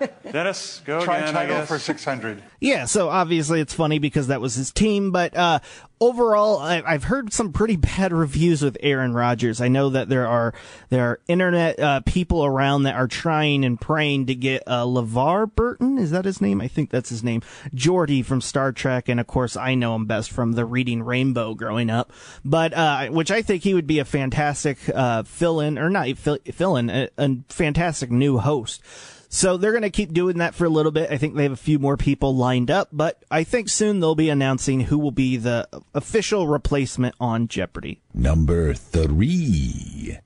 Dennis, 0.32 0.82
go 0.84 1.02
Try 1.04 1.18
again. 1.18 1.34
title 1.34 1.56
I 1.56 1.58
guess. 1.60 1.68
for 1.68 1.78
600. 1.78 2.42
Yeah, 2.60 2.84
so 2.86 3.08
obviously 3.08 3.60
it's 3.60 3.74
funny 3.74 3.98
because 3.98 4.28
that 4.28 4.40
was 4.40 4.54
his 4.54 4.72
team, 4.72 5.12
but 5.12 5.36
uh, 5.36 5.58
overall, 6.00 6.58
I, 6.58 6.82
I've 6.86 7.04
heard 7.04 7.32
some 7.32 7.52
pretty 7.52 7.76
bad 7.76 8.12
reviews 8.12 8.62
with 8.62 8.76
Aaron 8.80 9.12
Rodgers. 9.12 9.60
I 9.60 9.68
know 9.68 9.90
that 9.90 10.08
there 10.08 10.26
are 10.26 10.54
there 10.88 11.04
are 11.04 11.20
internet 11.28 11.78
uh, 11.78 12.00
people 12.00 12.44
around 12.44 12.84
that 12.84 12.94
are 12.94 13.06
trying 13.08 13.64
and 13.64 13.80
praying 13.80 14.26
to 14.26 14.34
get 14.34 14.62
uh, 14.66 14.84
LeVar 14.84 15.54
Burton. 15.54 15.98
Is 15.98 16.10
that 16.12 16.24
his 16.24 16.40
name? 16.40 16.60
I 16.60 16.68
think 16.68 16.90
that's 16.90 17.10
his 17.10 17.22
name. 17.22 17.42
Geordi 17.74 18.24
from 18.24 18.40
Star 18.40 18.72
Trek, 18.72 19.08
and 19.08 19.20
of 19.20 19.26
course 19.26 19.56
I 19.56 19.74
know 19.74 19.94
him 19.94 20.06
best 20.06 20.30
from 20.30 20.52
the 20.52 20.64
Reading 20.64 21.02
Rainbow 21.02 21.54
growing 21.54 21.90
up. 21.90 22.10
But 22.44 22.72
uh, 22.72 23.08
which 23.08 23.30
I 23.30 23.42
think 23.42 23.62
he 23.62 23.74
would 23.74 23.86
be 23.86 23.98
a 23.98 24.04
fantastic 24.04 24.78
uh, 24.94 25.22
fill-in, 25.24 25.78
or 25.78 25.90
not 25.90 26.08
fill- 26.16 26.38
fill-in, 26.52 26.88
a, 26.90 27.08
a 27.18 27.36
fantastic 27.48 28.10
new 28.10 28.38
host. 28.38 28.82
So 29.28 29.56
they're 29.56 29.72
going 29.72 29.82
to 29.82 29.90
keep 29.90 30.12
doing 30.12 30.38
that 30.38 30.54
for 30.54 30.64
a 30.64 30.70
little 30.70 30.92
bit. 30.92 31.10
I 31.10 31.18
think 31.18 31.34
they 31.34 31.42
have 31.42 31.52
a 31.52 31.56
few 31.56 31.78
more 31.78 31.96
people 31.96 32.34
lined 32.34 32.70
up, 32.70 32.88
but 32.92 33.22
I 33.30 33.44
think 33.44 33.68
soon 33.68 34.00
they'll 34.00 34.14
be 34.14 34.30
announcing 34.30 34.80
who 34.82 34.98
will 34.98 35.10
be 35.10 35.36
the 35.36 35.68
official 35.94 36.46
replacement 36.46 37.14
on 37.20 37.48
Jeopardy. 37.48 38.00
Number 38.14 38.72
three. 38.74 40.18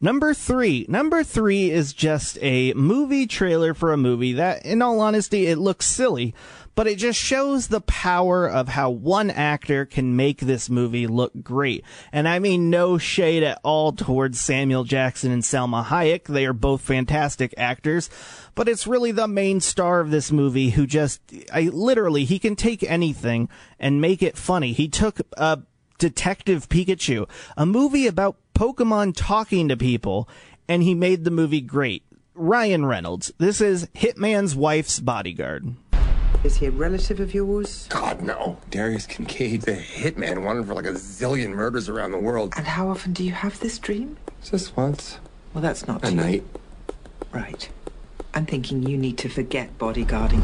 Number 0.00 0.32
three. 0.32 0.86
Number 0.88 1.22
three 1.22 1.70
is 1.70 1.92
just 1.92 2.38
a 2.40 2.72
movie 2.72 3.26
trailer 3.26 3.74
for 3.74 3.92
a 3.92 3.98
movie 3.98 4.32
that, 4.32 4.64
in 4.64 4.80
all 4.80 4.98
honesty, 5.00 5.46
it 5.46 5.58
looks 5.58 5.84
silly, 5.84 6.34
but 6.74 6.86
it 6.86 6.96
just 6.96 7.18
shows 7.18 7.68
the 7.68 7.80
power 7.80 8.48
of 8.48 8.68
how 8.68 8.90
one 8.90 9.30
actor 9.30 9.84
can 9.84 10.16
make 10.16 10.40
this 10.40 10.70
movie 10.70 11.06
look 11.06 11.32
great. 11.42 11.84
And 12.12 12.26
I 12.26 12.38
mean 12.38 12.70
no 12.70 12.98
shade 12.98 13.42
at 13.42 13.60
all 13.62 13.92
towards 13.92 14.40
Samuel 14.40 14.84
Jackson 14.84 15.30
and 15.30 15.42
Salma 15.42 15.84
Hayek. 15.84 16.24
They 16.24 16.46
are 16.46 16.52
both 16.52 16.80
fantastic 16.80 17.52
actors, 17.56 18.08
but 18.54 18.68
it's 18.68 18.86
really 18.86 19.12
the 19.12 19.28
main 19.28 19.60
star 19.60 20.00
of 20.00 20.10
this 20.10 20.32
movie 20.32 20.70
who 20.70 20.86
just, 20.86 21.20
I 21.52 21.62
literally, 21.62 22.24
he 22.24 22.38
can 22.38 22.56
take 22.56 22.82
anything 22.82 23.48
and 23.78 24.00
make 24.00 24.22
it 24.22 24.36
funny. 24.36 24.72
He 24.72 24.88
took, 24.88 25.20
uh, 25.36 25.56
Detective 25.98 26.68
Pikachu, 26.70 27.28
a 27.58 27.66
movie 27.66 28.06
about 28.06 28.36
Pokemon 28.54 29.12
talking 29.14 29.68
to 29.68 29.76
people, 29.76 30.28
and 30.66 30.82
he 30.82 30.94
made 30.94 31.24
the 31.24 31.30
movie 31.30 31.60
great. 31.60 32.04
Ryan 32.34 32.86
Reynolds. 32.86 33.32
This 33.36 33.60
is 33.60 33.86
Hitman's 33.94 34.56
wife's 34.56 34.98
bodyguard. 34.98 35.76
Is 36.42 36.56
he 36.56 36.66
a 36.66 36.70
relative 36.70 37.20
of 37.20 37.34
yours? 37.34 37.86
God, 37.90 38.22
no. 38.22 38.56
Darius 38.70 39.06
Kincaid, 39.06 39.62
the 39.62 39.72
hitman 39.72 40.42
wanted 40.42 40.66
for 40.66 40.74
like 40.74 40.86
a 40.86 40.92
zillion 40.92 41.50
murders 41.50 41.88
around 41.88 42.12
the 42.12 42.18
world. 42.18 42.54
And 42.56 42.66
how 42.66 42.88
often 42.88 43.12
do 43.12 43.22
you 43.22 43.32
have 43.32 43.60
this 43.60 43.78
dream? 43.78 44.16
Just 44.42 44.74
once. 44.76 45.18
Well, 45.52 45.60
that's 45.60 45.86
not 45.86 46.02
A 46.04 46.08
too- 46.10 46.16
night. 46.16 46.44
Right. 47.32 47.68
I'm 48.32 48.46
thinking 48.46 48.82
you 48.82 48.96
need 48.96 49.18
to 49.18 49.28
forget 49.28 49.76
bodyguarding. 49.78 50.40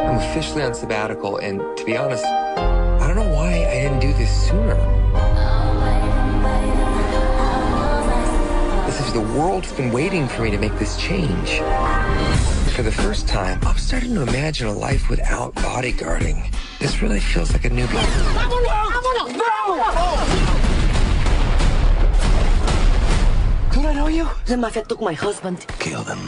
I'm 0.00 0.16
officially 0.16 0.62
on 0.62 0.72
sabbatical, 0.74 1.36
and 1.36 1.60
to 1.76 1.84
be 1.84 1.96
honest, 1.96 2.24
I 2.24 3.06
don't 3.06 3.16
know 3.16 3.34
why 3.34 3.48
I 3.66 3.74
didn't 3.82 4.00
do 4.00 4.12
this 4.14 4.30
sooner. 4.48 4.76
The 9.18 9.36
world's 9.36 9.72
been 9.72 9.90
waiting 9.90 10.28
for 10.28 10.42
me 10.42 10.50
to 10.52 10.58
make 10.58 10.78
this 10.78 10.96
change. 10.96 11.58
For 12.76 12.82
the 12.84 12.92
first 12.92 13.26
time, 13.26 13.58
I'm 13.62 13.76
starting 13.76 14.14
to 14.14 14.22
imagine 14.22 14.68
a 14.68 14.72
life 14.72 15.10
without 15.10 15.52
bodyguarding. 15.56 16.54
This 16.78 17.02
really 17.02 17.18
feels 17.18 17.52
like 17.52 17.64
a 17.64 17.70
new 17.70 17.84
beginning. 17.88 18.06
Don't 23.72 23.86
I 23.86 23.92
know 23.92 24.06
you? 24.06 24.28
The 24.46 24.56
mafia 24.56 24.84
took 24.84 25.00
my 25.00 25.14
husband. 25.14 25.66
Kill 25.80 26.04
them. 26.04 26.20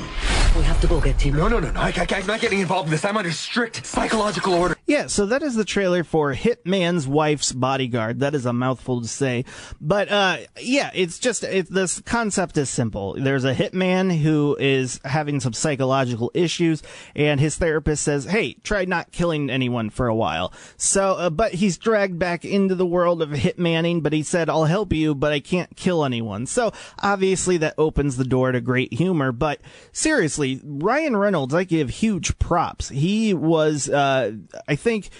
We 0.56 0.64
have 0.64 0.80
to 0.80 0.88
go 0.88 1.00
get 1.00 1.20
him. 1.20 1.36
No, 1.36 1.46
no, 1.46 1.60
no, 1.60 1.70
no. 1.70 1.80
I, 1.80 1.92
I, 1.96 2.06
I'm 2.10 2.26
not 2.26 2.40
getting 2.40 2.58
involved 2.58 2.88
in 2.88 2.90
this. 2.90 3.04
I'm 3.04 3.16
under 3.16 3.30
strict 3.30 3.86
psychological 3.86 4.54
order. 4.54 4.76
Yeah, 4.90 5.06
so 5.06 5.26
that 5.26 5.44
is 5.44 5.54
the 5.54 5.64
trailer 5.64 6.02
for 6.02 6.34
Hitman's 6.34 7.06
Wife's 7.06 7.52
Bodyguard. 7.52 8.18
That 8.18 8.34
is 8.34 8.44
a 8.44 8.52
mouthful 8.52 9.00
to 9.00 9.06
say. 9.06 9.44
But, 9.80 10.10
uh, 10.10 10.38
yeah, 10.60 10.90
it's 10.92 11.20
just, 11.20 11.44
it, 11.44 11.70
this 11.70 12.00
concept 12.00 12.58
is 12.58 12.70
simple. 12.70 13.14
There's 13.14 13.44
a 13.44 13.54
hitman 13.54 14.20
who 14.20 14.56
is 14.58 15.00
having 15.04 15.38
some 15.38 15.52
psychological 15.52 16.32
issues, 16.34 16.82
and 17.14 17.38
his 17.38 17.54
therapist 17.54 18.02
says, 18.02 18.24
hey, 18.24 18.54
try 18.64 18.84
not 18.84 19.12
killing 19.12 19.48
anyone 19.48 19.90
for 19.90 20.08
a 20.08 20.14
while. 20.14 20.52
So, 20.76 21.12
uh, 21.12 21.30
but 21.30 21.54
he's 21.54 21.78
dragged 21.78 22.18
back 22.18 22.44
into 22.44 22.74
the 22.74 22.84
world 22.84 23.22
of 23.22 23.28
hitmanning, 23.28 24.02
but 24.02 24.12
he 24.12 24.24
said, 24.24 24.50
I'll 24.50 24.64
help 24.64 24.92
you, 24.92 25.14
but 25.14 25.30
I 25.30 25.38
can't 25.38 25.76
kill 25.76 26.04
anyone. 26.04 26.46
So, 26.46 26.72
obviously 27.00 27.58
that 27.58 27.74
opens 27.78 28.16
the 28.16 28.24
door 28.24 28.50
to 28.50 28.60
great 28.60 28.92
humor, 28.94 29.30
but 29.30 29.60
seriously, 29.92 30.60
Ryan 30.64 31.16
Reynolds, 31.16 31.54
I 31.54 31.62
give 31.62 31.90
huge 31.90 32.40
props. 32.40 32.88
He 32.88 33.32
was, 33.32 33.88
uh, 33.88 34.32
I 34.66 34.79
think, 34.80 35.10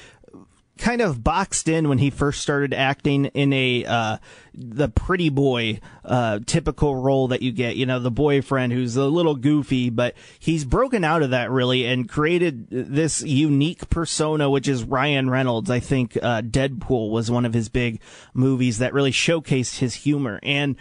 kind 0.81 1.03
of 1.03 1.23
boxed 1.23 1.69
in 1.69 1.89
when 1.89 1.99
he 1.99 2.09
first 2.09 2.41
started 2.41 2.73
acting 2.73 3.27
in 3.27 3.53
a 3.53 3.85
uh 3.85 4.17
the 4.55 4.89
pretty 4.89 5.29
boy 5.29 5.79
uh 6.07 6.41
typical 6.47 6.97
role 6.97 7.29
that 7.29 7.43
you 7.43 7.53
get 7.53 7.77
you 7.77 7.85
know 7.85 7.99
the 8.01 8.11
boyfriend 8.11 8.73
who's 8.73 8.97
a 8.97 9.05
little 9.05 9.35
goofy 9.35 9.91
but 9.91 10.15
he's 10.39 10.65
broken 10.65 11.05
out 11.05 11.23
of 11.23 11.31
that 11.31 11.51
really 11.51 11.85
and 11.85 12.09
created 12.09 12.67
this 12.71 13.23
unique 13.23 13.91
persona 13.91 14.49
which 14.49 14.67
is 14.67 14.83
Ryan 14.83 15.29
Reynolds. 15.29 15.71
I 15.71 15.81
think 15.81 16.17
uh 16.17 16.41
Deadpool 16.41 17.11
was 17.11 17.31
one 17.31 17.45
of 17.45 17.53
his 17.53 17.69
big 17.69 18.01
movies 18.33 18.79
that 18.79 18.95
really 18.95 19.13
showcased 19.13 19.81
his 19.81 19.95
humor. 19.95 20.41
And 20.43 20.77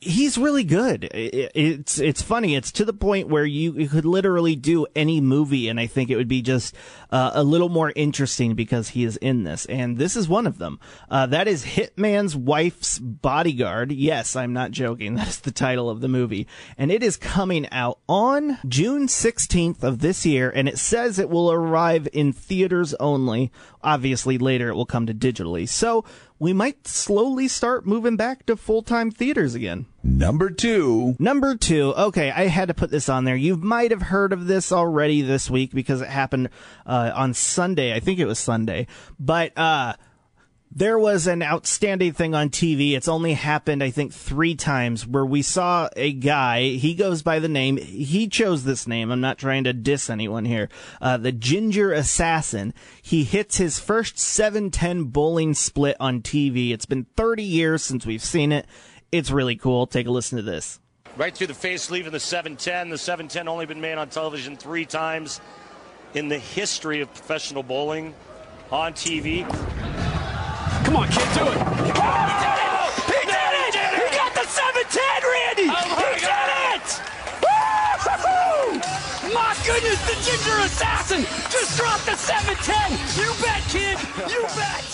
he's 0.00 0.38
really 0.38 0.64
good. 0.64 1.08
It's 1.12 1.98
it's 1.98 2.22
funny. 2.22 2.54
It's 2.54 2.72
to 2.72 2.84
the 2.84 2.92
point 2.92 3.28
where 3.28 3.44
you, 3.44 3.74
you 3.74 3.88
could 3.88 4.04
literally 4.04 4.54
do 4.54 4.86
any 4.94 5.20
movie, 5.20 5.68
and 5.68 5.80
I 5.80 5.86
think 5.86 6.10
it 6.10 6.16
would 6.16 6.28
be 6.28 6.42
just 6.42 6.74
uh, 7.10 7.32
a 7.34 7.42
little 7.42 7.68
more 7.68 7.92
interesting 7.94 8.54
because 8.54 8.90
he 8.90 9.04
is 9.04 9.16
in 9.16 9.44
this, 9.44 9.66
and 9.66 9.96
this 9.96 10.16
is 10.16 10.28
one 10.28 10.46
of 10.46 10.58
them. 10.58 10.78
Uh, 11.10 11.26
that 11.26 11.48
is 11.48 11.64
Hitman's 11.64 12.36
Wife's 12.36 12.98
Bodyguard. 12.98 13.92
Yes, 13.92 14.36
I'm 14.36 14.52
not 14.52 14.70
joking. 14.70 15.18
That 15.18 15.28
is 15.28 15.40
the 15.40 15.50
title 15.50 15.90
of 15.90 16.00
the 16.00 16.06
movie, 16.06 16.46
and 16.76 16.92
it 16.92 17.02
is 17.02 17.16
coming 17.16 17.66
out 17.72 17.98
on 18.08 18.58
June 18.68 19.08
16th 19.08 19.82
of 19.82 19.98
this 19.98 20.24
year, 20.24 20.48
and 20.54 20.68
it 20.68 20.78
says 20.78 21.18
it 21.18 21.28
will 21.28 21.50
arrive 21.50 22.06
in 22.12 22.32
theaters 22.32 22.94
only. 22.94 23.50
Obviously, 23.82 24.38
later 24.38 24.68
it 24.68 24.74
will 24.74 24.86
come 24.86 25.06
to 25.06 25.14
digitally. 25.14 25.68
So 25.68 26.04
we 26.38 26.52
might 26.52 26.86
slowly 26.86 27.48
start 27.48 27.86
moving 27.86 28.16
back 28.16 28.46
to 28.46 28.56
full 28.56 28.82
time 28.82 29.10
theaters 29.10 29.54
again. 29.54 29.86
Number 30.08 30.50
two. 30.50 31.14
Number 31.18 31.54
two. 31.54 31.94
Okay, 31.94 32.30
I 32.30 32.46
had 32.46 32.68
to 32.68 32.74
put 32.74 32.90
this 32.90 33.08
on 33.08 33.24
there. 33.24 33.36
You 33.36 33.56
might 33.56 33.90
have 33.90 34.02
heard 34.02 34.32
of 34.32 34.46
this 34.46 34.72
already 34.72 35.22
this 35.22 35.50
week 35.50 35.72
because 35.72 36.00
it 36.00 36.08
happened 36.08 36.48
uh, 36.86 37.12
on 37.14 37.34
Sunday. 37.34 37.94
I 37.94 38.00
think 38.00 38.18
it 38.18 38.24
was 38.24 38.38
Sunday. 38.38 38.86
But 39.20 39.56
uh, 39.56 39.94
there 40.70 40.98
was 40.98 41.26
an 41.26 41.42
outstanding 41.42 42.12
thing 42.12 42.34
on 42.34 42.50
TV. 42.50 42.92
It's 42.92 43.08
only 43.08 43.34
happened, 43.34 43.82
I 43.82 43.90
think, 43.90 44.12
three 44.12 44.54
times 44.54 45.06
where 45.06 45.26
we 45.26 45.42
saw 45.42 45.88
a 45.94 46.12
guy. 46.12 46.62
He 46.70 46.94
goes 46.94 47.22
by 47.22 47.38
the 47.38 47.48
name. 47.48 47.76
He 47.76 48.28
chose 48.28 48.64
this 48.64 48.86
name. 48.86 49.10
I'm 49.10 49.20
not 49.20 49.38
trying 49.38 49.64
to 49.64 49.72
diss 49.72 50.10
anyone 50.10 50.44
here. 50.44 50.68
Uh, 51.00 51.16
the 51.16 51.32
Ginger 51.32 51.92
Assassin. 51.92 52.74
He 53.02 53.24
hits 53.24 53.58
his 53.58 53.78
first 53.78 54.18
710 54.18 55.04
bowling 55.04 55.54
split 55.54 55.96
on 56.00 56.22
TV. 56.22 56.72
It's 56.72 56.86
been 56.86 57.06
30 57.16 57.42
years 57.42 57.82
since 57.82 58.06
we've 58.06 58.22
seen 58.22 58.52
it. 58.52 58.66
It's 59.10 59.30
really 59.30 59.56
cool. 59.56 59.86
Take 59.86 60.06
a 60.06 60.10
listen 60.10 60.36
to 60.36 60.42
this. 60.42 60.80
Right 61.16 61.34
through 61.34 61.46
the 61.46 61.54
face, 61.54 61.90
leaving 61.90 62.12
the 62.12 62.20
710. 62.20 62.90
The 62.90 62.98
710 62.98 63.48
only 63.48 63.64
been 63.64 63.80
made 63.80 63.96
on 63.96 64.08
television 64.10 64.56
three 64.56 64.84
times 64.84 65.40
in 66.14 66.28
the 66.28 66.38
history 66.38 67.00
of 67.00 67.12
professional 67.14 67.62
bowling 67.62 68.14
on 68.70 68.92
TV. 68.92 69.48
Come 70.84 70.96
on, 70.96 71.08
kid, 71.08 71.28
do 71.34 71.44
it. 71.48 71.56
Oh, 71.56 72.92
he 73.06 73.12
did 73.24 73.52
it! 73.52 73.72
He 73.72 73.72
did 73.72 73.92
it! 73.92 74.10
He 74.10 74.16
got 74.16 74.34
the 74.34 74.44
710, 74.44 75.02
Randy! 75.24 75.68
Oh, 75.72 75.84
he 75.96 76.20
did 76.20 76.48
it! 76.76 76.88
Woo-hoo-hoo! 77.42 79.32
My 79.32 79.56
goodness, 79.64 80.00
the 80.04 80.16
ginger 80.20 80.58
assassin 80.64 81.24
just 81.50 81.76
dropped 81.76 82.04
the 82.04 82.14
710. 82.14 82.92
You 83.16 83.32
bet, 83.40 83.64
kid. 83.72 83.96
You 84.30 84.42
bet. 84.52 84.84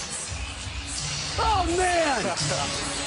Oh, 1.36 1.66
man. 1.76 3.03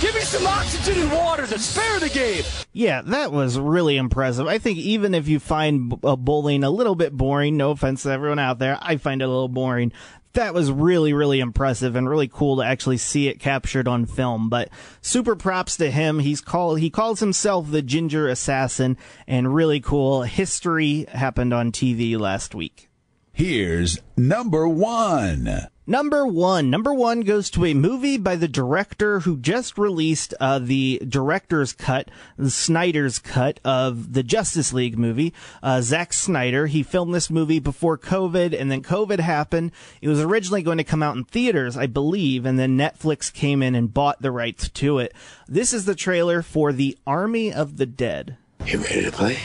Give 0.00 0.14
me 0.14 0.20
some 0.20 0.46
oxygen 0.46 1.02
and 1.02 1.10
water 1.10 1.46
to 1.46 1.58
spare 1.58 1.98
the 1.98 2.10
game. 2.10 2.44
Yeah, 2.74 3.00
that 3.06 3.32
was 3.32 3.58
really 3.58 3.96
impressive. 3.96 4.46
I 4.46 4.58
think 4.58 4.76
even 4.78 5.14
if 5.14 5.26
you 5.26 5.40
find 5.40 5.88
b- 5.88 5.96
uh, 6.04 6.16
bowling 6.16 6.64
a 6.64 6.70
little 6.70 6.94
bit 6.94 7.16
boring, 7.16 7.56
no 7.56 7.70
offense 7.70 8.02
to 8.02 8.10
everyone 8.10 8.38
out 8.38 8.58
there, 8.58 8.78
I 8.82 8.98
find 8.98 9.22
it 9.22 9.24
a 9.24 9.28
little 9.28 9.48
boring. 9.48 9.92
That 10.34 10.52
was 10.52 10.70
really, 10.70 11.14
really 11.14 11.40
impressive 11.40 11.96
and 11.96 12.10
really 12.10 12.28
cool 12.28 12.56
to 12.58 12.62
actually 12.62 12.98
see 12.98 13.28
it 13.28 13.40
captured 13.40 13.88
on 13.88 14.04
film. 14.04 14.50
But 14.50 14.68
super 15.00 15.34
props 15.34 15.78
to 15.78 15.90
him. 15.90 16.18
He's 16.18 16.42
called, 16.42 16.78
he 16.78 16.90
calls 16.90 17.20
himself 17.20 17.70
the 17.70 17.80
Ginger 17.80 18.28
Assassin 18.28 18.98
and 19.26 19.54
really 19.54 19.80
cool. 19.80 20.24
History 20.24 21.06
happened 21.10 21.54
on 21.54 21.72
TV 21.72 22.18
last 22.18 22.54
week. 22.54 22.90
Here's 23.32 23.98
number 24.14 24.68
one. 24.68 25.68
Number 25.88 26.26
one. 26.26 26.68
Number 26.68 26.92
one 26.92 27.20
goes 27.20 27.48
to 27.50 27.64
a 27.64 27.72
movie 27.72 28.18
by 28.18 28.34
the 28.34 28.48
director 28.48 29.20
who 29.20 29.36
just 29.36 29.78
released 29.78 30.34
uh, 30.40 30.58
the 30.58 31.00
director's 31.08 31.72
cut, 31.72 32.10
the 32.36 32.50
Snyder's 32.50 33.20
cut 33.20 33.60
of 33.64 34.12
the 34.12 34.24
Justice 34.24 34.72
League 34.72 34.98
movie. 34.98 35.32
Uh, 35.62 35.80
Zack 35.80 36.12
Snyder. 36.12 36.66
He 36.66 36.82
filmed 36.82 37.14
this 37.14 37.30
movie 37.30 37.60
before 37.60 37.96
COVID, 37.96 38.58
and 38.58 38.68
then 38.68 38.82
COVID 38.82 39.20
happened. 39.20 39.70
It 40.02 40.08
was 40.08 40.20
originally 40.20 40.62
going 40.62 40.78
to 40.78 40.84
come 40.84 41.04
out 41.04 41.16
in 41.16 41.22
theaters, 41.22 41.76
I 41.76 41.86
believe, 41.86 42.44
and 42.44 42.58
then 42.58 42.76
Netflix 42.76 43.32
came 43.32 43.62
in 43.62 43.76
and 43.76 43.94
bought 43.94 44.20
the 44.20 44.32
rights 44.32 44.68
to 44.68 44.98
it. 44.98 45.14
This 45.46 45.72
is 45.72 45.84
the 45.84 45.94
trailer 45.94 46.42
for 46.42 46.72
The 46.72 46.98
Army 47.06 47.52
of 47.52 47.76
the 47.76 47.86
Dead. 47.86 48.36
You 48.64 48.78
ready 48.78 49.04
to 49.04 49.12
play? 49.12 49.38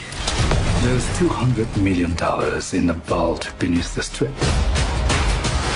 There's 0.82 1.06
$200 1.18 1.80
million 1.80 2.10
in 2.10 2.86
the 2.88 3.00
vault 3.04 3.52
beneath 3.60 3.94
the 3.94 4.02
strip. 4.02 4.34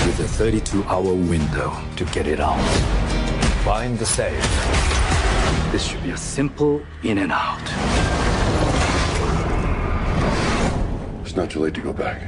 With 0.07 0.21
a 0.21 0.29
32 0.29 0.85
hour 0.85 1.03
window 1.03 1.77
to 1.97 2.05
get 2.07 2.29
it 2.29 2.39
out. 2.39 2.63
Find 3.65 3.99
the 3.99 4.07
safe. 4.07 4.41
This 5.73 5.85
should 5.85 6.01
be 6.05 6.11
a 6.11 6.17
simple 6.17 6.81
in 7.03 7.19
and 7.19 7.33
out. 7.33 7.61
It's 11.23 11.35
not 11.35 11.51
too 11.51 11.59
late 11.59 11.75
to 11.75 11.81
go 11.81 11.93
back. 11.93 12.23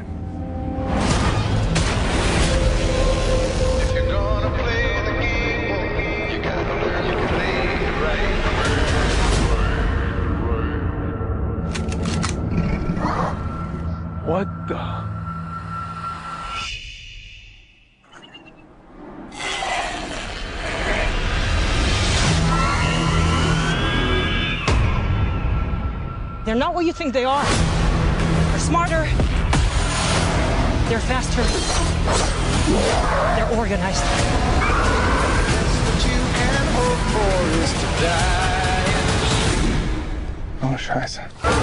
What 14.26 14.48
the? 14.66 15.07
They're 26.48 26.56
not 26.56 26.72
what 26.72 26.86
you 26.86 26.94
think 26.94 27.12
they 27.12 27.26
are. 27.26 27.44
They're 27.44 28.58
smarter. 28.58 29.04
They're 30.88 30.98
faster. 30.98 31.42
They're 33.36 33.58
organized. 33.58 34.02
Oh, 40.62 40.74
scheiße. 40.78 41.57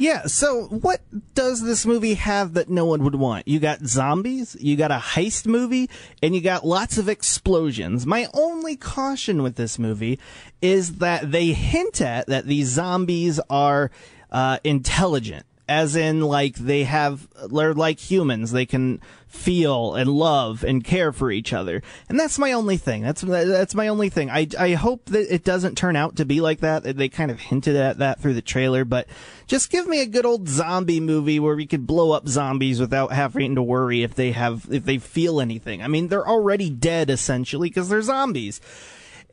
Yeah, 0.00 0.26
so 0.26 0.66
what 0.66 1.00
does 1.34 1.62
this 1.62 1.84
movie 1.84 2.14
have 2.14 2.54
that 2.54 2.68
no 2.68 2.84
one 2.84 3.02
would 3.02 3.16
want? 3.16 3.48
You 3.48 3.58
got 3.58 3.80
zombies, 3.84 4.56
you 4.60 4.76
got 4.76 4.92
a 4.92 4.98
heist 4.98 5.46
movie, 5.46 5.90
and 6.22 6.34
you 6.34 6.40
got 6.40 6.64
lots 6.64 6.98
of 6.98 7.08
explosions. 7.08 8.06
My 8.06 8.28
only 8.32 8.76
caution 8.76 9.42
with 9.42 9.56
this 9.56 9.78
movie 9.78 10.20
is 10.62 10.96
that 10.96 11.32
they 11.32 11.52
hint 11.52 12.00
at 12.00 12.28
that 12.28 12.46
these 12.46 12.68
zombies 12.68 13.40
are 13.50 13.90
uh, 14.30 14.58
intelligent. 14.62 15.44
As 15.68 15.96
in, 15.96 16.22
like, 16.22 16.56
they 16.56 16.84
have, 16.84 17.28
they're 17.52 17.74
like 17.74 17.98
humans. 17.98 18.52
They 18.52 18.64
can 18.64 19.00
feel 19.26 19.94
and 19.94 20.08
love 20.08 20.64
and 20.64 20.82
care 20.82 21.12
for 21.12 21.30
each 21.30 21.52
other. 21.52 21.82
And 22.08 22.18
that's 22.18 22.38
my 22.38 22.52
only 22.52 22.78
thing. 22.78 23.02
That's, 23.02 23.20
that's 23.20 23.74
my 23.74 23.88
only 23.88 24.08
thing. 24.08 24.30
I, 24.30 24.48
I 24.58 24.72
hope 24.72 25.04
that 25.06 25.32
it 25.32 25.44
doesn't 25.44 25.76
turn 25.76 25.96
out 25.96 26.16
to 26.16 26.24
be 26.24 26.40
like 26.40 26.60
that. 26.60 26.84
They 26.84 27.10
kind 27.10 27.30
of 27.30 27.38
hinted 27.38 27.76
at 27.76 27.98
that 27.98 28.20
through 28.20 28.34
the 28.34 28.42
trailer, 28.42 28.86
but 28.86 29.06
just 29.46 29.70
give 29.70 29.86
me 29.86 30.00
a 30.00 30.06
good 30.06 30.24
old 30.24 30.48
zombie 30.48 31.00
movie 31.00 31.38
where 31.38 31.56
we 31.56 31.66
could 31.66 31.86
blow 31.86 32.12
up 32.12 32.26
zombies 32.26 32.80
without 32.80 33.12
having 33.12 33.54
to 33.54 33.62
worry 33.62 34.02
if 34.02 34.14
they 34.14 34.32
have, 34.32 34.66
if 34.70 34.84
they 34.84 34.96
feel 34.96 35.40
anything. 35.40 35.82
I 35.82 35.88
mean, 35.88 36.08
they're 36.08 36.26
already 36.26 36.70
dead 36.70 37.10
essentially 37.10 37.68
because 37.68 37.90
they're 37.90 38.00
zombies. 38.00 38.60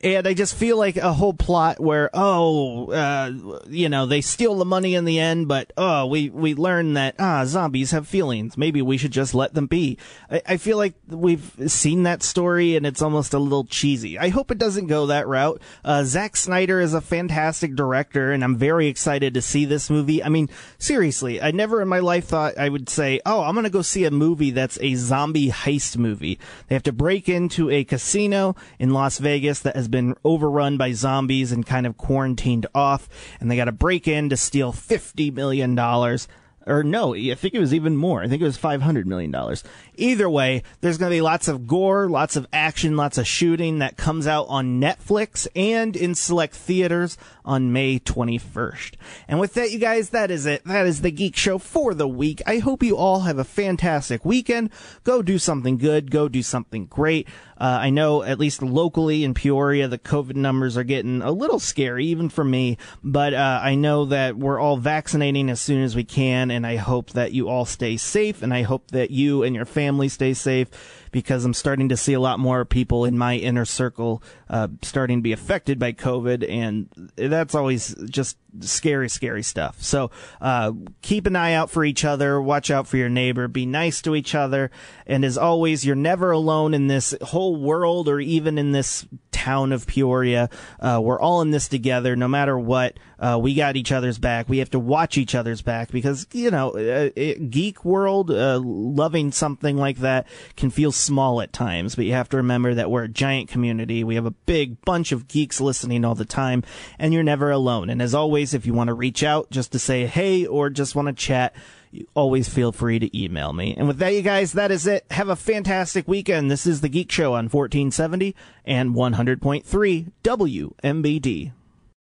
And 0.04 0.28
I 0.28 0.34
just 0.34 0.56
feel 0.56 0.78
like 0.78 0.98
a 0.98 1.14
whole 1.14 1.34
plot 1.34 1.80
where, 1.80 2.10
oh, 2.14 2.92
uh, 2.92 3.32
you 3.68 3.88
know, 3.88 4.06
they 4.06 4.22
steal 4.22 4.56
the 4.56 4.66
money 4.66 4.94
in 4.94 5.06
the 5.06 5.20
end, 5.20 5.48
but, 5.48 5.72
oh, 5.78 6.06
we, 6.06 6.30
we 6.30 6.54
learn 6.54 6.94
that, 6.94 7.16
ah, 7.18 7.46
zombies 7.46 7.92
have 7.92 8.08
feelings. 8.08 8.58
Maybe 8.58 8.82
we 8.82 8.98
should 8.98 9.12
just 9.12 9.34
let 9.34 9.54
them 9.54 9.68
be. 9.68 9.98
I, 10.30 10.42
I 10.46 10.58
feel 10.58 10.78
like 10.78 10.96
we've 11.08 11.50
seen 11.68 12.04
that 12.04 12.24
story 12.24 12.76
and 12.76 12.86
it's 12.86 13.02
almost 13.02 13.34
a 13.34 13.40
little 13.40 13.64
cheesy. 13.64 14.20
I 14.20 14.30
hope 14.30 14.52
it 14.52 14.58
doesn't 14.58 14.88
go 14.88 15.08
that 15.08 15.28
route. 15.28 15.62
Uh, 15.84 16.04
Zack 16.04 16.36
Snyder 16.36 16.82
is 16.82 16.94
a 16.94 17.02
fantastic 17.02 17.74
director 17.74 18.32
and 18.34 18.44
I'm 18.44 18.58
very 18.58 18.88
excited 18.88 19.34
to 19.34 19.42
see 19.42 19.64
this 19.64 19.90
movie. 19.90 20.22
I 20.22 20.28
mean, 20.30 20.50
seriously, 20.78 21.42
I 21.42 21.52
never 21.52 21.82
in 21.82 21.88
my 21.88 22.00
life 22.00 22.26
thought 22.26 22.58
I 22.58 22.68
would 22.68 22.90
say, 22.90 23.22
oh, 23.26 23.42
I'm 23.44 23.56
gonna 23.56 23.70
go 23.70 23.82
see 23.82 24.04
a 24.04 24.12
movie 24.12 24.52
that's 24.52 24.78
a 24.82 24.96
zombie 24.96 25.50
heist 25.50 25.98
movie. 25.98 26.38
They 26.68 26.76
have 26.76 26.84
to 26.84 26.92
break 26.92 27.30
into 27.30 27.70
a 27.70 27.86
casino 27.86 28.56
in 28.78 28.92
Las 28.92 29.20
Vegas 29.20 29.62
that 29.62 29.85
has 29.86 29.90
been 29.90 30.16
overrun 30.24 30.78
by 30.78 30.92
zombies 30.94 31.52
and 31.52 31.64
kind 31.64 31.86
of 31.86 31.96
quarantined 31.96 32.66
off, 32.74 33.08
and 33.40 33.52
they 33.52 33.56
got 33.56 33.66
to 33.66 33.72
break 33.72 34.08
in 34.08 34.30
to 34.30 34.38
steal 34.38 34.72
fifty 34.72 35.30
million 35.30 35.76
dollars. 35.76 36.28
Or 36.68 36.82
no, 36.82 37.14
I 37.14 37.36
think 37.36 37.54
it 37.54 37.60
was 37.60 37.76
even 37.76 37.96
more. 37.96 38.24
I 38.24 38.28
think 38.28 38.42
it 38.42 38.46
was 38.46 38.58
five 38.58 38.82
hundred 38.82 39.06
million 39.06 39.30
dollars. 39.30 39.64
Either 39.98 40.28
way, 40.28 40.64
there's 40.82 40.98
going 40.98 41.12
to 41.12 41.16
be 41.16 41.22
lots 41.22 41.48
of 41.48 41.68
gore, 41.68 42.10
lots 42.10 42.36
of 42.36 42.48
action, 42.52 42.98
lots 42.98 43.20
of 43.20 43.28
shooting 43.28 43.78
that 43.78 43.98
comes 43.98 44.26
out 44.26 44.48
on 44.48 44.82
Netflix 44.82 45.48
and 45.56 45.96
in 45.96 46.16
select 46.16 46.56
theaters 46.56 47.20
on 47.46 47.72
May 47.72 48.00
21st. 48.00 48.96
And 49.28 49.40
with 49.40 49.54
that, 49.54 49.72
you 49.72 49.80
guys, 49.80 50.10
that 50.10 50.32
is 50.32 50.46
it. 50.46 50.64
That 50.66 50.86
is 50.86 51.02
the 51.02 51.12
Geek 51.12 51.36
Show 51.36 51.58
for 51.58 51.94
the 51.94 52.08
week. 52.08 52.42
I 52.46 52.58
hope 52.58 52.84
you 52.84 52.98
all 52.98 53.22
have 53.22 53.38
a 53.38 53.44
fantastic 53.44 54.26
weekend. 54.26 54.72
Go 55.04 55.22
do 55.22 55.38
something 55.38 55.78
good. 55.78 56.12
Go 56.12 56.28
do 56.28 56.44
something 56.44 56.88
great. 56.88 57.28
Uh, 57.58 57.80
I 57.82 57.90
know 57.90 58.22
at 58.24 58.40
least 58.40 58.62
locally 58.62 59.24
in 59.24 59.34
Peoria, 59.34 59.88
the 59.88 59.98
COVID 59.98 60.36
numbers 60.36 60.76
are 60.76 60.84
getting 60.84 61.22
a 61.22 61.32
little 61.32 61.60
scary, 61.60 62.06
even 62.08 62.28
for 62.30 62.44
me. 62.44 62.78
But 63.04 63.34
uh, 63.34 63.60
I 63.64 63.76
know 63.76 64.06
that 64.06 64.36
we're 64.36 64.60
all 64.60 64.78
vaccinating 64.78 65.50
as 65.50 65.62
soon 65.62 65.84
as 65.84 65.96
we 65.96 66.04
can, 66.04 66.52
and 66.52 66.68
I 66.68 66.76
hope 66.76 67.12
that 67.12 67.32
you 67.32 67.48
all 67.48 67.66
stay 67.66 67.96
safe, 67.96 68.42
and 68.42 68.54
I 68.54 68.64
hope 68.64 68.92
that 68.92 69.12
you 69.12 69.44
and 69.44 69.56
your 69.56 69.66
family 69.66 70.10
stay 70.10 70.34
safe 70.34 70.70
because 71.16 71.46
I'm 71.46 71.54
starting 71.54 71.88
to 71.88 71.96
see 71.96 72.12
a 72.12 72.20
lot 72.20 72.40
more 72.40 72.66
people 72.66 73.06
in 73.06 73.18
my 73.18 73.38
inner 73.38 73.64
circle 73.64 74.22
uh, 74.50 74.68
starting 74.82 75.20
to 75.20 75.22
be 75.22 75.32
affected 75.32 75.80
by 75.80 75.94
COVID, 75.94 76.46
and 76.46 76.90
that's 77.16 77.56
always 77.56 77.96
just 78.10 78.36
scary, 78.60 79.08
scary 79.08 79.42
stuff. 79.42 79.82
So 79.82 80.12
uh, 80.42 80.74
keep 81.02 81.26
an 81.26 81.38
eye 81.38 81.54
out 81.54 81.72
for 81.72 81.86
each 81.86 82.04
other, 82.04 82.42
watch 82.42 82.70
out 82.70 82.86
for 82.86 82.98
your 82.98 83.08
neighbor, 83.08 83.48
be 83.48 83.66
nice 83.66 84.02
to 84.02 84.14
each 84.14 84.36
other, 84.36 84.72
and 85.08 85.24
as 85.24 85.38
always, 85.38 85.86
you're 85.86 85.96
never 85.96 86.32
alone 86.32 86.74
in 86.74 86.88
this 86.88 87.16
whole 87.22 87.56
world 87.56 88.10
or 88.10 88.20
even 88.20 88.58
in 88.58 88.74
this 88.74 89.08
town 89.32 89.72
of 89.72 89.88
Peoria. 89.88 90.50
Uh, 90.82 91.00
we're 91.02 91.20
all 91.20 91.42
in 91.42 91.52
this 91.52 91.70
together. 91.70 92.18
No 92.18 92.28
matter 92.28 92.60
what, 92.60 92.98
uh, 93.20 93.40
we 93.42 93.54
got 93.54 93.76
each 93.76 93.92
other's 93.92 94.18
back. 94.18 94.50
We 94.50 94.60
have 94.60 94.70
to 94.72 94.80
watch 94.80 95.18
each 95.18 95.36
other's 95.36 95.62
back 95.62 95.92
because 95.92 96.28
you 96.32 96.52
know, 96.52 96.70
uh, 96.72 97.10
it, 97.16 97.50
geek 97.50 97.86
world 97.86 98.32
uh, 98.32 98.60
loving 98.64 99.32
something 99.32 99.78
like 99.78 99.98
that 99.98 100.28
can 100.56 100.70
feel 100.70 100.92
small 100.92 101.42
at 101.42 101.54
times. 101.54 101.96
But 101.96 102.06
you 102.06 102.14
have 102.14 102.30
to 102.30 102.38
remember 102.38 102.74
that 102.74 102.92
we're 102.92 103.04
a 103.04 103.10
giant 103.10 103.50
community. 103.50 104.04
We 104.04 104.16
have 104.16 104.26
a 104.26 104.32
big 104.32 104.82
bunch 104.82 105.12
of 105.12 105.28
geeks 105.28 105.62
listening 105.62 106.06
all 106.06 106.16
the 106.16 106.26
time, 106.26 106.64
and 107.00 107.14
you're 107.14 107.24
never 107.24 107.52
alone. 107.52 107.90
And 107.90 108.02
as 108.02 108.14
always, 108.14 108.54
if 108.54 108.66
you 108.66 108.74
want 108.74 108.90
to 108.90 108.94
reach 108.94 109.24
out 109.24 109.50
just 109.50 109.72
to 109.72 109.80
say 109.80 110.06
hey 110.06 110.46
or 110.46 110.70
just 110.70 110.96
want 110.96 111.08
to 111.08 111.14
chat 111.14 111.56
you 111.96 112.08
always 112.14 112.50
feel 112.50 112.72
free 112.72 113.00
to 113.00 113.18
email 113.18 113.54
me. 113.54 113.74
And 113.78 113.88
with 113.88 114.00
that, 114.00 114.14
you 114.14 114.22
guys, 114.22 114.54
that 114.54 114.70
is 114.70 114.86
it. 114.86 115.06
Have 115.12 115.30
a 115.30 115.36
fantastic 115.36 116.08
weekend. 116.08 116.52
This 116.52 116.68
is 116.68 116.82
the 116.82 116.90
Geek 116.90 117.10
Show 117.12 117.34
on 117.34 117.46
1470 117.46 118.36
and 118.66 118.94
100.3 118.94 120.12
WMBD. 120.24 121.52